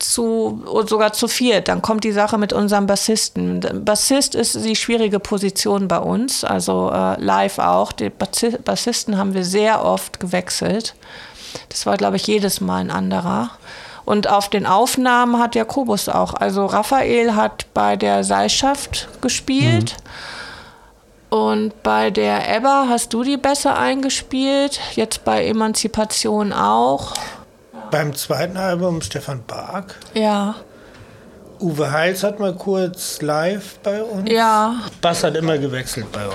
zu, 0.00 0.64
sogar 0.88 1.12
zu 1.12 1.28
viert. 1.28 1.68
Dann 1.68 1.82
kommt 1.82 2.02
die 2.02 2.10
Sache 2.10 2.36
mit 2.36 2.52
unserem 2.52 2.88
Bassisten. 2.88 3.60
Bassist 3.84 4.34
ist 4.34 4.64
die 4.64 4.74
schwierige 4.74 5.20
Position 5.20 5.86
bei 5.86 5.98
uns, 5.98 6.42
also 6.42 6.90
äh, 6.92 7.14
live 7.22 7.60
auch. 7.60 7.92
Die 7.92 8.10
Bassisten 8.10 9.18
haben 9.18 9.34
wir 9.34 9.44
sehr 9.44 9.84
oft 9.84 10.18
gewechselt. 10.18 10.96
Das 11.68 11.86
war, 11.86 11.96
glaube 11.96 12.16
ich, 12.16 12.26
jedes 12.26 12.60
Mal 12.60 12.78
ein 12.78 12.90
anderer. 12.90 13.50
Und 14.04 14.28
auf 14.28 14.48
den 14.48 14.66
Aufnahmen 14.66 15.38
hat 15.38 15.54
Jakobus 15.54 16.08
auch. 16.08 16.34
Also 16.34 16.66
Raphael 16.66 17.34
hat 17.34 17.66
bei 17.74 17.96
der 17.96 18.24
Seilschaft 18.24 19.08
gespielt. 19.20 19.96
Mhm. 19.96 21.38
Und 21.38 21.82
bei 21.82 22.10
der 22.10 22.54
Ebba 22.54 22.86
hast 22.88 23.14
du 23.14 23.22
die 23.22 23.38
besser 23.38 23.78
eingespielt. 23.78 24.80
Jetzt 24.94 25.24
bei 25.24 25.46
Emanzipation 25.46 26.52
auch. 26.52 27.14
Beim 27.90 28.14
zweiten 28.14 28.56
Album 28.56 29.00
Stefan 29.00 29.42
Bark. 29.46 29.98
Ja. 30.14 30.56
Uwe 31.62 31.92
Heils 31.92 32.24
hat 32.24 32.40
mal 32.40 32.54
kurz 32.54 33.22
live 33.22 33.78
bei 33.82 34.02
uns. 34.02 34.28
Ja. 34.28 34.80
Bass 35.00 35.22
hat 35.22 35.36
immer 35.36 35.58
gewechselt 35.58 36.10
bei 36.10 36.24
uns. 36.26 36.34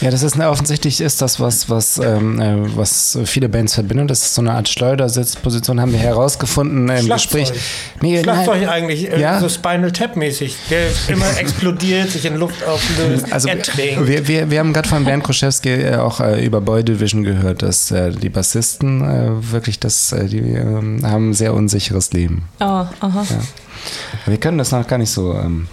Ja, 0.00 0.10
das 0.10 0.22
ist 0.22 0.34
eine, 0.34 0.48
offensichtlich 0.48 1.00
ist 1.00 1.20
das 1.22 1.38
was, 1.38 1.68
was, 1.68 1.98
ähm, 1.98 2.40
äh, 2.40 2.76
was 2.76 3.18
viele 3.24 3.48
Bands 3.48 3.74
verbindet. 3.74 4.10
Das 4.10 4.22
ist 4.22 4.34
so 4.34 4.40
eine 4.40 4.52
Art 4.52 4.68
Schleudersitzposition, 4.68 5.80
haben 5.80 5.92
wir 5.92 5.98
herausgefunden 5.98 6.88
im 6.88 7.08
Gespräch. 7.08 7.52
Nee, 8.00 8.22
Schlagzeug 8.22 8.62
nein. 8.62 8.68
eigentlich, 8.68 9.12
äh, 9.12 9.20
ja? 9.20 9.38
so 9.38 9.48
Spinal 9.48 9.92
Tap 9.92 10.16
mäßig, 10.16 10.56
der 10.70 10.88
immer 11.08 11.26
explodiert, 11.38 12.10
sich 12.10 12.24
in 12.24 12.36
Luft 12.36 12.64
auflöst, 12.64 13.32
also, 13.32 13.48
wir, 13.48 14.26
wir, 14.26 14.50
wir 14.50 14.58
haben 14.58 14.72
gerade 14.72 14.88
von 14.88 15.04
Bernd 15.04 15.24
Kruszewski 15.24 15.70
äh, 15.70 15.96
auch 15.96 16.20
äh, 16.20 16.44
über 16.44 16.60
Boy 16.60 16.82
Division 16.82 17.22
gehört, 17.22 17.62
dass 17.62 17.90
äh, 17.90 18.10
die 18.10 18.30
Bassisten 18.30 19.02
äh, 19.02 19.52
wirklich 19.52 19.78
das, 19.78 20.14
die 20.28 20.38
ähm, 20.38 21.00
haben 21.04 21.30
ein 21.30 21.34
sehr 21.34 21.54
unsicheres 21.54 22.12
Leben. 22.12 22.48
Oh, 22.60 22.64
aha. 22.64 23.26
Ja. 23.28 23.38
Wir 24.26 24.38
können 24.38 24.58
das 24.58 24.72
noch 24.72 24.86
gar 24.86 24.98
nicht 24.98 25.10
so 25.10 25.34
ähm, 25.34 25.68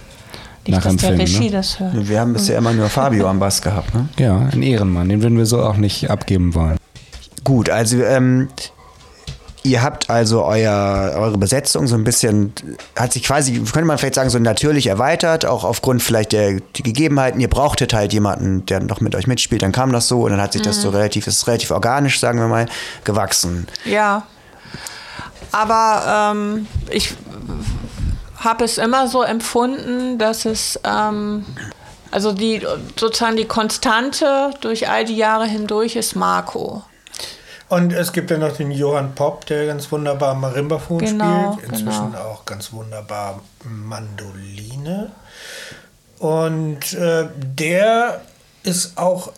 nicht, 0.66 0.76
nachempfinden. 0.76 1.18
Dass 1.18 1.30
der 1.30 1.40
Regie 1.40 1.50
ne? 1.50 1.56
das 1.56 1.80
hört. 1.80 2.08
Wir 2.08 2.20
haben 2.20 2.32
bisher 2.32 2.58
immer 2.58 2.72
nur 2.72 2.88
Fabio 2.88 3.28
am 3.28 3.38
Bass 3.38 3.62
gehabt. 3.62 3.94
Ne? 3.94 4.08
Ja, 4.18 4.48
ein 4.52 4.62
Ehrenmann. 4.62 5.08
Den 5.08 5.22
würden 5.22 5.38
wir 5.38 5.46
so 5.46 5.62
auch 5.62 5.76
nicht 5.76 6.10
abgeben 6.10 6.54
wollen. 6.54 6.76
Gut, 7.44 7.70
also 7.70 8.02
ähm, 8.02 8.48
ihr 9.62 9.82
habt 9.82 10.10
also 10.10 10.44
euer, 10.44 11.12
eure 11.16 11.38
Besetzung 11.38 11.86
so 11.86 11.94
ein 11.94 12.04
bisschen, 12.04 12.52
hat 12.96 13.12
sich 13.12 13.22
quasi, 13.22 13.54
könnte 13.54 13.84
man 13.84 13.98
vielleicht 13.98 14.14
sagen, 14.14 14.30
so 14.30 14.38
natürlich 14.38 14.86
erweitert, 14.86 15.46
auch 15.46 15.64
aufgrund 15.64 16.02
vielleicht 16.02 16.32
der 16.32 16.60
die 16.76 16.82
Gegebenheiten. 16.82 17.40
Ihr 17.40 17.48
brauchtet 17.48 17.92
halt 17.92 18.12
jemanden, 18.12 18.66
der 18.66 18.80
noch 18.80 19.00
mit 19.00 19.14
euch 19.14 19.26
mitspielt, 19.26 19.62
dann 19.62 19.72
kam 19.72 19.92
das 19.92 20.08
so 20.08 20.22
und 20.22 20.30
dann 20.30 20.40
hat 20.40 20.52
sich 20.52 20.62
mhm. 20.62 20.66
das 20.66 20.82
so 20.82 20.90
relativ, 20.90 21.26
ist 21.26 21.46
relativ 21.46 21.70
organisch, 21.70 22.20
sagen 22.20 22.38
wir 22.38 22.48
mal, 22.48 22.66
gewachsen. 23.04 23.66
Ja. 23.84 24.24
Aber 25.52 26.32
ähm, 26.32 26.66
ich 26.90 27.14
habe 28.40 28.64
es 28.64 28.78
immer 28.78 29.06
so 29.08 29.22
empfunden, 29.22 30.18
dass 30.18 30.44
es 30.44 30.80
ähm, 30.84 31.44
also 32.10 32.32
die 32.32 32.66
sozusagen 32.96 33.36
die 33.36 33.46
Konstante 33.46 34.50
durch 34.60 34.88
all 34.88 35.04
die 35.04 35.16
Jahre 35.16 35.46
hindurch 35.46 35.96
ist 35.96 36.16
Marco. 36.16 36.82
Und 37.68 37.92
es 37.92 38.12
gibt 38.12 38.32
ja 38.32 38.38
noch 38.38 38.56
den 38.56 38.72
Johann 38.72 39.14
Popp, 39.14 39.46
der 39.46 39.66
ganz 39.66 39.92
wunderbar 39.92 40.34
Marimbaphon 40.34 40.98
genau, 40.98 41.52
spielt, 41.52 41.70
inzwischen 41.70 42.12
genau. 42.12 42.24
auch 42.24 42.44
ganz 42.44 42.72
wunderbar 42.72 43.40
Mandoline. 43.62 45.12
Und 46.18 46.92
äh, 46.94 47.28
der 47.36 48.22
ist 48.64 48.98
auch 48.98 49.32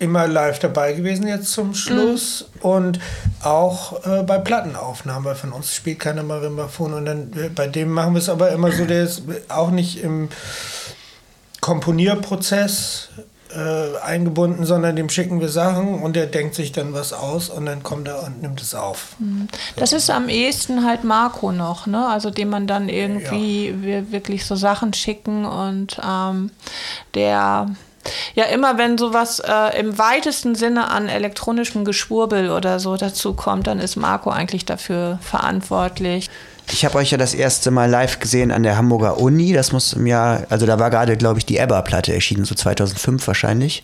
immer 0.00 0.26
live 0.26 0.58
dabei 0.58 0.94
gewesen 0.94 1.28
jetzt 1.28 1.52
zum 1.52 1.74
Schluss 1.74 2.46
mhm. 2.54 2.60
und 2.62 3.00
auch 3.42 4.04
äh, 4.04 4.22
bei 4.22 4.38
Plattenaufnahmen, 4.38 5.24
weil 5.24 5.34
von 5.34 5.52
uns 5.52 5.74
spielt 5.74 6.00
keiner 6.00 6.22
Marimbaphon 6.22 6.94
und 6.94 7.04
dann 7.04 7.32
äh, 7.34 7.50
bei 7.50 7.68
dem 7.68 7.90
machen 7.90 8.14
wir 8.14 8.18
es 8.18 8.28
aber 8.28 8.50
immer 8.50 8.72
so, 8.72 8.86
der 8.86 9.04
ist 9.04 9.22
auch 9.48 9.70
nicht 9.70 10.02
im 10.02 10.30
Komponierprozess 11.60 13.10
äh, 13.54 13.98
eingebunden, 14.02 14.64
sondern 14.64 14.96
dem 14.96 15.10
schicken 15.10 15.40
wir 15.40 15.50
Sachen 15.50 16.00
und 16.00 16.16
der 16.16 16.26
denkt 16.26 16.54
sich 16.54 16.72
dann 16.72 16.94
was 16.94 17.12
aus 17.12 17.50
und 17.50 17.66
dann 17.66 17.82
kommt 17.82 18.08
er 18.08 18.22
und 18.22 18.40
nimmt 18.40 18.62
es 18.62 18.74
auf. 18.74 19.16
Mhm. 19.18 19.48
Das 19.76 19.90
so. 19.90 19.96
ist 19.96 20.08
am 20.08 20.30
ehesten 20.30 20.86
halt 20.86 21.04
Marco 21.04 21.52
noch, 21.52 21.86
ne? 21.86 22.06
Also 22.06 22.30
dem 22.30 22.48
man 22.48 22.66
dann 22.66 22.88
irgendwie 22.88 23.68
ja. 23.68 24.10
wirklich 24.10 24.46
so 24.46 24.56
Sachen 24.56 24.94
schicken 24.94 25.44
und 25.44 26.00
ähm, 26.02 26.50
der 27.14 27.68
ja, 28.34 28.44
immer 28.44 28.78
wenn 28.78 28.98
sowas 28.98 29.40
äh, 29.40 29.78
im 29.78 29.98
weitesten 29.98 30.54
Sinne 30.54 30.90
an 30.90 31.08
elektronischem 31.08 31.84
Geschwurbel 31.84 32.50
oder 32.50 32.80
so 32.80 32.96
dazu 32.96 33.34
kommt, 33.34 33.66
dann 33.66 33.78
ist 33.78 33.96
Marco 33.96 34.30
eigentlich 34.30 34.64
dafür 34.64 35.18
verantwortlich. 35.22 36.30
Ich 36.72 36.84
habe 36.84 36.98
euch 36.98 37.10
ja 37.10 37.18
das 37.18 37.34
erste 37.34 37.70
Mal 37.70 37.90
live 37.90 38.20
gesehen 38.20 38.52
an 38.52 38.62
der 38.62 38.76
Hamburger 38.76 39.18
Uni. 39.18 39.52
Das 39.52 39.72
muss 39.72 39.92
im 39.92 40.06
Jahr, 40.06 40.46
also 40.50 40.66
da 40.66 40.78
war 40.78 40.90
gerade, 40.90 41.16
glaube 41.16 41.38
ich, 41.38 41.46
die 41.46 41.58
Ebba-Platte 41.58 42.14
erschienen, 42.14 42.44
so 42.44 42.54
2005 42.54 43.26
wahrscheinlich. 43.26 43.82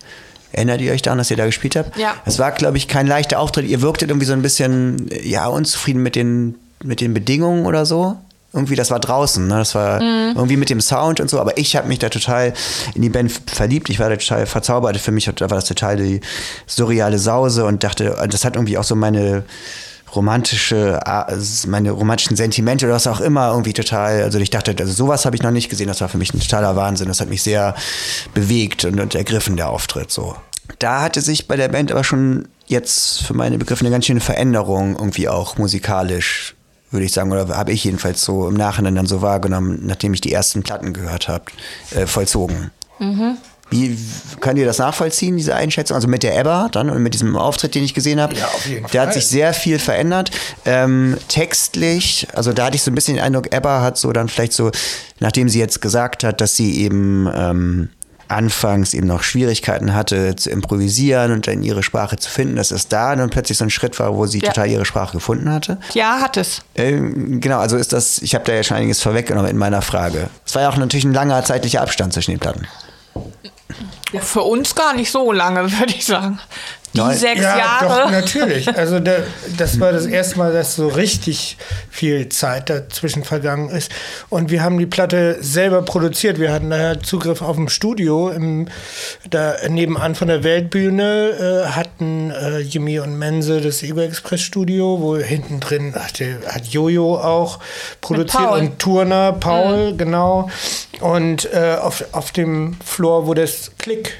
Erinnert 0.52 0.80
ihr 0.80 0.92
euch 0.92 1.02
daran, 1.02 1.18
dass 1.18 1.30
ihr 1.30 1.36
da 1.36 1.46
gespielt 1.46 1.76
habt? 1.76 1.96
Ja. 1.96 2.14
Es 2.24 2.38
war, 2.38 2.52
glaube 2.52 2.76
ich, 2.76 2.86
kein 2.86 3.06
leichter 3.06 3.40
Auftritt. 3.40 3.66
Ihr 3.66 3.82
wirktet 3.82 4.10
irgendwie 4.10 4.26
so 4.26 4.32
ein 4.32 4.42
bisschen, 4.42 5.10
ja, 5.22 5.48
unzufrieden 5.48 6.02
mit 6.02 6.14
den, 6.14 6.54
mit 6.82 7.00
den 7.00 7.12
Bedingungen 7.12 7.66
oder 7.66 7.84
so 7.84 8.16
irgendwie, 8.56 8.74
das 8.74 8.90
war 8.90 8.98
draußen, 8.98 9.46
ne? 9.46 9.58
das 9.58 9.74
war 9.74 10.02
mhm. 10.02 10.32
irgendwie 10.34 10.56
mit 10.56 10.70
dem 10.70 10.80
Sound 10.80 11.20
und 11.20 11.30
so, 11.30 11.40
aber 11.40 11.56
ich 11.58 11.76
habe 11.76 11.88
mich 11.88 11.98
da 11.98 12.08
total 12.08 12.52
in 12.94 13.02
die 13.02 13.10
Band 13.10 13.32
verliebt, 13.46 13.88
ich 13.90 14.00
war 14.00 14.08
da 14.08 14.16
total 14.16 14.46
verzaubert, 14.46 14.96
für 14.96 15.12
mich 15.12 15.28
war 15.28 15.34
das 15.34 15.66
total 15.66 15.96
die 15.96 16.20
surreale 16.66 17.18
Sause 17.18 17.64
und 17.64 17.84
dachte, 17.84 18.16
das 18.28 18.44
hat 18.44 18.56
irgendwie 18.56 18.78
auch 18.78 18.84
so 18.84 18.96
meine 18.96 19.44
romantische, 20.14 20.98
meine 21.66 21.90
romantischen 21.90 22.36
Sentimente 22.36 22.86
oder 22.86 22.94
was 22.94 23.06
auch 23.06 23.20
immer 23.20 23.50
irgendwie 23.50 23.74
total, 23.74 24.22
also 24.22 24.38
ich 24.38 24.50
dachte, 24.50 24.74
also 24.78 24.92
sowas 24.92 25.26
habe 25.26 25.36
ich 25.36 25.42
noch 25.42 25.50
nicht 25.50 25.68
gesehen, 25.68 25.88
das 25.88 26.00
war 26.00 26.08
für 26.08 26.18
mich 26.18 26.32
ein 26.32 26.40
totaler 26.40 26.74
Wahnsinn, 26.74 27.08
das 27.08 27.20
hat 27.20 27.28
mich 27.28 27.42
sehr 27.42 27.74
bewegt 28.34 28.84
und, 28.84 28.98
und 28.98 29.14
ergriffen, 29.14 29.56
der 29.56 29.68
Auftritt 29.68 30.10
so. 30.10 30.34
Da 30.78 31.02
hatte 31.02 31.20
sich 31.20 31.46
bei 31.46 31.56
der 31.56 31.68
Band 31.68 31.92
aber 31.92 32.02
schon 32.02 32.48
jetzt 32.66 33.22
für 33.22 33.34
meine 33.34 33.58
Begriffe 33.58 33.82
eine 33.82 33.90
ganz 33.90 34.06
schöne 34.06 34.20
Veränderung 34.20 34.96
irgendwie 34.96 35.28
auch 35.28 35.58
musikalisch 35.58 36.55
würde 36.96 37.04
ich 37.06 37.12
sagen, 37.12 37.30
oder 37.30 37.48
habe 37.56 37.72
ich 37.72 37.84
jedenfalls 37.84 38.22
so 38.22 38.48
im 38.48 38.54
Nachhinein 38.54 38.94
dann 38.94 39.06
so 39.06 39.22
wahrgenommen, 39.22 39.80
nachdem 39.84 40.14
ich 40.14 40.20
die 40.20 40.32
ersten 40.32 40.62
Platten 40.62 40.92
gehört 40.92 41.28
habe, 41.28 41.44
äh, 41.94 42.06
vollzogen. 42.06 42.70
Mhm. 42.98 43.36
Wie 43.68 43.98
könnt 44.40 44.58
ihr 44.60 44.64
das 44.64 44.78
nachvollziehen, 44.78 45.36
diese 45.36 45.54
Einschätzung? 45.56 45.96
Also 45.96 46.06
mit 46.06 46.22
der 46.22 46.38
Ebba 46.38 46.68
dann 46.70 46.88
und 46.88 47.02
mit 47.02 47.14
diesem 47.14 47.36
Auftritt, 47.36 47.74
den 47.74 47.82
ich 47.82 47.94
gesehen 47.94 48.20
habe. 48.20 48.36
Ja, 48.36 48.46
auf 48.46 48.64
jeden 48.64 48.82
Fall. 48.82 48.90
Der 48.92 49.02
hat 49.02 49.14
sich 49.14 49.26
sehr 49.26 49.52
viel 49.52 49.80
verändert. 49.80 50.30
Ähm, 50.64 51.16
textlich, 51.26 52.28
also 52.32 52.52
da 52.52 52.66
hatte 52.66 52.76
ich 52.76 52.82
so 52.82 52.92
ein 52.92 52.94
bisschen 52.94 53.16
den 53.16 53.24
Eindruck, 53.24 53.52
Ebba 53.52 53.82
hat 53.82 53.98
so 53.98 54.12
dann 54.12 54.28
vielleicht 54.28 54.52
so, 54.52 54.70
nachdem 55.18 55.48
sie 55.48 55.58
jetzt 55.58 55.82
gesagt 55.82 56.22
hat, 56.22 56.40
dass 56.40 56.54
sie 56.54 56.80
eben 56.80 57.28
ähm, 57.34 57.88
anfangs 58.28 58.94
eben 58.94 59.06
noch 59.06 59.22
Schwierigkeiten 59.22 59.94
hatte 59.94 60.36
zu 60.36 60.50
improvisieren 60.50 61.32
und 61.32 61.46
dann 61.46 61.62
ihre 61.62 61.82
Sprache 61.82 62.16
zu 62.16 62.30
finden, 62.30 62.56
dass 62.56 62.70
es 62.70 62.88
da 62.88 63.14
dann 63.14 63.30
plötzlich 63.30 63.58
so 63.58 63.64
ein 63.64 63.70
Schritt 63.70 63.98
war, 63.98 64.14
wo 64.16 64.26
sie 64.26 64.40
ja. 64.40 64.48
total 64.48 64.68
ihre 64.68 64.84
Sprache 64.84 65.12
gefunden 65.12 65.50
hatte? 65.50 65.78
Ja, 65.94 66.20
hat 66.20 66.36
es. 66.36 66.62
Äh, 66.74 66.92
genau, 66.92 67.58
also 67.58 67.76
ist 67.76 67.92
das, 67.92 68.18
ich 68.18 68.34
habe 68.34 68.44
da 68.44 68.52
ja 68.54 68.62
schon 68.62 68.76
einiges 68.76 69.02
vorweggenommen 69.02 69.50
in 69.50 69.56
meiner 69.56 69.82
Frage. 69.82 70.28
Es 70.44 70.54
war 70.54 70.62
ja 70.62 70.68
auch 70.68 70.76
natürlich 70.76 71.04
ein 71.04 71.12
langer 71.12 71.44
zeitlicher 71.44 71.82
Abstand 71.82 72.12
zwischen 72.12 72.32
den 72.32 72.40
Platten. 72.40 72.66
Ja, 74.12 74.20
für 74.20 74.42
uns 74.42 74.74
gar 74.74 74.94
nicht 74.94 75.10
so 75.10 75.32
lange, 75.32 75.70
würde 75.78 75.92
ich 75.92 76.04
sagen 76.04 76.38
die 76.96 77.00
Nein. 77.00 77.16
sechs 77.16 77.42
ja, 77.42 77.58
Jahre. 77.58 78.02
Doch, 78.04 78.10
natürlich. 78.10 78.74
Also 78.76 79.00
der, 79.00 79.24
das 79.56 79.78
war 79.80 79.92
das 79.92 80.06
erste 80.06 80.38
Mal, 80.38 80.52
dass 80.52 80.74
so 80.74 80.88
richtig 80.88 81.56
viel 81.90 82.28
Zeit 82.28 82.70
dazwischen 82.70 83.24
vergangen 83.24 83.68
ist. 83.68 83.90
Und 84.28 84.50
wir 84.50 84.62
haben 84.62 84.78
die 84.78 84.86
Platte 84.86 85.36
selber 85.40 85.82
produziert. 85.82 86.38
Wir 86.38 86.52
hatten 86.52 86.70
daher 86.70 87.00
Zugriff 87.00 87.42
auf 87.42 87.56
ein 87.56 87.68
Studio 87.68 88.30
im, 88.30 88.68
da 89.28 89.56
nebenan 89.68 90.14
von 90.14 90.28
der 90.28 90.42
Weltbühne 90.42 91.64
äh, 91.66 91.68
hatten 91.68 92.30
äh, 92.30 92.60
Jimmy 92.60 92.98
und 93.00 93.18
Mense 93.18 93.60
das 93.60 93.82
Ego 93.82 94.00
Express 94.00 94.40
Studio, 94.40 95.00
wo 95.00 95.16
hinten 95.16 95.60
drin 95.60 95.94
hatte, 95.94 96.40
hat 96.46 96.66
Jojo 96.66 97.16
auch 97.16 97.58
produziert 98.00 98.52
und 98.52 98.78
Turner, 98.78 99.32
Paul, 99.32 99.92
mhm. 99.92 99.98
genau. 99.98 100.50
Und 101.00 101.52
äh, 101.52 101.76
auf, 101.80 102.04
auf 102.12 102.32
dem 102.32 102.76
Floor, 102.84 103.26
wo 103.26 103.34
das 103.34 103.72
Klick 103.78 104.14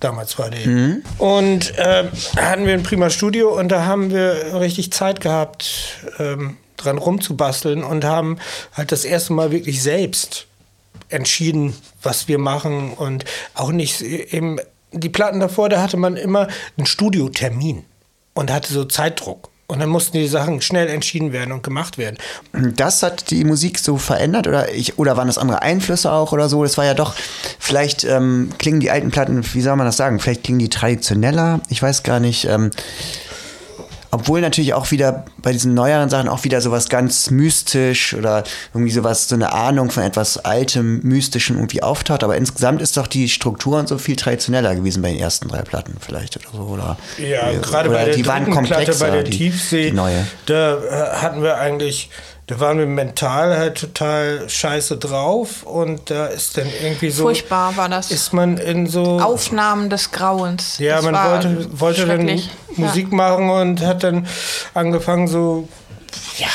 damals 0.00 0.38
war 0.38 0.50
die. 0.50 0.68
Mhm. 0.68 1.02
Und 1.18 1.76
äh, 1.78 2.04
hatten 2.36 2.66
wir 2.66 2.74
ein 2.74 2.82
prima 2.82 3.10
Studio 3.10 3.58
und 3.58 3.68
da 3.68 3.84
haben 3.84 4.10
wir 4.10 4.60
richtig 4.60 4.92
Zeit 4.92 5.20
gehabt, 5.20 6.00
ähm, 6.18 6.56
dran 6.76 6.98
rumzubasteln 6.98 7.82
und 7.84 8.04
haben 8.04 8.38
halt 8.74 8.92
das 8.92 9.04
erste 9.04 9.32
Mal 9.32 9.50
wirklich 9.50 9.82
selbst 9.82 10.46
entschieden, 11.08 11.74
was 12.02 12.28
wir 12.28 12.38
machen 12.38 12.92
und 12.92 13.24
auch 13.54 13.72
nicht 13.72 14.02
eben 14.02 14.58
die 14.92 15.08
Platten 15.08 15.40
davor, 15.40 15.68
da 15.68 15.82
hatte 15.82 15.96
man 15.96 16.16
immer 16.16 16.48
einen 16.76 16.86
Studiotermin 16.86 17.84
und 18.34 18.52
hatte 18.52 18.72
so 18.72 18.84
Zeitdruck. 18.84 19.50
Und 19.68 19.80
dann 19.80 19.88
mussten 19.88 20.16
die 20.16 20.28
Sachen 20.28 20.60
schnell 20.60 20.88
entschieden 20.88 21.32
werden 21.32 21.50
und 21.50 21.64
gemacht 21.64 21.98
werden. 21.98 22.18
Das 22.52 23.02
hat 23.02 23.30
die 23.30 23.44
Musik 23.44 23.80
so 23.80 23.96
verändert 23.96 24.46
oder 24.46 24.72
ich, 24.72 24.98
oder 24.98 25.16
waren 25.16 25.26
das 25.26 25.38
andere 25.38 25.62
Einflüsse 25.62 26.12
auch 26.12 26.32
oder 26.32 26.48
so? 26.48 26.62
Das 26.62 26.78
war 26.78 26.84
ja 26.84 26.94
doch, 26.94 27.14
vielleicht 27.58 28.04
ähm, 28.04 28.50
klingen 28.58 28.78
die 28.78 28.92
alten 28.92 29.10
Platten, 29.10 29.44
wie 29.54 29.60
soll 29.60 29.74
man 29.74 29.86
das 29.86 29.96
sagen? 29.96 30.20
Vielleicht 30.20 30.44
klingen 30.44 30.60
die 30.60 30.68
traditioneller, 30.68 31.60
ich 31.68 31.82
weiß 31.82 32.04
gar 32.04 32.20
nicht. 32.20 32.44
Ähm, 32.44 32.70
obwohl 34.16 34.40
natürlich 34.40 34.72
auch 34.72 34.90
wieder 34.92 35.26
bei 35.42 35.52
diesen 35.52 35.74
neueren 35.74 36.08
Sachen 36.08 36.30
auch 36.30 36.42
wieder 36.44 36.62
sowas 36.62 36.88
ganz 36.88 37.30
mystisch 37.30 38.14
oder 38.14 38.44
irgendwie 38.72 38.90
sowas, 38.90 39.28
so 39.28 39.34
eine 39.34 39.52
Ahnung 39.52 39.90
von 39.90 40.04
etwas 40.04 40.38
Altem, 40.38 41.00
Mystischem 41.02 41.56
irgendwie 41.56 41.82
auftaucht. 41.82 42.24
Aber 42.24 42.34
insgesamt 42.34 42.80
ist 42.80 42.96
doch 42.96 43.08
die 43.08 43.28
Struktur 43.28 43.78
und 43.78 43.88
so 43.88 43.98
viel 43.98 44.16
traditioneller 44.16 44.74
gewesen 44.74 45.02
bei 45.02 45.10
den 45.10 45.20
ersten 45.20 45.48
drei 45.48 45.60
Platten 45.60 45.98
vielleicht 46.00 46.38
oder 46.38 46.46
so. 46.50 46.62
Oder, 46.62 46.96
Ja, 47.18 47.50
oder 47.50 47.58
gerade 47.58 47.90
bei 47.90 48.06
der 48.06 48.14
die 48.14 48.26
waren 48.26 48.46
dritten 48.46 48.64
Platte, 48.64 48.84
komplexer, 48.84 49.04
bei 49.04 49.10
der 49.10 49.22
die, 49.24 49.36
Tiefsee, 49.36 49.90
die 49.90 49.96
neue. 49.96 50.26
da 50.46 50.78
äh, 50.78 51.16
hatten 51.16 51.42
wir 51.42 51.58
eigentlich, 51.58 52.08
da 52.48 52.60
waren 52.60 52.78
wir 52.78 52.86
mental 52.86 53.56
halt 53.58 53.78
total 53.78 54.48
scheiße 54.48 54.98
drauf 54.98 55.64
und 55.64 56.10
da 56.10 56.26
ist 56.26 56.56
dann 56.56 56.68
irgendwie 56.82 57.10
so, 57.10 57.24
Furchtbar 57.24 57.76
war 57.76 57.88
das. 57.88 58.10
ist 58.12 58.32
man 58.32 58.56
in 58.58 58.86
so... 58.86 59.18
Aufnahmen 59.20 59.90
des 59.90 60.12
Grauens. 60.12 60.78
Ja, 60.78 60.96
Das 60.96 61.04
man 61.04 61.14
wollte, 61.14 61.80
wollte 61.80 62.06
dann. 62.06 62.40
Musik 62.76 63.12
machen 63.12 63.50
und 63.50 63.80
hat 63.80 64.04
dann 64.04 64.26
angefangen, 64.74 65.26
so 65.26 65.68
ja, 66.38 66.46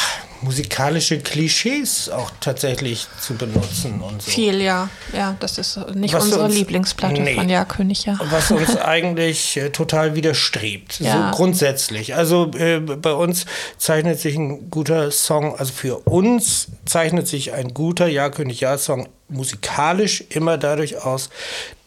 musikalische 0.42 1.20
Klischees 1.20 2.10
auch 2.10 2.32
tatsächlich 2.40 3.08
zu 3.20 3.36
benutzen 3.36 4.02
und 4.02 4.22
so. 4.22 4.32
Viel, 4.32 4.62
ja. 4.62 4.90
Ja, 5.14 5.36
das 5.40 5.58
ist 5.58 5.78
nicht 5.96 6.14
Was 6.14 6.26
unsere 6.26 6.44
uns- 6.46 6.56
Lieblingsplatte 6.56 7.22
Nee. 7.22 7.36
von 7.36 7.50
Ja 7.50 7.66
König, 7.66 8.06
ja. 8.06 8.20
Was 8.32 8.52
uns 8.52 8.76
eigentlich 8.78 9.58
äh, 9.58 9.70
total 9.70 10.16
widerstrebt, 10.16 11.00
Ja. 11.00 11.32
so 11.32 11.38
grundsätzlich. 11.38 12.16
Also 12.16 12.52
äh, 12.58 12.80
bei 12.80 13.14
uns 13.14 13.46
zeichnet 13.78 14.20
sich 14.20 14.36
ein 14.36 14.70
guter 14.70 15.12
Song, 15.12 15.56
also 15.58 15.72
für 15.74 15.98
uns 16.08 16.68
zeichnet 16.86 17.28
sich 17.28 17.54
ein 17.54 17.74
guter 17.74 18.08
Ja 18.08 18.30
König 18.30 18.60
Ja 18.62 18.78
Song 18.78 19.08
musikalisch 19.32 20.24
immer 20.30 20.58
dadurch 20.58 21.04
aus, 21.04 21.30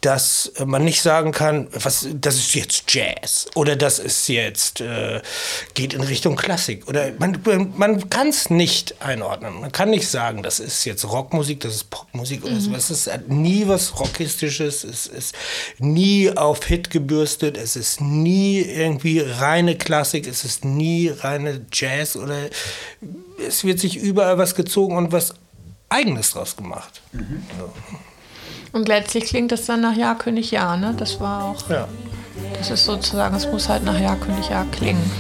dass 0.05 0.53
äh, 0.57 0.67
man 0.67 0.85
nicht 0.85 1.01
sagen 1.01 1.33
kann, 1.33 1.69
was 1.73 2.07
das 2.13 2.37
ist 2.37 2.55
jetzt 2.55 2.85
Jazz 2.93 3.47
oder 3.55 3.75
das 3.75 3.99
ist 3.99 4.29
jetzt 4.29 4.81
äh, 4.81 5.23
geht 5.73 5.95
in 5.95 6.03
Richtung 6.03 6.37
Klassik 6.37 6.87
oder 6.89 7.13
man, 7.19 7.39
man 7.77 8.11
kann 8.11 8.29
es 8.29 8.51
nicht 8.51 9.01
einordnen. 9.01 9.61
Man 9.61 9.73
kann 9.73 9.91
nicht 9.91 10.07
sagen, 10.07 10.43
das 10.43 10.61
ist 10.61 10.85
jetzt 10.85 11.05
Rockmusik, 11.05 11.61
das 11.61 11.77
ist 11.77 11.91
Popmusik 11.91 12.45
oder 12.45 12.61
sowas. 12.61 12.91
Es 12.91 13.07
ist 13.07 13.29
nie 13.29 13.67
was 13.67 13.99
Rockistisches, 13.99 14.85
es 14.85 15.07
ist 15.07 15.35
nie 15.79 16.31
auf 16.37 16.65
Hit 16.65 16.91
gebürstet, 16.91 17.57
es 17.57 17.77
ist 17.77 18.01
nie 18.01 18.61
irgendwie 18.61 19.21
reine 19.21 19.77
Klassik, 19.77 20.27
es 20.27 20.45
ist 20.45 20.65
nie 20.65 21.09
reine 21.09 21.65
Jazz 21.73 22.17
oder 22.17 22.51
es 23.47 23.65
wird 23.65 23.81
sich 23.81 23.97
überall 23.97 24.37
was 24.37 24.55
gezogen 24.55 24.97
und 24.97 25.13
was 25.13 25.35
Eigenes 25.95 26.33
draus 26.33 26.57
gemacht. 26.57 27.03
Und 28.73 28.89
letztlich 28.89 29.27
klingt 29.27 29.53
es 29.53 29.67
dann 29.67 29.81
nach 29.81 29.97
Ja 29.97 30.15
König 30.15 30.51
Ja, 30.51 30.77
ne? 30.77 30.95
Das 30.97 31.21
war 31.21 31.45
auch, 31.45 31.71
Ja. 31.71 31.87
das 32.59 32.71
ist 32.71 32.85
sozusagen, 32.85 33.37
es 33.37 33.47
muss 33.47 33.69
halt 33.69 33.85
nach 33.85 33.99
Ja 33.99 34.17
König 34.17 34.49
Ja 34.51 34.67
klingen. 34.73 35.11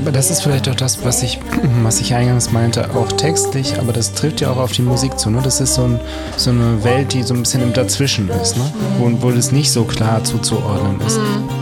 Aber 0.00 0.10
das 0.12 0.30
ist 0.30 0.42
vielleicht 0.42 0.68
auch 0.68 0.74
das, 0.74 1.04
was 1.04 1.22
ich, 1.22 1.38
was 1.82 2.00
ich 2.00 2.14
eingangs 2.14 2.50
meinte, 2.50 2.90
auch 2.96 3.12
textlich, 3.12 3.78
aber 3.78 3.92
das 3.92 4.12
trifft 4.14 4.40
ja 4.40 4.50
auch 4.50 4.56
auf 4.56 4.72
die 4.72 4.82
Musik 4.82 5.18
zu. 5.18 5.30
Ne? 5.30 5.40
Das 5.42 5.60
ist 5.60 5.74
so, 5.74 5.84
ein, 5.84 6.00
so 6.36 6.50
eine 6.50 6.82
Welt, 6.82 7.12
die 7.12 7.22
so 7.22 7.34
ein 7.34 7.40
bisschen 7.40 7.62
im 7.62 7.72
Dazwischen 7.72 8.28
ist, 8.28 8.56
ne? 8.56 8.64
wo, 8.98 9.10
wo 9.22 9.30
das 9.30 9.52
nicht 9.52 9.70
so 9.70 9.84
klar 9.84 10.24
zuzuordnen 10.24 11.00
ist. 11.06 11.18
Woher 11.18 11.57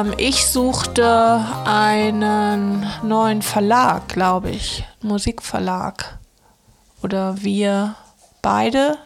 ähm, 0.00 0.14
ich 0.16 0.46
suchte 0.46 1.44
einen 1.64 2.86
neuen 3.02 3.42
Verlag, 3.42 4.08
glaube 4.08 4.50
ich, 4.50 4.84
Musikverlag. 5.02 6.18
Oder 7.02 7.42
wir 7.42 7.94
beide. 8.42 8.96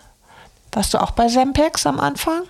Warst 0.72 0.95
du 0.95 0.99
auch 0.99 1.11
bei 1.11 1.28
Sempex 1.28 1.86
am 1.86 1.99
Anfang? 2.01 2.43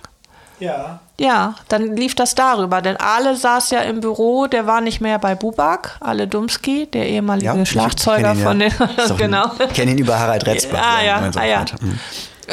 Ja. 0.59 0.99
Ja, 1.19 1.55
dann 1.67 1.95
lief 1.95 2.15
das 2.15 2.35
darüber, 2.35 2.81
denn 2.81 2.97
Ale 2.97 3.35
saß 3.35 3.71
ja 3.71 3.81
im 3.81 3.99
Büro, 3.99 4.47
der 4.47 4.65
war 4.65 4.81
nicht 4.81 5.01
mehr 5.01 5.19
bei 5.19 5.35
Bubak, 5.35 5.97
Ale 5.99 6.27
Dumski, 6.27 6.87
der 6.87 7.07
ehemalige 7.09 7.61
ich 7.61 7.69
Schlagzeuger 7.69 8.29
kenn 8.29 8.37
ihn, 8.39 8.43
von 8.43 8.61
ja. 8.61 8.69
den, 8.69 9.17
genau. 9.17 9.51
Ich 9.59 9.73
kenne 9.73 9.91
ihn 9.91 9.97
über 9.97 10.17
Harald 10.17 10.45
Retzbach. 10.47 10.79
Ah, 10.79 11.03
ja, 11.03 11.31
ah, 11.35 11.45
ja. 11.45 11.65
Mhm. 11.79 11.99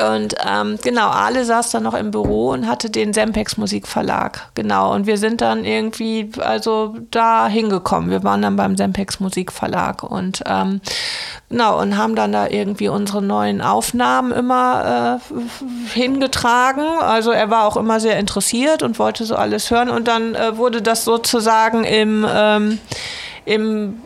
Und 0.01 0.35
ähm, 0.47 0.79
genau, 0.83 1.09
Ale 1.09 1.45
saß 1.45 1.71
dann 1.71 1.83
noch 1.83 1.95
im 1.95 2.11
Büro 2.11 2.51
und 2.51 2.67
hatte 2.67 2.91
den 2.91 3.13
Sempex 3.13 3.57
Musikverlag. 3.57 4.51
Genau. 4.55 4.95
Und 4.95 5.07
wir 5.07 5.19
sind 5.19 5.41
dann 5.41 5.65
irgendwie 5.65 6.31
also 6.39 6.97
da 7.11 7.49
hingekommen. 7.49 8.11
Wir 8.11 8.23
waren 8.25 8.43
dann 8.43 8.57
beim 8.57 8.77
Sempex 8.77 9.21
Musikverlag 9.21 10.03
und 10.03 10.43
ähm, 10.47 10.81
genau 11.49 11.81
und 11.81 11.97
haben 11.97 12.15
dann 12.15 12.33
da 12.33 12.49
irgendwie 12.49 12.89
unsere 12.89 13.23
neuen 13.23 13.61
Aufnahmen 13.61 14.33
immer 14.33 15.21
äh, 15.31 15.95
hingetragen. 15.95 16.85
Also 17.01 17.31
er 17.31 17.51
war 17.51 17.65
auch 17.65 17.77
immer 17.77 18.01
sehr 18.01 18.19
interessiert 18.19 18.83
und 18.83 18.99
wollte 18.99 19.25
so 19.25 19.37
alles 19.37 19.71
hören. 19.71 19.91
Und 19.91 20.09
dann 20.09 20.35
äh, 20.35 20.57
wurde 20.57 20.83
das 20.83 21.05
sozusagen 21.05 21.85
im 21.85 22.27
ähm, 22.29 22.79
im 23.45 24.03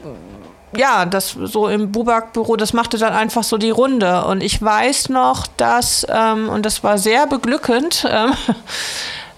ja, 0.76 1.04
das 1.04 1.30
so 1.30 1.68
im 1.68 1.92
Bubak-Büro, 1.92 2.56
das 2.56 2.72
machte 2.72 2.98
dann 2.98 3.12
einfach 3.12 3.44
so 3.44 3.58
die 3.58 3.70
Runde. 3.70 4.24
Und 4.24 4.42
ich 4.42 4.60
weiß 4.60 5.10
noch, 5.10 5.46
dass, 5.56 6.06
ähm, 6.08 6.48
und 6.48 6.64
das 6.64 6.82
war 6.82 6.98
sehr 6.98 7.26
beglückend, 7.26 8.06
ähm, 8.10 8.32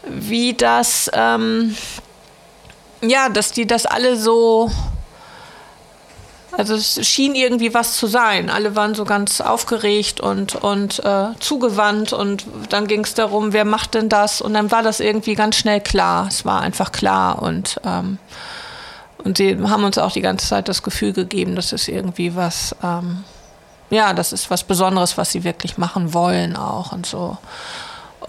wie 0.08 0.54
das, 0.54 1.10
ähm, 1.12 1.76
ja, 3.00 3.28
dass 3.28 3.52
die 3.52 3.66
das 3.66 3.86
alle 3.86 4.16
so, 4.16 4.70
also 6.52 6.74
es 6.74 7.04
schien 7.06 7.34
irgendwie 7.34 7.74
was 7.74 7.96
zu 7.96 8.06
sein. 8.06 8.48
Alle 8.48 8.76
waren 8.76 8.94
so 8.94 9.04
ganz 9.04 9.40
aufgeregt 9.40 10.20
und, 10.20 10.54
und 10.54 11.04
äh, 11.04 11.28
zugewandt 11.40 12.12
und 12.12 12.46
dann 12.70 12.86
ging 12.86 13.00
es 13.00 13.14
darum, 13.14 13.52
wer 13.52 13.64
macht 13.64 13.94
denn 13.94 14.08
das? 14.08 14.40
Und 14.40 14.54
dann 14.54 14.70
war 14.70 14.82
das 14.82 15.00
irgendwie 15.00 15.34
ganz 15.34 15.56
schnell 15.56 15.80
klar. 15.80 16.28
Es 16.28 16.44
war 16.44 16.60
einfach 16.60 16.92
klar 16.92 17.42
und 17.42 17.80
ähm, 17.84 18.18
und 19.18 19.38
sie 19.38 19.56
haben 19.68 19.84
uns 19.84 19.98
auch 19.98 20.12
die 20.12 20.20
ganze 20.20 20.46
Zeit 20.46 20.68
das 20.68 20.82
Gefühl 20.82 21.12
gegeben, 21.12 21.56
das 21.56 21.72
ist 21.72 21.88
irgendwie 21.88 22.34
was, 22.36 22.74
ähm, 22.82 23.24
ja, 23.90 24.12
das 24.12 24.32
ist 24.32 24.50
was 24.50 24.64
Besonderes, 24.64 25.16
was 25.16 25.32
sie 25.32 25.44
wirklich 25.44 25.78
machen 25.78 26.14
wollen 26.14 26.56
auch 26.56 26.92
und 26.92 27.06
so. 27.06 27.38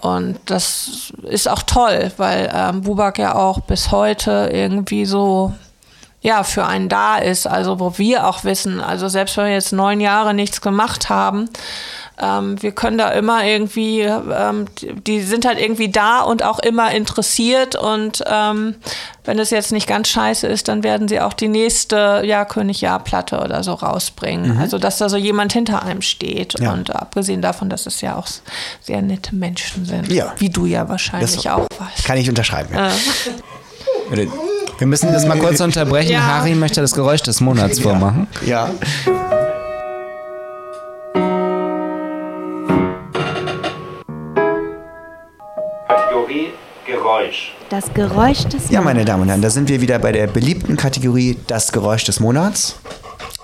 Und 0.00 0.38
das 0.46 1.12
ist 1.22 1.48
auch 1.48 1.62
toll, 1.62 2.12
weil 2.18 2.50
ähm, 2.54 2.82
Bubak 2.82 3.18
ja 3.18 3.34
auch 3.34 3.60
bis 3.60 3.90
heute 3.90 4.50
irgendwie 4.52 5.06
so, 5.06 5.52
ja, 6.20 6.42
für 6.42 6.66
einen 6.66 6.88
da 6.88 7.16
ist. 7.16 7.46
Also, 7.46 7.80
wo 7.80 7.96
wir 7.98 8.26
auch 8.26 8.44
wissen, 8.44 8.80
also 8.80 9.08
selbst 9.08 9.36
wenn 9.36 9.46
wir 9.46 9.52
jetzt 9.52 9.72
neun 9.72 10.00
Jahre 10.00 10.34
nichts 10.34 10.60
gemacht 10.60 11.08
haben, 11.08 11.48
ähm, 12.18 12.60
wir 12.62 12.72
können 12.72 12.96
da 12.98 13.10
immer 13.10 13.44
irgendwie, 13.44 14.00
ähm, 14.00 14.66
die, 15.06 15.20
sind 15.20 15.44
halt 15.44 15.58
irgendwie 15.60 15.90
da 15.90 16.20
und 16.22 16.42
auch 16.42 16.58
immer 16.60 16.90
interessiert 16.92 17.76
und 17.76 18.22
ähm, 18.26 18.74
wenn 19.24 19.38
es 19.38 19.50
jetzt 19.50 19.72
nicht 19.72 19.86
ganz 19.86 20.08
scheiße 20.08 20.46
ist, 20.46 20.68
dann 20.68 20.82
werden 20.82 21.08
sie 21.08 21.20
auch 21.20 21.32
die 21.34 21.48
nächste 21.48 22.22
Ja 22.24 22.44
König 22.44 22.80
Ja 22.80 22.98
Platte 22.98 23.40
oder 23.40 23.62
so 23.62 23.74
rausbringen. 23.74 24.56
Also 24.58 24.78
dass 24.78 24.98
da 24.98 25.08
so 25.08 25.16
jemand 25.16 25.52
hinter 25.52 25.82
einem 25.82 26.00
steht 26.00 26.58
Ja. 26.60 26.72
und 26.72 26.94
abgesehen 26.94 27.42
davon, 27.42 27.68
dass 27.68 27.86
es 27.86 28.00
ja 28.00 28.16
auch 28.16 28.26
sehr 28.80 29.02
nette 29.02 29.34
Menschen 29.34 29.84
sind, 29.84 30.10
Ja. 30.10 30.32
wie 30.38 30.48
du 30.48 30.64
ja 30.66 30.88
wahrscheinlich 30.88 31.42
Das- 31.42 31.46
auch 31.46 31.66
weißt. 31.78 32.04
Kann 32.06 32.16
ich 32.18 32.28
unterschreiben. 32.28 32.74
Ja. 32.74 32.90
Oder- 34.12 34.26
Wir 34.78 34.86
müssen 34.86 35.12
das 35.12 35.26
mal 35.26 35.38
kurz 35.38 35.60
unterbrechen. 35.60 36.12
Ja. 36.12 36.20
Harry 36.22 36.54
möchte 36.54 36.80
das 36.80 36.92
Geräusch 36.94 37.22
des 37.22 37.40
Monats 37.40 37.80
vormachen. 37.80 38.26
ja. 38.46 38.70
Kategorie 46.36 46.52
Geräusch. 46.86 47.52
Das 47.70 47.92
Geräusch 47.94 48.44
des 48.44 48.70
Ja, 48.70 48.80
meine 48.80 49.04
Damen 49.04 49.22
und 49.22 49.28
Herren, 49.28 49.42
da 49.42 49.50
sind 49.50 49.68
wir 49.68 49.80
wieder 49.80 49.98
bei 49.98 50.12
der 50.12 50.26
beliebten 50.26 50.76
Kategorie 50.76 51.36
Das 51.46 51.72
Geräusch 51.72 52.04
des 52.04 52.20
Monats. 52.20 52.76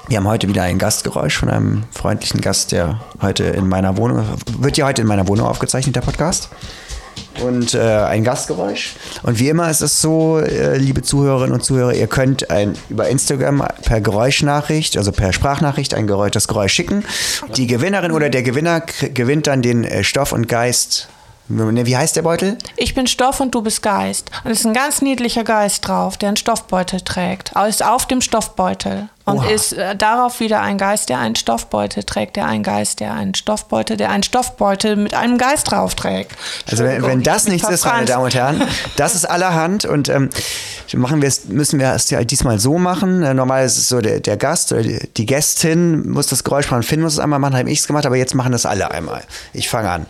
Wir 0.09 0.18
haben 0.18 0.28
heute 0.28 0.47
wieder 0.47 0.62
ein 0.62 0.78
Gastgeräusch 0.78 1.38
von 1.38 1.49
einem 1.49 1.84
freundlichen 1.90 2.40
Gast, 2.40 2.70
der 2.72 3.01
heute 3.20 3.45
in 3.45 3.68
meiner 3.68 3.97
Wohnung, 3.97 4.24
wird 4.59 4.76
ja 4.76 4.86
heute 4.86 5.03
in 5.03 5.09
meiner 5.09 5.26
Wohnung 5.26 5.47
aufgezeichnet, 5.47 5.97
der 5.97 6.03
Podcast. 6.03 6.51
und 7.43 7.74
äh, 7.74 7.80
ein 7.80 8.24
Gastgeräusch. 8.24 8.95
Und 9.22 9.38
wie 9.38 9.49
immer 9.49 9.70
ist 9.70 9.80
es 9.80 10.01
so, 10.01 10.38
äh, 10.38 10.76
liebe 10.76 11.03
Zuhörerinnen 11.03 11.55
und 11.55 11.64
Zuhörer, 11.64 11.95
ihr 11.95 12.07
könnt 12.07 12.51
ein, 12.51 12.74
über 12.90 13.09
Instagram 13.09 13.66
per 13.82 14.01
Geräuschnachricht, 14.01 14.97
also 14.99 15.12
per 15.12 15.32
Sprachnachricht, 15.32 15.95
ein 15.95 16.07
Geräusch, 16.07 16.32
das 16.32 16.47
Geräusch 16.47 16.74
schicken. 16.74 17.05
Die 17.57 17.66
Gewinnerin 17.66 18.12
oder 18.12 18.28
der 18.28 18.43
Gewinner 18.43 18.80
gewinnt 19.14 19.47
dann 19.47 19.62
den 19.62 19.84
äh, 19.84 20.05
Stoff 20.05 20.32
und 20.32 20.47
Geist. 20.47 21.09
Ne, 21.49 21.86
Wie 21.86 21.97
heißt 21.97 22.16
der 22.16 22.22
Beutel? 22.22 22.57
Ich 22.76 22.95
bin 22.95 23.07
Stoff 23.07 23.40
und 23.40 23.55
du 23.55 23.62
bist 23.62 23.82
Geist. 23.82 24.30
Und 24.45 24.53
es 24.53 24.61
ist 24.61 24.66
ein 24.66 24.74
ganz 24.74 25.03
niedlicher 25.03 25.45
Geist 25.45 25.86
drauf, 25.86 26.16
der 26.16 26.28
einen 26.28 26.36
Stoffbeutel 26.36 27.01
trägt. 27.01 27.55
Aber 27.57 27.68
ist 27.68 27.84
auf 27.84 28.07
dem 28.07 28.20
Stoffbeutel. 28.20 29.09
Und 29.24 29.38
Oha. 29.38 29.51
ist 29.51 29.72
äh, 29.72 29.95
darauf 29.95 30.40
wieder 30.40 30.61
ein 30.61 30.78
Geist, 30.78 31.09
der 31.09 31.18
einen 31.18 31.36
Stoffbeutel 31.36 32.03
trägt, 32.05 32.36
der 32.36 32.47
einen 32.47 32.62
Geist, 32.62 33.01
der 33.01 33.12
einen 33.12 33.34
Stoffbeutel, 33.34 33.97
der 33.97 34.11
einen 34.11 34.22
Stoffbeutel 34.22 34.97
mit 34.97 35.14
einem 35.14 35.38
Geist 35.38 35.70
drauf 35.70 35.95
trägt. 35.95 36.32
Also 36.68 36.84
wenn, 36.84 37.03
wenn 37.03 37.22
das 37.22 37.47
nichts 37.47 37.68
ist, 37.68 37.84
meine 37.84 38.07
Damen 38.07 38.24
und 38.24 38.34
Herren, 38.34 38.62
das 38.97 39.14
ist 39.14 39.24
allerhand 39.24 39.84
und 39.84 40.09
ähm, 40.09 40.30
machen 40.95 41.22
wir 41.22 41.28
es, 41.28 41.45
müssen 41.47 41.78
wir 41.78 41.93
es 41.93 42.11
ja 42.11 42.22
diesmal 42.24 42.59
so 42.59 42.78
machen. 42.78 43.22
Äh, 43.22 43.34
normal 43.34 43.64
ist 43.64 43.78
es 43.78 43.88
so, 43.88 44.01
der, 44.01 44.20
der 44.20 44.36
Gast 44.36 44.72
oder 44.72 44.82
die, 44.82 45.09
die 45.16 45.26
Gästin 45.26 46.09
muss 46.11 46.26
das 46.26 46.43
Geräusch 46.43 46.70
machen, 46.70 46.82
Finn 46.82 47.01
muss 47.01 47.12
es 47.14 47.18
einmal 47.20 47.38
machen, 47.38 47.57
habe 47.57 47.70
ich 47.70 47.80
es 47.80 47.86
gemacht, 47.86 48.07
aber 48.07 48.16
jetzt 48.16 48.34
machen 48.34 48.53
das 48.53 48.66
alle 48.66 48.90
einmal. 48.90 49.22
Ich 49.53 49.68
fange 49.68 49.90
an. 49.90 50.07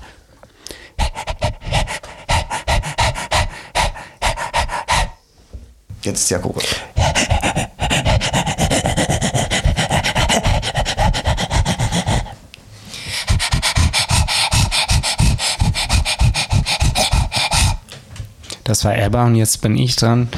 Jetzt 6.03 6.22
ist 6.22 6.30
Jakob. 6.30 6.61
Das 18.64 18.84
war 18.84 18.96
Ebba 18.96 19.26
und 19.26 19.36
jetzt 19.36 19.61
bin 19.61 19.76
ich 19.76 19.94
dran. 19.94 20.28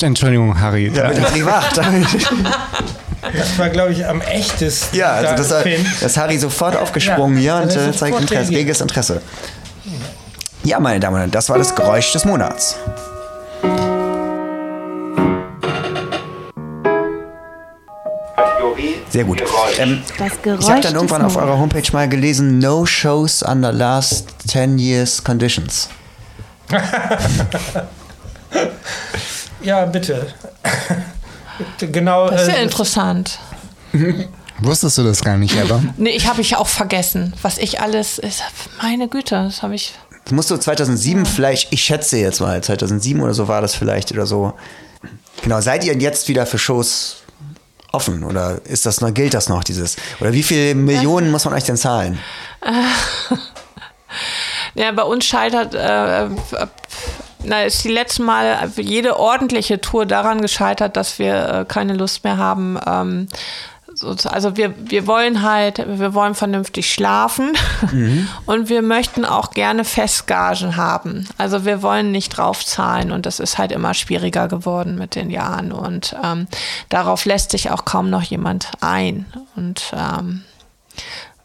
Entschuldigung, 0.00 0.58
Harry. 0.58 0.90
Ja, 0.94 1.10
privat. 1.10 1.78
Das 3.36 3.58
war, 3.58 3.68
glaube 3.68 3.92
ich, 3.92 4.06
am 4.06 4.22
echtesten. 4.22 4.96
ja, 4.96 5.12
also 5.12 5.36
das, 5.36 5.64
das 6.00 6.16
Harry 6.16 6.38
sofort 6.38 6.74
aufgesprungen 6.76 7.40
Ja, 7.40 7.60
hier 7.60 7.62
und 7.62 7.88
äh, 7.88 7.96
zeigt 7.96 8.18
Interesse, 8.18 8.50
reges 8.50 8.80
Interesse. 8.80 9.20
Ja, 10.64 10.78
meine 10.78 11.00
Damen 11.00 11.14
und 11.14 11.20
Herren, 11.20 11.30
das 11.30 11.48
war 11.48 11.58
das 11.58 11.74
Geräusch 11.74 12.12
des 12.12 12.24
Monats. 12.24 12.76
Sehr 19.08 19.24
gut. 19.24 19.42
Ähm, 19.78 20.02
Das 20.18 20.40
Geräusch 20.40 20.60
ich 20.60 20.70
habe 20.70 20.80
dann 20.82 20.94
irgendwann 20.94 21.22
auf 21.22 21.36
eurer 21.36 21.58
Homepage 21.58 21.82
mal 21.92 22.08
gelesen, 22.08 22.58
no 22.58 22.86
shows 22.86 23.42
under 23.42 23.72
last 23.72 24.28
10 24.48 24.78
years 24.78 25.22
conditions. 25.22 25.88
Ja, 29.62 29.84
bitte. 29.84 30.26
genau. 31.78 32.30
Das 32.30 32.42
ist 32.42 32.48
ja 32.48 32.54
äh, 32.54 32.62
interessant. 32.62 33.38
Wusstest 34.60 34.98
du 34.98 35.04
das 35.04 35.22
gar 35.22 35.36
nicht, 35.36 35.54
Ebba? 35.56 35.82
Nee, 35.96 36.10
ich 36.10 36.26
habe 36.26 36.40
ich 36.40 36.56
auch 36.56 36.66
vergessen, 36.66 37.34
was 37.42 37.58
ich 37.58 37.80
alles 37.80 38.18
ist. 38.18 38.42
Meine 38.82 39.08
Güte, 39.08 39.34
das 39.34 39.62
habe 39.62 39.74
ich. 39.74 39.94
Das 40.24 40.32
musst 40.32 40.50
du 40.50 40.56
2007 40.56 41.26
vielleicht, 41.26 41.72
ich 41.72 41.82
schätze 41.82 42.18
jetzt 42.18 42.40
mal, 42.40 42.62
2007 42.62 43.20
oder 43.20 43.34
so 43.34 43.48
war 43.48 43.60
das 43.60 43.74
vielleicht 43.74 44.12
oder 44.12 44.26
so. 44.26 44.52
Genau, 45.42 45.60
seid 45.60 45.84
ihr 45.84 45.96
jetzt 45.96 46.28
wieder 46.28 46.46
für 46.46 46.58
Shows 46.58 47.16
offen 47.92 48.22
oder 48.22 48.60
ist 48.64 48.86
das 48.86 49.00
noch, 49.00 49.12
gilt 49.12 49.34
das 49.34 49.48
noch 49.48 49.64
dieses? 49.64 49.96
Oder 50.20 50.32
wie 50.32 50.42
viele 50.42 50.74
Millionen 50.74 51.30
muss 51.30 51.44
man 51.44 51.54
euch 51.54 51.64
denn 51.64 51.76
zahlen? 51.76 52.18
Ja, 54.74 54.92
bei 54.92 55.02
uns 55.02 55.24
scheitert, 55.26 55.74
äh, 55.74 56.28
na, 57.42 57.62
ist 57.64 57.82
die 57.84 57.90
letzten 57.90 58.24
Mal 58.24 58.70
jede 58.76 59.18
ordentliche 59.18 59.80
Tour 59.80 60.06
daran 60.06 60.40
gescheitert, 60.40 60.96
dass 60.96 61.18
wir 61.18 61.48
äh, 61.48 61.64
keine 61.66 61.94
Lust 61.94 62.24
mehr 62.24 62.36
haben. 62.36 62.78
Ähm, 62.86 63.28
so, 63.79 63.79
also 64.02 64.56
wir, 64.56 64.74
wir 64.78 65.06
wollen 65.06 65.42
halt, 65.42 65.78
wir 65.78 66.14
wollen 66.14 66.34
vernünftig 66.34 66.92
schlafen 66.92 67.52
und 68.46 68.68
wir 68.68 68.82
möchten 68.82 69.24
auch 69.24 69.50
gerne 69.50 69.84
Festgagen 69.84 70.76
haben. 70.76 71.28
Also 71.38 71.64
wir 71.64 71.82
wollen 71.82 72.10
nicht 72.10 72.30
draufzahlen 72.36 73.12
und 73.12 73.26
das 73.26 73.40
ist 73.40 73.58
halt 73.58 73.72
immer 73.72 73.94
schwieriger 73.94 74.48
geworden 74.48 74.96
mit 74.96 75.14
den 75.14 75.30
Jahren 75.30 75.72
und 75.72 76.16
ähm, 76.24 76.46
darauf 76.88 77.24
lässt 77.24 77.50
sich 77.50 77.70
auch 77.70 77.84
kaum 77.84 78.10
noch 78.10 78.22
jemand 78.22 78.70
ein. 78.80 79.26
Und 79.56 79.92
ähm, 79.94 80.44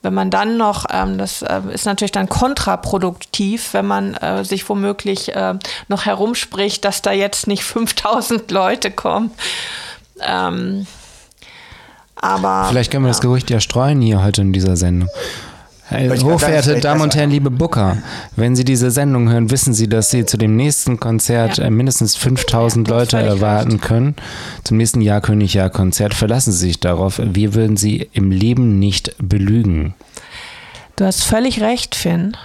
wenn 0.02 0.14
man 0.14 0.30
dann 0.30 0.58
noch, 0.58 0.86
ähm, 0.92 1.18
das 1.18 1.42
äh, 1.42 1.62
ist 1.74 1.86
natürlich 1.86 2.12
dann 2.12 2.30
kontraproduktiv, 2.30 3.74
wenn 3.74 3.88
man 3.88 4.14
äh, 4.14 4.46
sich 4.46 4.70
womöglich 4.70 5.36
äh, 5.36 5.56
noch 5.88 6.06
herumspricht, 6.06 6.86
dass 6.86 7.02
da 7.02 7.12
jetzt 7.12 7.48
nicht 7.48 7.64
5000 7.64 8.50
Leute 8.52 8.92
kommen. 8.92 9.32
Ähm, 10.22 10.86
aber 12.26 12.68
Vielleicht 12.70 12.92
können 12.92 13.06
wir 13.06 13.10
das 13.10 13.22
Gerücht 13.22 13.50
ja 13.50 13.60
streuen 13.60 14.02
hier 14.02 14.24
heute 14.24 14.42
in 14.42 14.54
dieser 14.54 14.76
Sendung. 14.76 15.10
Äh, 15.92 16.10
Hochverehrte 16.10 16.70
vielleicht 16.70 16.86
Damen 16.86 17.02
und. 17.02 17.16
Herren, 17.16 17.30
liebe 17.30 17.52
Booker, 17.52 17.98
wenn 18.36 18.56
Sie 18.56 18.66
diese 18.66 18.90
Sendung 18.90 19.30
hören, 19.30 19.52
wissen 19.52 19.74
Sie, 19.76 19.88
dass 19.88 20.10
Sie 20.10 20.26
zu 20.26 20.36
dem 20.38 20.56
nächsten 20.56 21.00
Konzert 21.00 21.58
Ja. 21.60 21.66
äh, 21.66 21.70
mindestens 21.70 22.16
5000 22.16 22.88
Ja, 22.88 22.98
Leute 22.98 23.18
erwarten 23.20 23.80
können. 23.82 24.16
Zum 24.64 24.78
nächsten 24.78 25.02
Jahr 25.02 25.22
König 25.22 25.54
Jahr 25.54 25.70
Konzert. 25.70 26.16
Verlassen 26.16 26.52
Sie 26.52 26.66
sich 26.68 26.80
darauf. 26.80 27.22
Wir 27.24 27.54
würden 27.54 27.78
Sie 27.78 28.10
im 28.14 28.32
Leben 28.32 28.80
nicht 28.80 29.16
belügen. 29.20 29.94
Du 30.96 31.06
hast 31.06 31.24
völlig 31.24 31.62
recht, 31.62 31.94
Finn. 31.94 32.36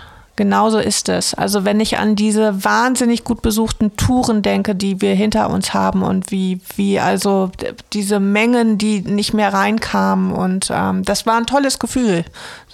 Genauso 0.40 0.78
ist 0.78 1.10
es. 1.10 1.34
Also 1.34 1.66
wenn 1.66 1.80
ich 1.80 1.98
an 1.98 2.16
diese 2.16 2.64
wahnsinnig 2.64 3.24
gut 3.24 3.42
besuchten 3.42 3.94
Touren 3.96 4.40
denke, 4.40 4.74
die 4.74 5.02
wir 5.02 5.14
hinter 5.14 5.50
uns 5.50 5.74
haben 5.74 6.02
und 6.02 6.30
wie, 6.30 6.60
wie 6.76 6.98
also 6.98 7.50
diese 7.92 8.20
Mengen, 8.20 8.78
die 8.78 9.02
nicht 9.02 9.34
mehr 9.34 9.52
reinkamen 9.52 10.32
und 10.32 10.70
ähm, 10.72 11.04
das 11.04 11.26
war 11.26 11.36
ein 11.36 11.44
tolles 11.44 11.78
Gefühl. 11.78 12.24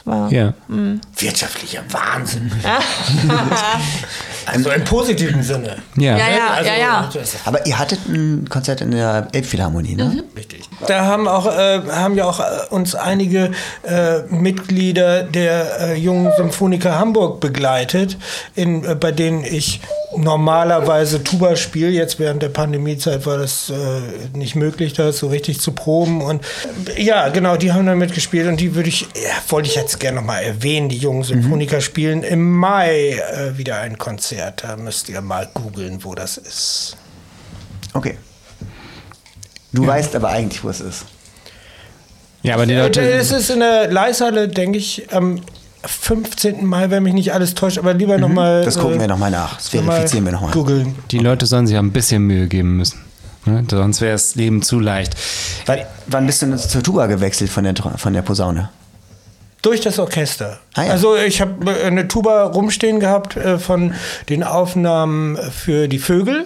War, 0.06 0.32
Ja. 0.32 0.54
Wirtschaftlicher 1.18 1.82
Wahnsinn. 1.90 2.50
also 4.46 4.70
im 4.70 4.84
positiven 4.84 5.42
Sinne. 5.42 5.76
Ja. 5.96 6.16
Ja, 6.16 6.28
ja, 6.28 6.46
Also, 6.54 6.70
ja, 6.70 6.76
ja. 6.78 7.10
das- 7.12 7.34
Aber 7.44 7.66
ihr 7.66 7.78
hattet 7.78 8.00
ein 8.08 8.48
Konzert 8.48 8.80
in 8.80 8.92
der 8.92 9.26
Elbphilharmonie, 9.32 9.96
ne? 9.96 10.22
Richtig. 10.36 10.68
Da 10.86 11.04
haben 11.04 11.26
auch 11.26 11.46
äh, 11.46 11.80
haben 11.90 12.16
ja 12.16 12.24
auch 12.26 12.38
äh, 12.40 12.44
uns 12.70 12.94
einige 12.94 13.50
äh, 13.82 14.20
Mitglieder 14.30 15.24
der 15.24 15.80
äh, 15.80 15.94
jungen 15.96 16.30
Symphoniker 16.36 16.98
Hamburg 16.98 17.40
begleitet, 17.40 18.16
in, 18.54 18.84
äh, 18.84 18.94
bei 18.94 19.10
denen 19.12 19.44
ich 19.44 19.80
normalerweise 20.16 21.24
Tuba 21.24 21.56
spiele. 21.56 21.90
Jetzt 21.90 22.18
während 22.20 22.42
der 22.42 22.48
Pandemiezeit 22.50 23.26
war 23.26 23.38
das 23.38 23.70
äh, 23.70 24.36
nicht 24.36 24.54
möglich, 24.54 24.92
das 24.92 25.18
so 25.18 25.26
richtig 25.28 25.60
zu 25.60 25.72
proben. 25.72 26.20
Und 26.22 26.42
äh, 26.94 27.02
ja, 27.02 27.28
genau, 27.30 27.56
die 27.56 27.72
haben 27.72 27.86
da 27.86 27.94
mitgespielt 27.94 28.46
und 28.46 28.60
die 28.60 28.74
würde 28.74 28.88
ich, 28.88 29.02
ja, 29.02 29.30
wollte 29.48 29.68
ich 29.68 29.74
jetzt 29.74 29.95
gerne 29.98 30.16
nochmal 30.20 30.42
erwähnen. 30.42 30.88
Die 30.88 30.98
jungen 30.98 31.22
Symphoniker 31.22 31.80
spielen 31.80 32.22
im 32.22 32.50
Mai 32.50 33.12
äh, 33.12 33.56
wieder 33.58 33.78
ein 33.80 33.98
Konzert. 33.98 34.64
Da 34.64 34.76
müsst 34.76 35.08
ihr 35.08 35.20
mal 35.20 35.48
googeln, 35.54 36.04
wo 36.04 36.14
das 36.14 36.36
ist. 36.36 36.96
Okay. 37.92 38.16
Du 39.72 39.86
weißt 39.86 40.14
aber 40.16 40.28
eigentlich, 40.30 40.62
wo 40.64 40.68
es 40.70 40.80
ist. 40.80 41.04
Ja, 42.42 42.54
aber 42.54 42.66
die 42.66 42.74
Äh, 42.74 42.82
Leute. 42.82 43.00
Es 43.00 43.30
ist 43.32 43.50
in 43.50 43.60
der 43.60 43.90
Leishalle, 43.90 44.48
denke 44.48 44.78
ich, 44.78 45.12
am 45.12 45.40
15. 45.84 46.64
Mai, 46.64 46.90
wenn 46.90 47.02
mich 47.02 47.14
nicht 47.14 47.32
alles 47.32 47.54
täuscht, 47.54 47.78
aber 47.78 47.94
lieber 47.94 48.18
nochmal. 48.18 48.60
Mhm. 48.60 48.64
Das 48.64 48.78
gucken 48.78 49.00
wir 49.00 49.08
nochmal 49.08 49.30
nach. 49.30 49.56
Das 49.56 49.68
verifizieren 49.68 50.24
wir 50.24 50.32
nochmal. 50.32 50.50
Googeln. 50.52 50.94
Die 51.10 51.18
Leute 51.18 51.46
sollen 51.46 51.66
sich 51.66 51.76
ein 51.76 51.92
bisschen 51.92 52.22
Mühe 52.22 52.46
geben 52.48 52.76
müssen. 52.76 53.00
Ne? 53.44 53.64
Sonst 53.70 54.00
wäre 54.00 54.12
das 54.12 54.34
Leben 54.34 54.62
zu 54.62 54.80
leicht. 54.80 55.14
Wann, 55.66 55.80
wann 56.06 56.26
bist 56.26 56.42
du 56.42 56.46
denn 56.46 56.58
zur 56.58 56.82
Tuba 56.82 57.06
gewechselt 57.06 57.50
von 57.50 57.64
der, 57.64 57.74
von 57.76 58.12
der 58.12 58.22
Posaune? 58.22 58.70
Durch 59.66 59.80
das 59.80 59.98
Orchester. 59.98 60.60
Ah, 60.74 60.84
ja. 60.84 60.90
Also 60.92 61.16
ich 61.16 61.40
habe 61.40 61.74
eine 61.84 62.06
Tuba 62.06 62.44
rumstehen 62.44 63.00
gehabt 63.00 63.36
äh, 63.36 63.58
von 63.58 63.94
den 64.28 64.42
Aufnahmen 64.44 65.36
für 65.50 65.88
die 65.88 65.98
Vögel 65.98 66.44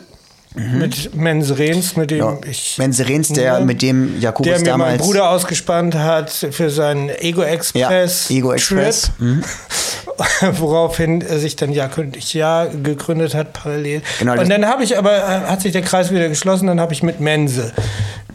mit 0.54 1.14
Mense 1.14 1.58
Rehns, 1.58 1.96
mit 1.96 2.10
dem 2.10 2.18
Mhm. 2.18 2.24
Ja. 2.24 2.38
ich 2.50 2.76
Mense 2.78 3.06
Rehns, 3.06 3.28
der- 3.28 3.60
mit 3.60 3.82
dem 3.82 4.18
Jakobus 4.20 4.48
der 4.50 4.58
mir 4.60 4.78
mein 4.78 4.88
damals- 4.94 5.02
Bruder 5.02 5.30
ausgespannt 5.30 5.94
hat 5.94 6.30
für 6.30 6.70
seinen 6.70 7.08
Ego 7.08 7.42
Express. 7.42 8.28
Ja, 8.30 8.36
Ego 8.36 8.52
Express. 8.52 9.12
Mhm. 9.18 9.44
Woraufhin 10.58 11.20
sich 11.38 11.56
dann 11.56 11.72
Ja 11.72 11.88
König 11.88 12.34
Ja 12.34 12.64
gegründet 12.66 13.34
hat 13.34 13.52
parallel. 13.52 14.02
Genau, 14.18 14.32
Und 14.40 14.48
dann 14.50 14.66
habe 14.66 14.82
ich 14.82 14.96
aber 14.98 15.16
äh, 15.16 15.20
hat 15.46 15.60
sich 15.62 15.72
der 15.72 15.82
Kreis 15.82 16.10
wieder 16.10 16.28
geschlossen. 16.28 16.66
Dann 16.66 16.80
habe 16.80 16.92
ich 16.92 17.02
mit 17.02 17.20
Mense, 17.20 17.72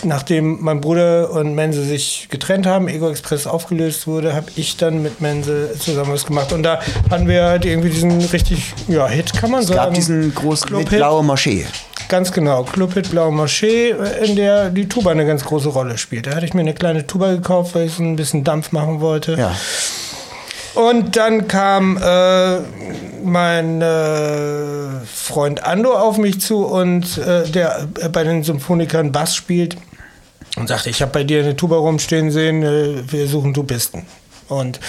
nachdem 0.06 0.58
mein 0.62 0.82
Bruder 0.82 1.32
und 1.32 1.56
Mense 1.56 1.84
sich 1.84 2.28
getrennt 2.30 2.66
haben, 2.66 2.88
Ego 2.88 3.10
Express 3.10 3.48
aufgelöst 3.48 4.08
wurde, 4.08 4.36
habe 4.36 4.48
ich 4.56 4.78
dann 4.78 5.02
mit 5.02 5.22
Mense 5.22 5.76
zusammen 5.80 6.14
was 6.14 6.26
gemacht. 6.26 6.54
Und 6.54 6.64
da 6.64 6.80
hatten 7.10 7.28
wir 7.28 7.44
halt 7.46 7.66
irgendwie 7.66 7.90
diesen 7.90 8.22
richtig 8.22 8.74
ja 8.88 9.08
Hit, 9.08 9.34
kann 9.34 9.52
man 9.52 9.62
Es 9.62 9.68
sagen. 9.68 9.80
gab 9.80 9.94
diesen 9.94 10.34
großen 10.34 10.68
Club 10.68 10.90
Hit. 10.90 11.00
blaue 11.00 11.24
Moschee. 11.24 11.66
Ganz 12.08 12.32
genau, 12.32 12.64
Clubhit 12.64 13.10
Blaue 13.10 13.32
Moschee, 13.32 13.96
in 14.24 14.36
der 14.36 14.70
die 14.70 14.88
Tuba 14.88 15.10
eine 15.10 15.26
ganz 15.26 15.44
große 15.44 15.70
Rolle 15.70 15.98
spielt. 15.98 16.28
Da 16.28 16.36
hatte 16.36 16.46
ich 16.46 16.54
mir 16.54 16.62
eine 16.62 16.76
kleine 16.76 17.08
Tuba 17.08 17.32
gekauft, 17.32 17.74
weil 17.74 17.88
ich 17.88 17.94
so 17.94 18.04
ein 18.04 18.16
bisschen 18.16 18.44
Dampf 18.44 18.72
machen 18.72 19.02
wollte. 19.02 19.34
Ja. 19.34 19.56
Und 20.76 21.16
dann 21.16 21.48
kam 21.48 21.98
äh, 21.98 22.60
mein 23.24 23.82
äh, 23.82 25.06
Freund 25.06 25.64
Ando 25.66 25.94
auf 25.96 26.18
mich 26.18 26.42
zu 26.42 26.66
und 26.66 27.18
äh, 27.18 27.50
der 27.50 27.88
bei 28.12 28.24
den 28.24 28.44
Symphonikern 28.44 29.12
Bass 29.12 29.36
spielt 29.36 29.78
und 30.56 30.68
sagte, 30.68 30.90
ich 30.90 31.02
habe 31.02 31.12
bei 31.12 31.24
dir 31.24 31.42
eine 31.42 31.56
Tuba 31.56 31.78
rumstehen 31.78 32.32
sehen, 32.32 32.64
äh, 32.64 33.12
wir 33.12 33.28
suchen 33.28 33.54
Tubisten. 33.54 34.06
Und 34.48 34.80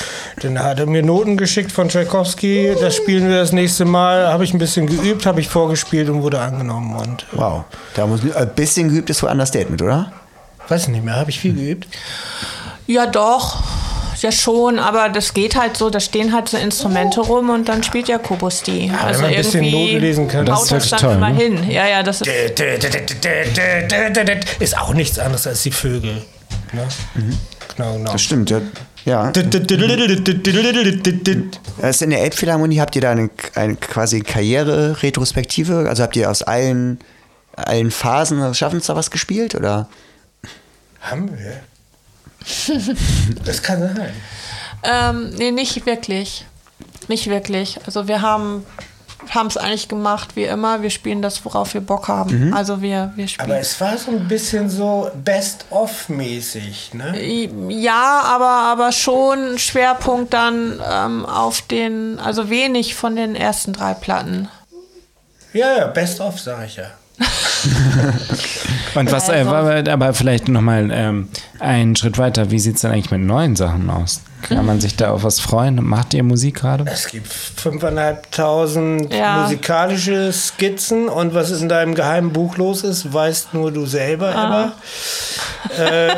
dann 0.42 0.62
hat 0.62 0.80
er 0.80 0.86
mir 0.86 1.02
Noten 1.02 1.38
geschickt 1.38 1.72
von 1.72 1.88
Tchaikovsky, 1.88 2.74
das 2.78 2.94
spielen 2.94 3.26
wir 3.28 3.38
das 3.38 3.52
nächste 3.52 3.86
Mal, 3.86 4.28
habe 4.28 4.44
ich 4.44 4.52
ein 4.52 4.58
bisschen 4.58 4.86
geübt, 4.86 5.24
habe 5.24 5.40
ich 5.40 5.48
vorgespielt 5.48 6.10
und 6.10 6.22
wurde 6.22 6.40
angenommen. 6.40 6.94
Und 6.94 7.22
äh, 7.22 7.38
Wow. 7.38 7.64
Da 7.94 8.06
muss 8.06 8.20
ein 8.34 8.54
bisschen 8.54 8.90
geübt 8.90 9.08
ist 9.08 9.22
wohl 9.22 9.30
Understatement, 9.30 9.80
oder? 9.80 10.12
weiß 10.68 10.88
nicht 10.88 11.04
mehr, 11.04 11.16
habe 11.16 11.30
ich 11.30 11.40
viel 11.40 11.54
geübt. 11.54 11.88
Ja, 12.86 13.06
doch. 13.06 13.62
Ja, 14.22 14.32
schon, 14.32 14.78
aber 14.78 15.08
das 15.08 15.34
geht 15.34 15.56
halt 15.56 15.76
so, 15.76 15.90
da 15.90 16.00
stehen 16.00 16.32
halt 16.32 16.48
so 16.48 16.56
Instrumente 16.56 17.20
rum 17.20 17.50
und 17.50 17.68
dann 17.68 17.82
spielt 17.82 18.08
Jakobus 18.08 18.62
die. 18.62 18.88
wenn 18.88 18.94
also 18.94 19.20
man 19.22 19.30
ein 19.30 19.36
bisschen 19.36 19.64
irgendwie 19.64 19.86
Noten 19.86 20.00
lesen 20.00 20.28
kann. 20.28 20.46
Das 20.46 20.62
ist 20.62 20.72
das 20.72 20.90
wirklich 20.90 20.90
dann 20.90 21.00
toll, 21.00 21.14
immer 21.16 21.30
ne? 21.30 21.36
hin. 21.36 21.70
Ja, 21.70 21.86
ja, 21.86 22.02
das 22.02 22.22
ist. 22.22 22.30
Ist 24.60 24.78
auch 24.78 24.94
nichts 24.94 25.18
anderes 25.18 25.46
als 25.46 25.62
die 25.62 25.70
Vögel. 25.70 26.22
Ne? 26.72 26.88
Genau, 27.76 27.94
genau. 27.94 28.12
Das 28.12 28.22
stimmt, 28.22 28.50
ja. 28.50 28.60
ja. 29.04 29.32
Also 31.82 32.04
in 32.04 32.10
der 32.10 32.22
Elbphilharmonie 32.22 32.80
habt 32.80 32.96
ihr 32.96 33.02
da 33.02 33.10
eine, 33.10 33.30
eine 33.54 33.76
quasi 33.76 34.20
Karriere-Retrospektive? 34.20 35.88
Also 35.88 36.02
habt 36.02 36.16
ihr 36.16 36.30
aus 36.30 36.42
allen, 36.42 36.98
allen 37.54 37.90
Phasen 37.90 38.40
des 38.40 38.58
Schaffens 38.58 38.86
da 38.86 38.96
was 38.96 39.10
gespielt? 39.10 39.54
Oder? 39.54 39.88
Haben 41.00 41.38
wir? 41.38 41.60
Das 43.44 43.62
kann 43.62 43.80
sein. 43.80 44.12
Ähm, 44.82 45.30
nee, 45.30 45.51
nicht 45.51 45.86
wirklich. 45.86 46.44
Nicht 47.09 47.28
wirklich. 47.28 47.78
Also 47.86 48.09
wir 48.09 48.22
haben 48.22 48.64
haben 49.34 49.49
es 49.49 49.57
eigentlich 49.57 49.88
gemacht 49.88 50.36
wie 50.36 50.44
immer. 50.44 50.82
Wir 50.82 50.90
spielen 50.90 51.22
das, 51.22 51.44
worauf 51.44 51.74
wir 51.74 51.80
Bock 51.80 52.09
haben. 52.09 52.53
Also 52.55 52.82
wir, 52.82 53.12
wir 53.16 53.26
spielen. 53.26 53.51
Aber 53.51 53.61
es 53.61 53.80
war 53.80 53.97
so 53.97 54.11
ein 54.11 54.28
bisschen 54.28 54.70
so 54.70 55.11
Best-of-mäßig, 55.24 56.94
ne? 56.94 57.20
Ja, 57.68 58.22
aber, 58.24 58.49
aber 58.49 58.92
schon 58.92 59.59
Schwerpunkt 59.59 60.32
dann 60.32 60.80
ähm, 60.88 61.26
auf 61.26 61.62
den, 61.62 62.18
also 62.18 62.51
wenig 62.51 62.94
von 62.94 63.16
den 63.16 63.34
ersten 63.34 63.72
drei 63.72 63.94
Platten. 63.94 64.49
Ja, 65.53 65.76
ja, 65.76 65.86
Best-of, 65.86 66.38
sag 66.38 66.66
ich 66.66 66.76
ja. 66.76 66.90
Und 68.94 69.10
was, 69.12 69.28
äh, 69.28 69.44
war- 69.46 69.88
aber 69.88 70.14
vielleicht 70.14 70.48
nochmal 70.48 70.90
ähm, 70.92 71.28
einen 71.58 71.96
Schritt 71.96 72.18
weiter. 72.18 72.50
Wie 72.50 72.58
sieht 72.58 72.76
es 72.76 72.82
denn 72.82 72.92
eigentlich 72.92 73.10
mit 73.10 73.20
neuen 73.22 73.56
Sachen 73.56 73.88
aus? 73.90 74.20
Kann 74.49 74.64
man 74.66 74.80
sich 74.80 74.97
da 74.97 75.11
auf 75.12 75.24
was 75.24 75.40
freuen? 75.40 75.82
Macht 75.84 76.14
ihr 76.14 76.22
Musik 76.22 76.57
gerade? 76.61 76.84
Es 76.90 77.09
gibt 77.09 77.26
5.500 77.32 79.12
Ja. 79.14 79.38
musikalische 79.42 80.32
Skizzen 80.32 81.09
und 81.09 81.34
was 81.34 81.51
in 81.51 81.68
deinem 81.68 81.94
geheimen 81.94 82.32
Buch 82.32 82.57
los 82.57 82.82
ist, 82.82 83.12
weißt 83.12 83.55
nur 83.55 83.72
du 83.72 83.86
selber 83.86 84.32
immer. 84.32 84.72
Äh, 85.76 86.14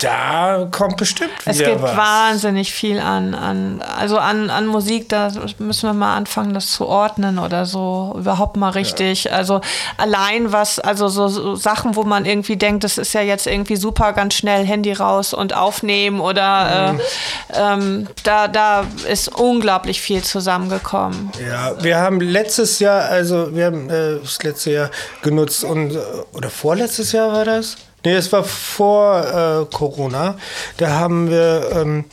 da 0.00 0.66
kommt 0.70 0.96
bestimmt 0.96 1.30
wieder 1.44 1.50
Es 1.50 1.58
gibt 1.58 1.82
was. 1.82 1.96
wahnsinnig 1.96 2.72
viel 2.72 2.98
an, 3.00 3.34
an 3.34 3.82
also 3.82 4.18
an, 4.18 4.50
an 4.50 4.66
Musik, 4.66 5.08
da 5.08 5.30
müssen 5.58 5.88
wir 5.88 5.92
mal 5.92 6.16
anfangen, 6.16 6.54
das 6.54 6.70
zu 6.72 6.86
ordnen 6.86 7.38
oder 7.38 7.66
so, 7.66 8.14
überhaupt 8.18 8.56
mal 8.56 8.70
richtig. 8.70 9.32
Also 9.32 9.60
allein 9.98 10.52
was, 10.52 10.78
also 10.78 11.08
so, 11.08 11.28
so 11.28 11.54
Sachen, 11.56 11.96
wo 11.96 12.04
man 12.04 12.24
irgendwie 12.24 12.56
denkt, 12.56 12.84
das 12.84 12.96
ist 12.98 13.12
ja 13.12 13.20
jetzt 13.20 13.46
irgendwie 13.46 13.76
super, 13.76 14.12
ganz 14.14 14.34
schnell 14.34 14.64
Handy 14.64 14.92
raus 14.92 15.34
und 15.34 15.54
aufnehmen 15.54 16.20
oder 16.20 16.92
Mhm. 16.92 17.00
äh, 17.48 17.57
ähm, 17.58 18.06
da, 18.24 18.48
da 18.48 18.84
ist 19.08 19.28
unglaublich 19.28 20.00
viel 20.00 20.22
zusammengekommen. 20.22 21.30
Ja, 21.46 21.82
wir 21.82 21.98
haben 21.98 22.20
letztes 22.20 22.78
Jahr, 22.78 23.02
also 23.06 23.54
wir 23.54 23.66
haben 23.66 23.90
äh, 23.90 24.18
das 24.20 24.42
letzte 24.42 24.70
Jahr 24.72 24.90
genutzt 25.22 25.64
und 25.64 25.94
äh, 25.94 25.98
oder 26.32 26.50
vorletztes 26.50 27.12
Jahr 27.12 27.32
war 27.32 27.44
das? 27.44 27.76
Nee, 28.04 28.14
es 28.14 28.32
war 28.32 28.44
vor 28.44 29.66
äh, 29.70 29.74
Corona. 29.74 30.36
Da 30.76 30.90
haben 30.90 31.30
wir 31.30 31.70
ähm, 31.74 32.04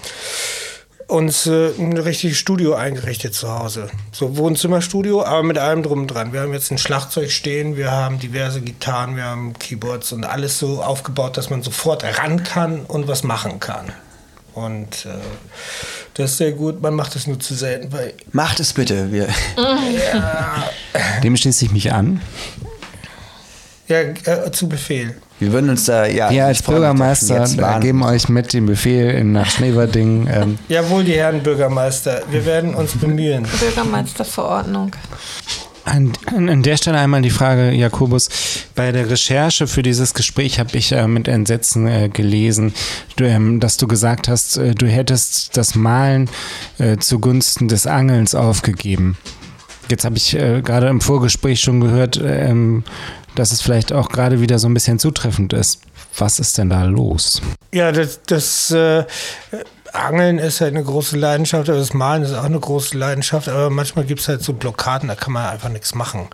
uns 1.08 1.46
äh, 1.46 1.70
ein 1.78 1.98
richtiges 1.98 2.38
Studio 2.38 2.74
eingerichtet 2.74 3.36
zu 3.36 3.50
Hause. 3.50 3.89
So 4.12 4.38
Wohnzimmerstudio, 4.38 5.24
aber 5.24 5.43
mit 5.43 5.58
allem 5.58 5.84
drum 5.84 6.02
und 6.02 6.08
dran. 6.08 6.34
Wir 6.34 6.41
haben 6.41 6.54
jetzt 6.54 6.72
ein 6.72 6.78
Schlagzeug 6.78 7.32
stehen, 7.32 7.78
wir 7.78 7.91
haben 7.91 8.20
diverse 8.20 8.62
Gitarren, 8.62 9.16
wir 9.16 9.26
haben 9.26 9.54
Keyboards 9.54 10.12
und 10.12 10.26
alles 10.26 10.58
so 10.58 10.82
aufgebaut, 10.82 11.38
dass 11.38 11.50
man 11.50 11.62
sofort 11.62 12.04
ran 12.04 12.43
kann 12.43 12.82
und 12.88 13.08
was 13.08 13.24
machen 13.24 13.60
kann. 13.60 13.86
Und 14.56 15.06
äh, 15.06 15.10
das 16.14 16.32
ist 16.32 16.38
sehr 16.38 16.53
gut. 16.53 16.82
Man 16.82 16.93
macht 16.95 17.16
es 17.18 17.28
nur 17.28 17.39
zu 17.39 17.53
selten, 17.53 17.91
weil 17.91 18.14
Macht 18.32 18.60
es 18.62 18.72
bitte. 18.72 19.12
Wir, 19.12 19.28
Dem 21.24 21.36
schließe 21.36 21.66
ich 21.66 21.72
mich 21.72 21.91
an. 21.91 22.22
Ja, 23.88 23.99
äh, 23.99 24.51
zu 24.51 24.68
Befehl. 24.68 25.16
wir 25.39 25.51
würden 25.51 25.70
uns 25.70 25.86
da, 25.86 26.08
ja. 26.08 26.32
Wir 26.32 26.45
als 26.45 26.64
Bürgermeister 26.64 27.45
geben 27.82 28.01
euch 28.01 28.30
mit 28.30 28.53
den 28.53 28.66
Befehl 28.66 29.12
in 29.12 29.34
nach 29.34 29.47
Schneverding. 29.49 30.28
Ähm, 30.28 30.58
Jawohl, 30.70 31.03
die 31.03 31.14
Herren 31.14 31.43
Bürgermeister, 31.43 32.24
wir 32.32 32.45
werden 32.45 32.74
uns 32.74 32.93
bemühen. 32.97 33.45
Bürgermeisterverordnung. 33.60 34.91
An, 35.86 36.14
an 36.26 36.64
der 36.64 36.78
Stelle 36.78 36.98
einmal 36.98 37.22
die 37.22 37.30
Frage, 37.30 37.72
Jakobus. 37.72 38.30
Bei 38.74 38.92
der 38.92 39.08
Recherche 39.08 39.68
für 39.68 39.84
dieses 39.84 40.16
Gespräch 40.16 40.60
habe 40.60 40.76
ich 40.76 40.92
äh, 40.92 41.08
mit 41.08 41.28
Entsetzen 41.28 41.88
äh, 41.88 42.10
gelesen, 42.10 42.74
du, 43.18 43.26
ähm, 43.26 43.60
dass 43.60 43.78
du 43.78 43.88
gesagt 43.88 44.28
hast, 44.28 44.58
äh, 44.58 44.74
du 44.74 44.88
hättest 44.88 45.56
das 45.58 45.76
Malen 45.76 46.28
äh, 46.80 46.98
zugunsten 46.98 47.68
des 47.68 47.86
Angelns 47.86 48.34
aufgegeben. 48.34 49.16
Jetzt 49.88 50.06
habe 50.06 50.18
ich 50.18 50.36
äh, 50.36 50.64
gerade 50.64 50.88
im 50.88 51.02
Vorgespräch 51.02 51.60
schon 51.60 51.82
gehört, 51.82 52.20
ähm, 52.24 52.84
dass 53.36 53.52
es 53.52 53.62
vielleicht 53.62 53.94
auch 53.94 54.10
gerade 54.10 54.42
wieder 54.42 54.58
so 54.58 54.68
ein 54.68 54.74
bisschen 54.74 54.98
zutreffend 54.98 55.54
ist. 55.54 55.82
Was 56.18 56.40
ist 56.40 56.58
denn 56.58 56.70
da 56.70 56.84
los? 56.86 57.44
Ja, 57.72 57.92
das, 57.92 58.22
das 58.26 58.72
äh, 58.72 59.04
Angeln 59.96 60.39
ist 60.39 60.62
halt 60.62 60.76
eine 60.76 60.84
große 60.84 61.18
Leidenschaft, 61.18 61.70
aber 61.70 61.78
das 61.78 61.93
Malen 61.93 62.24
ist 62.24 62.34
auch 62.34 62.43
eine 62.43 62.60
große 62.60 62.98
Leidenschaft, 62.98 63.48
aber 63.50 63.70
manchmal 63.70 64.06
gibt 64.06 64.22
es 64.22 64.28
halt 64.28 64.43
so 64.43 64.54
Blockaden, 64.54 65.10
da 65.10 65.16
kann 65.16 65.34
man 65.34 65.48
einfach 65.48 65.70
nichts 65.70 65.96
machen. 65.96 66.28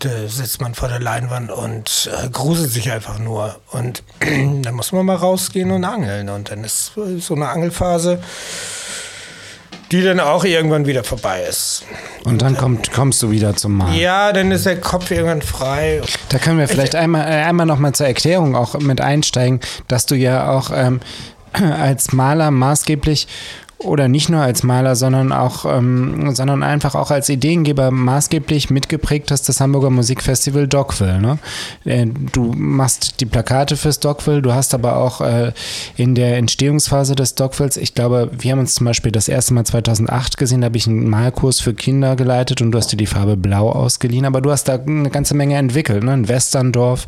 Da 0.00 0.10
sitzt 0.28 0.60
man 0.60 0.74
vor 0.74 0.88
der 0.88 1.00
Leinwand 1.00 1.50
und 1.50 2.08
äh, 2.22 2.28
gruselt 2.28 2.70
sich 2.70 2.92
einfach 2.92 3.18
nur. 3.18 3.56
Und 3.72 4.04
dann 4.20 4.74
muss 4.74 4.92
man 4.92 5.04
mal 5.04 5.16
rausgehen 5.16 5.72
und 5.72 5.84
angeln. 5.84 6.28
Und 6.28 6.50
dann 6.50 6.62
ist 6.62 6.92
so 7.18 7.34
eine 7.34 7.48
Angelphase, 7.48 8.20
die 9.90 10.02
dann 10.02 10.20
auch 10.20 10.44
irgendwann 10.44 10.86
wieder 10.86 11.02
vorbei 11.02 11.42
ist. 11.42 11.82
Und 12.24 12.42
dann 12.42 12.56
kommt, 12.56 12.92
kommst 12.92 13.20
du 13.24 13.32
wieder 13.32 13.56
zum 13.56 13.76
Malen. 13.76 13.94
Ja, 13.94 14.32
dann 14.32 14.52
ist 14.52 14.66
der 14.66 14.80
Kopf 14.80 15.10
irgendwann 15.10 15.42
frei. 15.42 16.00
Da 16.28 16.38
können 16.38 16.58
wir 16.58 16.68
vielleicht 16.68 16.94
einmal, 16.94 17.22
äh, 17.22 17.42
einmal 17.42 17.66
noch 17.66 17.78
mal 17.78 17.92
zur 17.92 18.06
Erklärung 18.06 18.54
auch 18.54 18.78
mit 18.78 19.00
einsteigen, 19.00 19.60
dass 19.88 20.06
du 20.06 20.14
ja 20.14 20.50
auch 20.50 20.70
ähm, 20.72 21.00
als 21.52 22.12
Maler 22.12 22.50
maßgeblich 22.50 23.26
oder 23.78 24.08
nicht 24.08 24.28
nur 24.28 24.40
als 24.40 24.64
Maler, 24.64 24.96
sondern 24.96 25.32
auch, 25.32 25.64
ähm, 25.64 26.34
sondern 26.34 26.62
einfach 26.62 26.96
auch 26.96 27.10
als 27.10 27.28
Ideengeber 27.28 27.90
maßgeblich 27.90 28.70
mitgeprägt 28.70 29.30
hast 29.30 29.48
das 29.48 29.60
Hamburger 29.60 29.90
Musikfestival 29.90 30.66
Dogville. 30.66 31.20
Ne? 31.20 31.38
Äh, 31.84 32.06
du 32.32 32.52
machst 32.56 33.20
die 33.20 33.26
Plakate 33.26 33.76
fürs 33.76 34.00
Dogville, 34.00 34.42
du 34.42 34.52
hast 34.52 34.74
aber 34.74 34.96
auch 34.96 35.20
äh, 35.20 35.52
in 35.96 36.16
der 36.16 36.38
Entstehungsphase 36.38 37.14
des 37.14 37.36
Dogvilles, 37.36 37.76
ich 37.76 37.94
glaube, 37.94 38.30
wir 38.36 38.52
haben 38.52 38.58
uns 38.58 38.74
zum 38.74 38.84
Beispiel 38.84 39.12
das 39.12 39.28
erste 39.28 39.54
Mal 39.54 39.64
2008 39.64 40.36
gesehen, 40.36 40.62
da 40.62 40.66
habe 40.66 40.76
ich 40.76 40.88
einen 40.88 41.08
Malkurs 41.08 41.60
für 41.60 41.74
Kinder 41.74 42.16
geleitet 42.16 42.60
und 42.60 42.72
du 42.72 42.78
hast 42.78 42.90
dir 42.90 42.96
die 42.96 43.06
Farbe 43.06 43.36
Blau 43.36 43.70
ausgeliehen, 43.70 44.24
aber 44.24 44.40
du 44.40 44.50
hast 44.50 44.64
da 44.64 44.74
eine 44.74 45.10
ganze 45.10 45.34
Menge 45.34 45.56
entwickelt, 45.56 46.02
ne? 46.02 46.12
ein 46.12 46.28
Westerndorf 46.28 47.06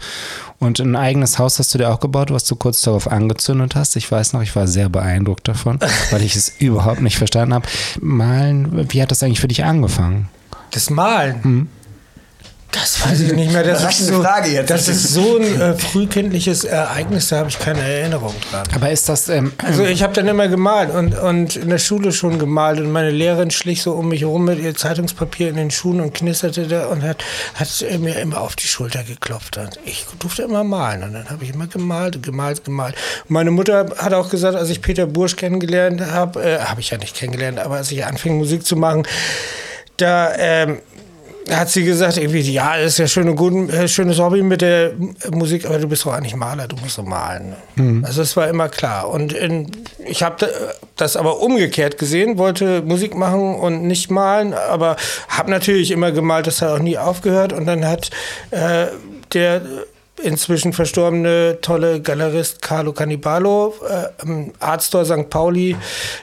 und 0.60 0.78
ein 0.78 0.94
eigenes 0.94 1.38
Haus 1.38 1.58
hast 1.58 1.72
du 1.72 1.78
dir 1.78 1.88
auch 1.88 2.00
gebaut, 2.00 2.30
was 2.30 2.44
du 2.44 2.54
kurz 2.54 2.82
darauf 2.82 3.10
angezündet 3.10 3.74
hast. 3.74 3.96
Ich 3.96 4.12
weiß 4.12 4.34
noch, 4.34 4.42
ich 4.42 4.54
war 4.54 4.66
sehr 4.66 4.90
beeindruckt 4.90 5.48
davon, 5.48 5.80
weil 6.10 6.22
ich 6.22 6.36
es 6.36 6.59
überhaupt 6.60 7.00
nicht 7.00 7.18
verstanden 7.18 7.54
habe. 7.54 7.66
Malen, 8.00 8.92
wie 8.92 9.02
hat 9.02 9.10
das 9.10 9.22
eigentlich 9.22 9.40
für 9.40 9.48
dich 9.48 9.64
angefangen? 9.64 10.28
Das 10.70 10.90
Malen. 10.90 11.68
Das 12.72 13.04
weiß 13.04 13.20
ich 13.20 13.32
nicht 13.32 13.52
mehr. 13.52 13.64
Das 13.64 13.78
ist 13.78 13.80
Überraschende 13.80 14.12
so, 14.12 14.22
Frage 14.22 14.48
jetzt. 14.50 14.70
Das 14.70 14.88
ist 14.88 15.08
so 15.12 15.36
ein 15.38 15.60
äh, 15.60 15.74
frühkindliches 15.74 16.64
Ereignis, 16.64 17.28
da 17.28 17.38
habe 17.38 17.48
ich 17.48 17.58
keine 17.58 17.80
Erinnerung 17.80 18.34
dran. 18.50 18.66
Aber 18.74 18.90
ist 18.90 19.08
das, 19.08 19.28
ähm, 19.28 19.52
Also 19.58 19.84
ich 19.84 20.02
habe 20.02 20.12
dann 20.12 20.28
immer 20.28 20.48
gemalt 20.48 20.90
und, 20.94 21.18
und 21.18 21.56
in 21.56 21.68
der 21.68 21.78
Schule 21.78 22.12
schon 22.12 22.38
gemalt 22.38 22.78
und 22.78 22.92
meine 22.92 23.10
Lehrerin 23.10 23.50
schlich 23.50 23.82
so 23.82 23.92
um 23.92 24.08
mich 24.08 24.24
rum 24.24 24.44
mit 24.44 24.60
ihr 24.60 24.74
Zeitungspapier 24.74 25.48
in 25.48 25.56
den 25.56 25.70
Schuhen 25.70 26.00
und 26.00 26.14
knisterte 26.14 26.66
da 26.68 26.86
und 26.86 27.02
hat, 27.02 27.24
hat 27.54 27.84
mir 27.98 28.18
immer 28.20 28.40
auf 28.40 28.56
die 28.56 28.66
Schulter 28.66 29.02
geklopft. 29.02 29.58
Und 29.58 29.78
ich 29.84 30.06
durfte 30.18 30.42
immer 30.42 30.62
malen 30.62 31.02
und 31.02 31.12
dann 31.14 31.28
habe 31.28 31.44
ich 31.44 31.52
immer 31.52 31.66
gemalt 31.66 32.16
und 32.16 32.22
gemalt, 32.22 32.64
gemalt. 32.64 32.94
Und 33.24 33.30
meine 33.30 33.50
Mutter 33.50 33.86
hat 33.98 34.14
auch 34.14 34.30
gesagt, 34.30 34.56
als 34.56 34.70
ich 34.70 34.80
Peter 34.80 35.06
Bursch 35.06 35.36
kennengelernt 35.36 36.00
habe, 36.00 36.42
äh, 36.42 36.58
habe 36.60 36.80
ich 36.80 36.90
ja 36.90 36.98
nicht 36.98 37.16
kennengelernt, 37.16 37.58
aber 37.58 37.76
als 37.76 37.90
ich 37.90 38.04
anfing 38.04 38.38
Musik 38.38 38.64
zu 38.64 38.76
machen, 38.76 39.06
da 39.96 40.32
ähm, 40.36 40.78
hat 41.50 41.70
sie 41.70 41.84
gesagt, 41.84 42.16
irgendwie, 42.16 42.40
ja, 42.40 42.76
das 42.76 42.92
ist 42.92 42.98
ja 42.98 43.06
schön 43.06 43.28
und 43.28 43.36
gut, 43.36 43.70
äh, 43.72 43.88
schönes 43.88 44.18
Hobby 44.18 44.42
mit 44.42 44.60
der 44.60 44.92
Musik, 45.30 45.66
aber 45.66 45.78
du 45.78 45.88
bist 45.88 46.04
doch 46.04 46.12
eigentlich 46.12 46.36
Maler, 46.36 46.68
du 46.68 46.76
musst 46.76 46.98
doch 46.98 47.04
malen. 47.04 47.54
Also 48.04 48.22
das 48.22 48.36
war 48.36 48.48
immer 48.48 48.68
klar. 48.68 49.08
Und 49.08 49.32
in, 49.32 49.70
ich 50.06 50.22
habe 50.22 50.48
das 50.96 51.16
aber 51.16 51.40
umgekehrt 51.40 51.98
gesehen, 51.98 52.38
wollte 52.38 52.82
Musik 52.82 53.14
machen 53.14 53.54
und 53.54 53.82
nicht 53.82 54.10
malen, 54.10 54.54
aber 54.54 54.96
habe 55.28 55.50
natürlich 55.50 55.90
immer 55.90 56.12
gemalt, 56.12 56.46
das 56.46 56.62
hat 56.62 56.70
auch 56.70 56.82
nie 56.82 56.98
aufgehört. 56.98 57.52
Und 57.52 57.66
dann 57.66 57.86
hat 57.86 58.10
äh, 58.50 58.86
der 59.32 59.62
inzwischen 60.22 60.72
verstorbene 60.72 61.58
tolle 61.60 62.00
Galerist 62.00 62.62
Carlo 62.62 62.92
Cannibalo, 62.92 63.74
äh, 63.88 64.22
im 64.22 64.52
Artstore 64.60 65.06
St. 65.06 65.30
Pauli 65.30 65.76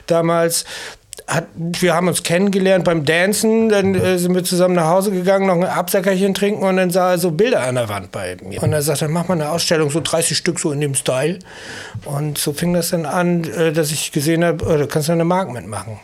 damals, 0.06 0.64
hat, 1.28 1.46
wir 1.54 1.94
haben 1.94 2.08
uns 2.08 2.22
kennengelernt 2.22 2.84
beim 2.84 3.04
Dancen, 3.04 3.68
dann 3.68 3.94
äh, 3.94 4.18
sind 4.18 4.34
wir 4.34 4.44
zusammen 4.44 4.74
nach 4.74 4.88
Hause 4.88 5.10
gegangen, 5.10 5.46
noch 5.46 5.56
ein 5.56 5.64
Absackerchen 5.64 6.32
trinken 6.32 6.64
und 6.64 6.78
dann 6.78 6.90
sah 6.90 7.12
er 7.12 7.18
so 7.18 7.30
Bilder 7.30 7.60
an 7.60 7.74
der 7.74 7.90
Wand 7.90 8.10
bei 8.10 8.38
mir. 8.42 8.62
Und 8.62 8.72
er 8.72 8.80
sagte, 8.80 9.08
mach 9.08 9.28
mal 9.28 9.34
eine 9.34 9.50
Ausstellung, 9.50 9.90
so 9.90 10.00
30 10.02 10.36
Stück 10.36 10.58
so 10.58 10.72
in 10.72 10.80
dem 10.80 10.94
Style. 10.94 11.38
Und 12.06 12.38
so 12.38 12.54
fing 12.54 12.72
das 12.72 12.90
dann 12.90 13.04
an, 13.04 13.44
äh, 13.44 13.72
dass 13.72 13.92
ich 13.92 14.10
gesehen 14.10 14.42
habe, 14.42 14.64
oh, 14.64 14.78
da 14.78 14.86
kannst 14.86 15.08
du 15.08 15.12
eine 15.12 15.24
Mark 15.24 15.52
mitmachen. 15.52 15.98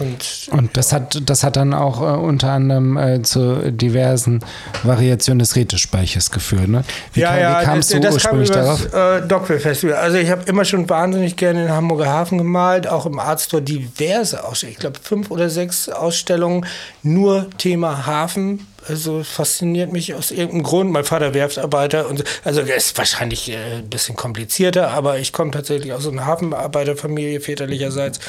Und 0.00 0.48
Und 0.50 0.76
das 0.76 0.92
hat, 0.92 1.20
das 1.28 1.44
hat 1.44 1.56
dann 1.56 1.74
auch 1.74 2.00
äh, 2.00 2.04
unter 2.04 2.50
anderem 2.52 2.96
äh, 2.96 3.22
zu 3.22 3.70
diversen 3.70 4.40
Variationen 4.82 5.38
des 5.38 5.56
Rätespeichers 5.56 6.30
geführt. 6.30 6.68
Ne? 6.68 6.84
Wie, 7.12 7.20
kam, 7.20 7.36
wie 7.36 7.64
kamst 7.64 7.92
du 7.92 8.00
das 8.00 8.14
ursprünglich 8.14 8.50
kam 8.50 8.64
darauf? 8.64 8.86
übers, 8.86 9.22
Äh, 9.22 9.28
Dockville 9.28 9.60
Festival. 9.60 9.96
Also 9.96 10.16
ich 10.16 10.30
habe 10.30 10.42
immer 10.46 10.64
schon 10.64 10.88
wahnsinnig 10.88 11.36
gerne 11.36 11.64
in 11.64 11.70
Hamburger 11.70 12.06
Hafen 12.06 12.38
gemalt, 12.38 12.88
auch 12.88 13.06
im 13.06 13.18
Artstore 13.18 13.62
diverse 13.62 14.42
Ausstellungen. 14.44 14.74
Ich 14.74 14.80
glaube 14.80 14.98
fünf 15.02 15.30
oder 15.30 15.50
sechs 15.50 15.88
Ausstellungen, 15.88 16.66
nur 17.02 17.48
Thema 17.58 18.06
Hafen. 18.06 18.66
Also 18.88 19.22
fasziniert 19.22 19.92
mich 19.92 20.14
aus 20.14 20.30
irgendeinem 20.30 20.62
Grund. 20.62 20.90
Mein 20.90 21.04
Vater 21.04 21.34
Werftarbeiter 21.34 22.08
und 22.08 22.18
so. 22.18 22.24
also 22.44 22.62
ist 22.62 22.96
wahrscheinlich 22.96 23.50
äh, 23.50 23.76
ein 23.78 23.90
bisschen 23.90 24.16
komplizierter, 24.16 24.90
aber 24.90 25.18
ich 25.18 25.32
komme 25.32 25.50
tatsächlich 25.50 25.92
aus 25.92 26.04
so 26.04 26.10
einer 26.10 26.24
Hafenarbeiterfamilie 26.24 27.40
väterlicherseits. 27.40 28.20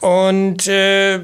Und 0.00 0.66
äh, 0.66 1.20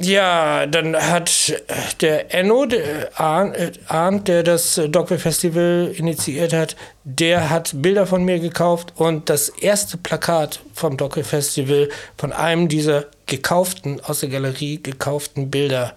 ja, 0.00 0.66
dann 0.66 0.96
hat 0.96 1.54
der 2.00 2.34
Enno, 2.34 2.66
der 2.66 3.18
Arndt, 3.18 3.56
äh, 3.56 3.72
Arndt, 3.86 4.28
der 4.28 4.42
das 4.42 4.80
Dockville 4.88 5.20
Festival 5.20 5.92
initiiert 5.96 6.52
hat, 6.52 6.74
der 7.04 7.48
hat 7.48 7.70
Bilder 7.74 8.06
von 8.06 8.24
mir 8.24 8.40
gekauft 8.40 8.92
und 8.96 9.30
das 9.30 9.48
erste 9.48 9.96
Plakat 9.96 10.60
vom 10.74 10.96
Dockville 10.96 11.24
Festival 11.24 11.88
von 12.18 12.32
einem 12.32 12.68
dieser 12.68 13.06
gekauften, 13.26 14.00
aus 14.00 14.20
der 14.20 14.30
Galerie 14.30 14.82
gekauften 14.82 15.50
Bilder 15.50 15.94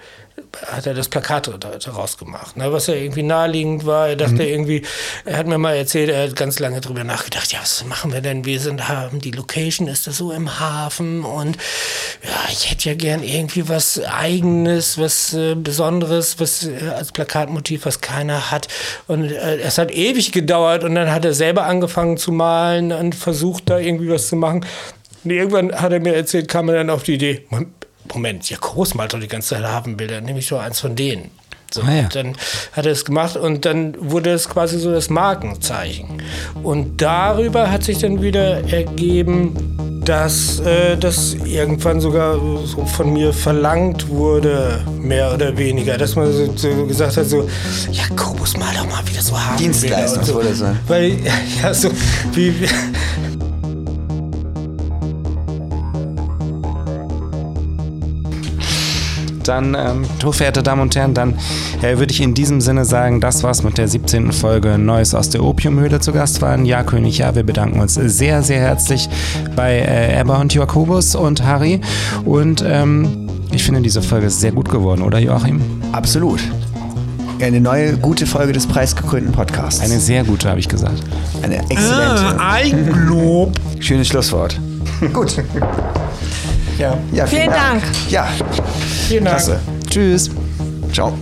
hat 0.65 0.85
er 0.85 0.93
das 0.93 1.09
Plakat 1.09 1.49
daraus 1.85 2.17
gemacht, 2.17 2.57
ne, 2.57 2.71
was 2.71 2.87
ja 2.87 2.93
irgendwie 2.93 3.23
naheliegend 3.23 3.85
war. 3.85 4.09
Er 4.09 4.15
dachte 4.15 4.43
irgendwie, 4.43 4.83
er 5.25 5.37
hat 5.37 5.47
mir 5.47 5.57
mal 5.57 5.75
erzählt, 5.75 6.09
er 6.09 6.23
hat 6.23 6.35
ganz 6.35 6.59
lange 6.59 6.81
drüber 6.81 7.03
nachgedacht, 7.03 7.51
ja, 7.51 7.59
was 7.59 7.83
machen 7.85 8.13
wir 8.13 8.21
denn? 8.21 8.45
Wir 8.45 8.59
sind, 8.59 8.87
haben 8.87 9.19
die 9.19 9.31
Location, 9.31 9.87
ist 9.87 10.07
das 10.07 10.17
so 10.17 10.31
im 10.31 10.59
Hafen 10.59 11.23
und 11.23 11.57
ja, 12.23 12.49
ich 12.49 12.71
hätte 12.71 12.89
ja 12.89 12.95
gern 12.95 13.23
irgendwie 13.23 13.67
was 13.69 13.99
Eigenes, 14.03 14.97
was 14.97 15.33
äh, 15.33 15.55
Besonderes, 15.55 16.39
was 16.39 16.65
äh, 16.65 16.89
als 16.95 17.11
Plakatmotiv, 17.11 17.85
was 17.85 18.01
keiner 18.01 18.51
hat. 18.51 18.67
Und 19.07 19.31
äh, 19.31 19.57
es 19.57 19.77
hat 19.77 19.91
ewig 19.91 20.31
gedauert 20.31 20.83
und 20.83 20.95
dann 20.95 21.11
hat 21.11 21.25
er 21.25 21.33
selber 21.33 21.65
angefangen 21.65 22.17
zu 22.17 22.31
malen 22.31 22.91
und 22.91 23.15
versucht 23.15 23.69
da 23.69 23.79
irgendwie 23.79 24.09
was 24.09 24.27
zu 24.27 24.35
machen. 24.35 24.65
Und 25.23 25.31
irgendwann 25.31 25.73
hat 25.73 25.91
er 25.91 25.99
mir 25.99 26.15
erzählt, 26.15 26.47
kam 26.47 26.69
er 26.69 26.75
dann 26.75 26.89
auf 26.89 27.03
die 27.03 27.15
Idee, 27.15 27.45
Moment, 28.13 28.49
ja, 28.49 28.57
groß 28.59 28.95
malt 28.95 29.13
doch 29.13 29.19
die 29.19 29.27
ganze 29.27 29.49
Zeit 29.55 29.63
Hafenbilder, 29.63 30.21
nehme 30.21 30.39
ich 30.39 30.49
doch 30.49 30.59
eins 30.61 30.79
von 30.79 30.95
denen. 30.95 31.31
So, 31.73 31.81
Ah, 31.81 31.91
ja. 31.93 32.03
und 32.03 32.15
Dann 32.15 32.35
hat 32.71 32.85
er 32.85 32.93
es 32.93 33.03
gemacht 33.03 33.35
und 33.35 33.65
dann 33.65 33.93
wurde 33.99 34.31
es 34.31 34.47
quasi 34.47 34.79
so 34.79 34.91
das 34.91 35.09
Markenzeichen. 35.09 36.21
Und 36.63 37.01
darüber 37.01 37.69
hat 37.69 37.83
sich 37.83 37.97
dann 37.97 38.21
wieder 38.21 38.63
ergeben, 38.71 40.01
dass 40.05 40.59
äh, 40.61 40.95
das 40.95 41.33
irgendwann 41.33 41.99
sogar 41.99 42.35
so 42.65 42.85
von 42.85 43.11
mir 43.11 43.33
verlangt 43.33 44.07
wurde, 44.07 44.79
mehr 44.97 45.33
oder 45.33 45.57
weniger. 45.57 45.97
Dass 45.97 46.15
man 46.15 46.31
so, 46.31 46.53
so 46.55 46.85
gesagt 46.85 47.17
hat, 47.17 47.25
so, 47.25 47.49
ja, 47.91 48.03
Kobus, 48.15 48.55
mal 48.55 48.73
doch 48.73 48.87
mal 48.89 49.05
wieder 49.05 49.21
so 49.21 49.33
Hafenbilder. 49.37 49.57
Dienstleistung, 49.63 50.23
so. 50.23 50.33
wurde 50.35 50.55
so. 50.55 50.65
Weil, 50.87 51.17
ja, 51.61 51.73
so 51.73 51.89
wie, 52.31 52.53
Dann, 59.47 59.75
ähm, 59.75 60.05
hochverehrte 60.25 60.61
Damen 60.61 60.81
und 60.81 60.95
Herren, 60.95 61.13
dann 61.13 61.35
äh, 61.81 61.97
würde 61.97 62.11
ich 62.11 62.21
in 62.21 62.33
diesem 62.33 62.59
Sinne 62.59 62.85
sagen, 62.85 63.21
das 63.21 63.43
war's 63.43 63.63
mit 63.63 63.77
der 63.77 63.87
17. 63.87 64.31
Folge 64.31 64.77
Neues 64.77 65.15
aus 65.15 65.29
der 65.29 65.43
Opiumhöhle 65.43 65.99
zu 65.99 66.11
Gast 66.11 66.41
waren. 66.41 66.65
Ja, 66.65 66.83
König, 66.83 67.19
ja, 67.19 67.33
wir 67.35 67.43
bedanken 67.43 67.79
uns 67.79 67.93
sehr, 67.93 68.43
sehr 68.43 68.59
herzlich 68.59 69.07
bei 69.55 69.77
äh, 69.79 70.19
Ebba 70.19 70.41
und 70.41 70.53
Jakobus 70.53 71.15
und 71.15 71.43
Harry. 71.45 71.79
Und 72.25 72.63
ähm, 72.67 73.29
ich 73.51 73.63
finde, 73.63 73.81
diese 73.81 74.01
Folge 74.01 74.27
ist 74.27 74.41
sehr 74.41 74.51
gut 74.51 74.69
geworden, 74.69 75.01
oder 75.01 75.19
Joachim? 75.19 75.61
Absolut. 75.93 76.41
Eine 77.39 77.61
neue, 77.61 77.97
gute 77.97 78.25
Folge 78.25 78.51
des 78.51 78.65
preisgekrönten 78.67 79.31
Podcasts. 79.31 79.79
Eine 79.81 79.99
sehr 79.99 80.23
gute, 80.23 80.49
habe 80.49 80.59
ich 80.59 80.67
gesagt. 80.67 81.03
Eine 81.41 81.59
exzellente. 81.69 82.39
Eigenlob. 82.39 83.53
Schönes 83.79 84.07
Schlusswort. 84.07 84.59
Gut. 85.13 85.37
Ja, 86.77 86.97
Ja, 87.11 87.25
Vielen 87.25 87.49
Dank. 87.49 87.83
Ja, 88.09 88.27
vielen 89.07 89.25
Dank. 89.25 89.37
klasse. 89.37 89.59
Tschüss. 89.89 90.29
Ciao. 90.93 91.13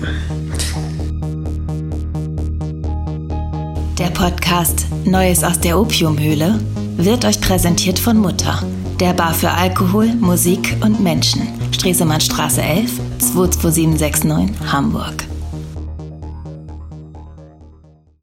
Der 3.97 4.07
Podcast 4.07 4.85
Neues 5.05 5.43
aus 5.43 5.59
der 5.59 5.79
Opiumhöhle 5.79 6.59
wird 6.97 7.25
euch 7.25 7.39
präsentiert 7.39 7.99
von 7.99 8.17
Mutter, 8.17 8.63
der 8.99 9.13
Bar 9.13 9.33
für 9.33 9.51
Alkohol, 9.51 10.07
Musik 10.15 10.75
und 10.81 10.99
Menschen. 11.01 11.47
Stresemannstraße 11.71 12.61
11 12.61 12.91
22769 13.19 14.71
Hamburg. 14.71 15.34